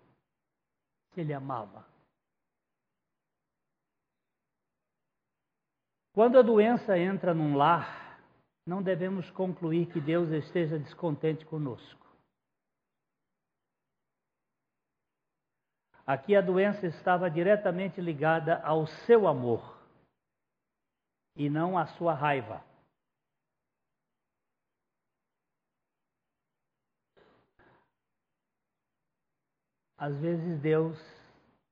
Se 1.13 1.21
ele 1.21 1.33
amava. 1.33 1.85
Quando 6.13 6.39
a 6.39 6.41
doença 6.41 6.97
entra 6.97 7.33
num 7.33 7.55
lar, 7.55 8.19
não 8.65 8.81
devemos 8.81 9.29
concluir 9.31 9.91
que 9.91 10.01
Deus 10.01 10.29
esteja 10.29 10.79
descontente 10.79 11.45
conosco. 11.45 12.06
Aqui 16.07 16.37
a 16.37 16.41
doença 16.41 16.87
estava 16.87 17.29
diretamente 17.29 17.99
ligada 17.99 18.61
ao 18.63 18.87
seu 18.87 19.27
amor 19.27 19.77
e 21.35 21.49
não 21.49 21.77
à 21.77 21.85
sua 21.85 22.13
raiva. 22.13 22.63
Às 29.97 30.17
vezes 30.17 30.61
Deus 30.61 30.97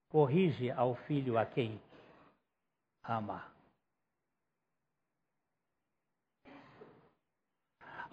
corrige 0.09 0.69
ao 0.69 0.95
filho 0.95 1.37
a 1.37 1.45
quem 1.45 1.81
ama. 3.05 3.54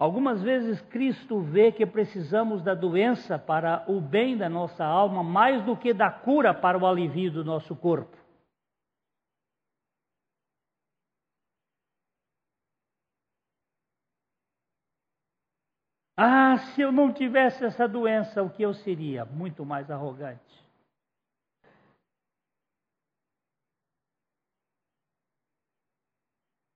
Algumas 0.03 0.41
vezes 0.41 0.81
Cristo 0.81 1.39
vê 1.39 1.71
que 1.71 1.85
precisamos 1.85 2.61
da 2.61 2.75
doença 2.75 3.39
para 3.39 3.85
o 3.87 4.01
bem 4.01 4.35
da 4.35 4.49
nossa 4.49 4.83
alma 4.83 5.23
mais 5.23 5.63
do 5.63 5.77
que 5.77 5.93
da 5.93 6.11
cura 6.11 6.53
para 6.53 6.77
o 6.77 6.85
alívio 6.85 7.31
do 7.31 7.41
nosso 7.41 7.73
corpo. 7.73 8.17
Ah, 16.17 16.57
se 16.57 16.81
eu 16.81 16.91
não 16.91 17.13
tivesse 17.13 17.63
essa 17.63 17.87
doença, 17.87 18.43
o 18.43 18.49
que 18.49 18.61
eu 18.61 18.73
seria? 18.73 19.23
Muito 19.23 19.65
mais 19.65 19.89
arrogante. 19.89 20.67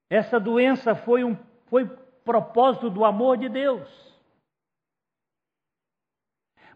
Essa 0.09 0.39
doença 0.39 0.95
foi, 0.95 1.25
um, 1.25 1.35
foi 1.65 2.06
propósito 2.27 2.89
do 2.89 3.05
amor 3.05 3.37
de 3.37 3.47
Deus. 3.47 3.87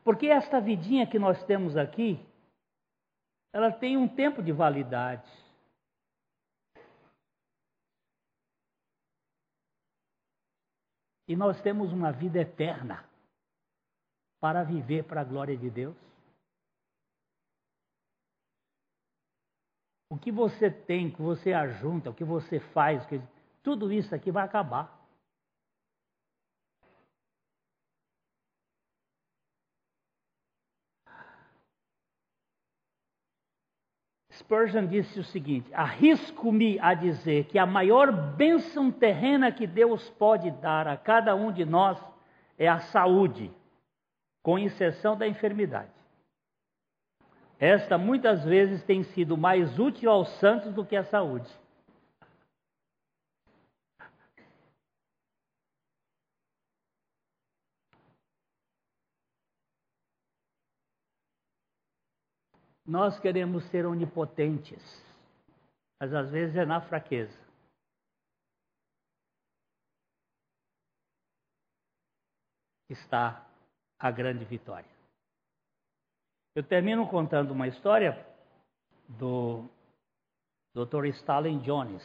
Porque 0.02 0.28
esta 0.28 0.62
vidinha 0.62 1.06
que 1.06 1.20
nós 1.20 1.44
temos 1.44 1.76
aqui, 1.76 2.18
ela 3.54 3.70
tem 3.70 3.98
um 3.98 4.08
tempo 4.08 4.42
de 4.42 4.54
validade. 4.54 5.30
E 11.28 11.36
nós 11.36 11.62
temos 11.62 11.92
uma 11.92 12.12
vida 12.12 12.40
eterna 12.40 13.06
para 14.40 14.64
viver 14.64 15.04
para 15.04 15.22
a 15.22 15.26
glória 15.26 15.58
de 15.58 15.70
Deus. 15.70 15.98
O 20.10 20.18
que 20.18 20.32
você 20.32 20.72
tem, 20.72 21.08
o 21.08 21.16
que 21.16 21.22
você 21.22 21.54
ajunta, 21.54 22.10
o 22.10 22.14
que 22.14 22.24
você 22.24 22.60
faz, 22.60 23.06
tudo 23.62 23.92
isso 23.92 24.16
aqui 24.16 24.32
vai 24.32 24.44
acabar. 24.44 25.01
Spurgeon 34.42 34.88
disse 34.88 35.20
o 35.20 35.24
seguinte: 35.24 35.74
arrisco-me 35.74 36.80
a 36.80 36.94
dizer 36.94 37.46
que 37.46 37.58
a 37.58 37.66
maior 37.66 38.12
bênção 38.12 38.92
terrena 38.92 39.52
que 39.52 39.66
Deus 39.66 40.10
pode 40.12 40.52
dar 40.52 40.88
a 40.88 40.98
cada 40.98 41.36
um 41.36 41.52
de 41.52 41.64
nós 41.64 41.98
é 42.58 42.68
a 42.68 42.80
saúde, 42.80 43.52
com 44.44 44.60
exceção 44.60 45.16
da 45.16 45.28
enfermidade. 45.28 45.90
Esta 47.60 47.98
muitas 47.98 48.44
vezes 48.44 48.84
tem 48.84 49.04
sido 49.04 49.38
mais 49.38 49.78
útil 49.78 50.10
aos 50.10 50.30
santos 50.40 50.74
do 50.74 50.84
que 50.84 50.96
a 50.96 51.04
saúde. 51.04 51.50
Nós 62.86 63.20
queremos 63.20 63.64
ser 63.70 63.86
onipotentes, 63.86 64.82
mas 66.00 66.14
às 66.14 66.30
vezes 66.32 66.56
é 66.56 66.66
na 66.66 66.82
fraqueza. 66.82 67.40
Está 72.90 73.48
a 74.00 74.12
grande 74.12 74.44
vitória. 74.46 74.90
Eu 76.56 76.64
termino 76.64 77.08
contando 77.08 77.52
uma 77.52 77.68
história 77.68 78.14
do 79.08 79.70
Dr. 80.74 81.06
Stalin 81.06 81.60
Jones. 81.60 82.04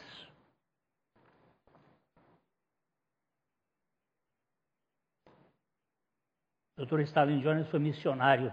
Dr. 6.79 7.01
Stalin 7.01 7.41
Jones 7.41 7.69
foi 7.71 7.81
missionário 7.81 8.53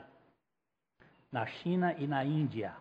na 1.34 1.48
China 1.48 1.96
e 1.98 2.06
na 2.06 2.24
Índia. 2.24 2.78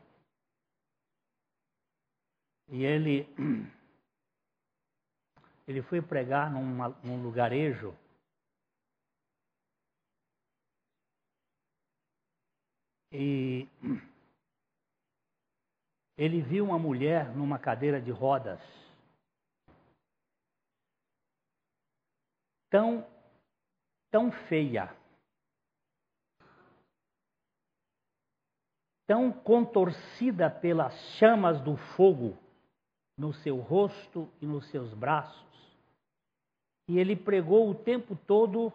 E 2.69 2.85
ele, 2.85 3.27
ele 5.67 5.81
foi 5.85 6.03
pregar 6.03 6.53
numa, 6.53 6.91
num 7.03 7.23
lugarejo. 7.23 7.97
E 13.11 13.67
ele 16.19 16.43
viu 16.43 16.67
uma 16.67 16.79
mulher 16.79 17.35
numa 17.35 17.59
cadeira 17.59 18.03
de 18.03 18.11
rodas. 18.11 18.61
Tão 22.69 23.11
tão 24.11 24.31
feia 24.47 24.95
tão 29.13 29.31
contorcida 29.31 30.49
pelas 30.49 30.95
chamas 31.19 31.61
do 31.61 31.77
fogo 31.77 32.35
no 33.15 33.31
seu 33.35 33.59
rosto 33.59 34.27
e 34.41 34.47
nos 34.47 34.67
seus 34.71 34.95
braços, 34.95 35.77
e 36.89 36.99
ele 36.99 37.15
pregou 37.15 37.69
o 37.69 37.75
tempo 37.75 38.17
todo 38.27 38.73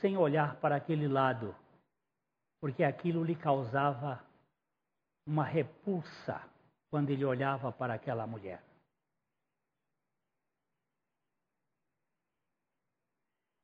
sem 0.00 0.16
olhar 0.16 0.56
para 0.56 0.74
aquele 0.74 1.06
lado, 1.06 1.54
porque 2.60 2.82
aquilo 2.82 3.22
lhe 3.22 3.36
causava 3.36 4.20
uma 5.24 5.44
repulsa 5.44 6.42
quando 6.90 7.10
ele 7.10 7.24
olhava 7.24 7.70
para 7.70 7.94
aquela 7.94 8.26
mulher. 8.26 8.60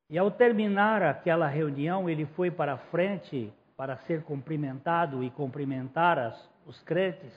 E 0.08 0.16
ao 0.16 0.30
terminar 0.30 1.02
aquela 1.02 1.48
reunião, 1.48 2.08
ele 2.08 2.24
foi 2.24 2.52
para 2.52 2.78
frente 2.78 3.52
para 3.78 3.96
ser 3.98 4.24
cumprimentado 4.24 5.22
e 5.22 5.30
cumprimentar 5.30 6.18
as, 6.18 6.50
os 6.66 6.82
crentes. 6.82 7.32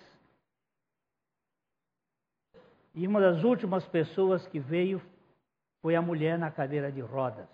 E 2.95 3.07
uma 3.07 3.21
das 3.21 3.43
últimas 3.43 3.87
pessoas 3.87 4.47
que 4.47 4.59
veio 4.59 4.99
foi 5.83 5.95
a 5.95 6.01
mulher 6.01 6.39
na 6.39 6.49
cadeira 6.49 6.91
de 6.91 6.99
rodas. 6.99 7.47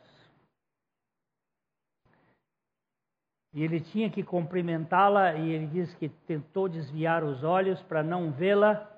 E 3.54 3.62
ele 3.62 3.82
tinha 3.82 4.10
que 4.10 4.24
cumprimentá-la 4.24 5.34
e 5.36 5.50
ele 5.52 5.68
disse 5.68 5.94
que 5.98 6.08
tentou 6.26 6.70
desviar 6.70 7.26
os 7.26 7.44
olhos 7.44 7.82
para 7.84 8.02
não 8.02 8.32
vê-la 8.32 8.90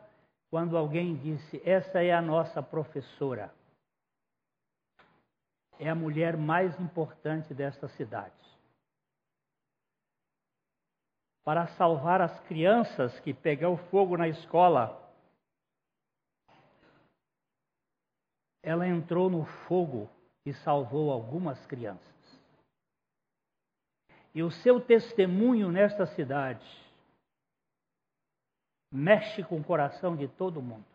quando 0.51 0.77
alguém 0.77 1.15
disse: 1.15 1.59
Essa 1.67 2.03
é 2.03 2.13
a 2.13 2.21
nossa 2.21 2.61
professora. 2.61 3.51
É 5.79 5.89
a 5.89 5.95
mulher 5.95 6.37
mais 6.37 6.79
importante 6.79 7.55
desta 7.55 7.87
cidade. 7.87 8.48
Para 11.49 11.65
salvar 11.69 12.21
as 12.21 12.39
crianças 12.41 13.19
que 13.21 13.33
pegam 13.33 13.75
fogo 13.75 14.15
na 14.15 14.27
escola, 14.27 15.11
ela 18.61 18.87
entrou 18.87 19.31
no 19.31 19.45
fogo 19.67 20.07
e 20.45 20.53
salvou 20.53 21.11
algumas 21.11 21.65
crianças. 21.65 22.39
E 24.31 24.43
o 24.43 24.51
seu 24.51 24.79
testemunho 24.79 25.71
nesta 25.71 26.05
cidade 26.05 26.63
mexe 28.93 29.43
com 29.43 29.57
o 29.59 29.63
coração 29.63 30.15
de 30.15 30.27
todo 30.27 30.61
mundo. 30.61 30.85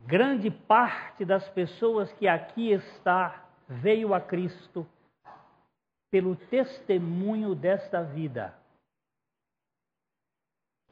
Grande 0.00 0.50
parte 0.50 1.24
das 1.24 1.48
pessoas 1.48 2.12
que 2.12 2.28
aqui 2.28 2.72
está 2.72 3.48
veio 3.66 4.12
a 4.12 4.20
Cristo 4.20 4.86
pelo 6.10 6.36
testemunho 6.36 7.54
desta 7.54 8.02
vida. 8.02 8.62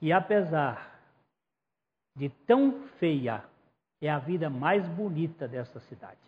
E 0.02 0.12
apesar 0.12 1.00
de 2.16 2.28
tão 2.44 2.88
feia, 2.98 3.48
é 4.00 4.10
a 4.10 4.18
vida 4.18 4.50
mais 4.50 4.86
bonita 4.88 5.46
desta 5.46 5.78
cidade. 5.78 6.20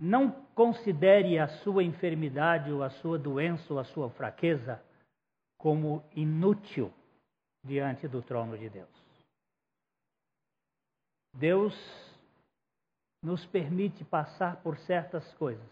Não 0.00 0.32
considere 0.56 1.38
a 1.38 1.46
sua 1.62 1.84
enfermidade 1.84 2.72
ou 2.72 2.82
a 2.82 2.90
sua 2.90 3.16
doença 3.16 3.72
ou 3.72 3.78
a 3.78 3.84
sua 3.84 4.10
fraqueza 4.10 4.84
como 5.56 6.04
inútil 6.16 6.92
diante 7.64 8.08
do 8.08 8.20
trono 8.20 8.58
de 8.58 8.68
Deus. 8.68 8.90
Deus 11.32 11.74
nos 13.22 13.46
permite 13.46 14.04
passar 14.04 14.60
por 14.62 14.76
certas 14.78 15.32
coisas 15.34 15.70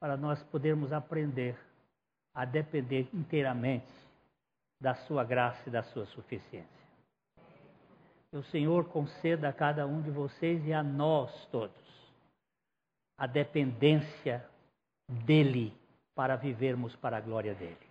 para 0.00 0.16
nós 0.16 0.42
podermos 0.44 0.92
aprender 0.92 1.56
a 2.34 2.44
depender 2.44 3.08
inteiramente 3.12 3.92
da 4.80 4.94
sua 4.94 5.24
graça 5.24 5.68
e 5.68 5.72
da 5.72 5.82
sua 5.82 6.06
suficiência. 6.06 6.80
Que 8.30 8.36
o 8.36 8.44
Senhor 8.44 8.84
conceda 8.86 9.48
a 9.48 9.52
cada 9.52 9.86
um 9.86 10.00
de 10.00 10.10
vocês 10.10 10.64
e 10.66 10.72
a 10.72 10.82
nós 10.82 11.46
todos 11.46 11.90
a 13.20 13.26
dependência 13.26 14.42
dele 15.06 15.74
para 16.14 16.36
vivermos 16.36 16.96
para 16.96 17.18
a 17.18 17.20
glória 17.20 17.54
dele. 17.54 17.89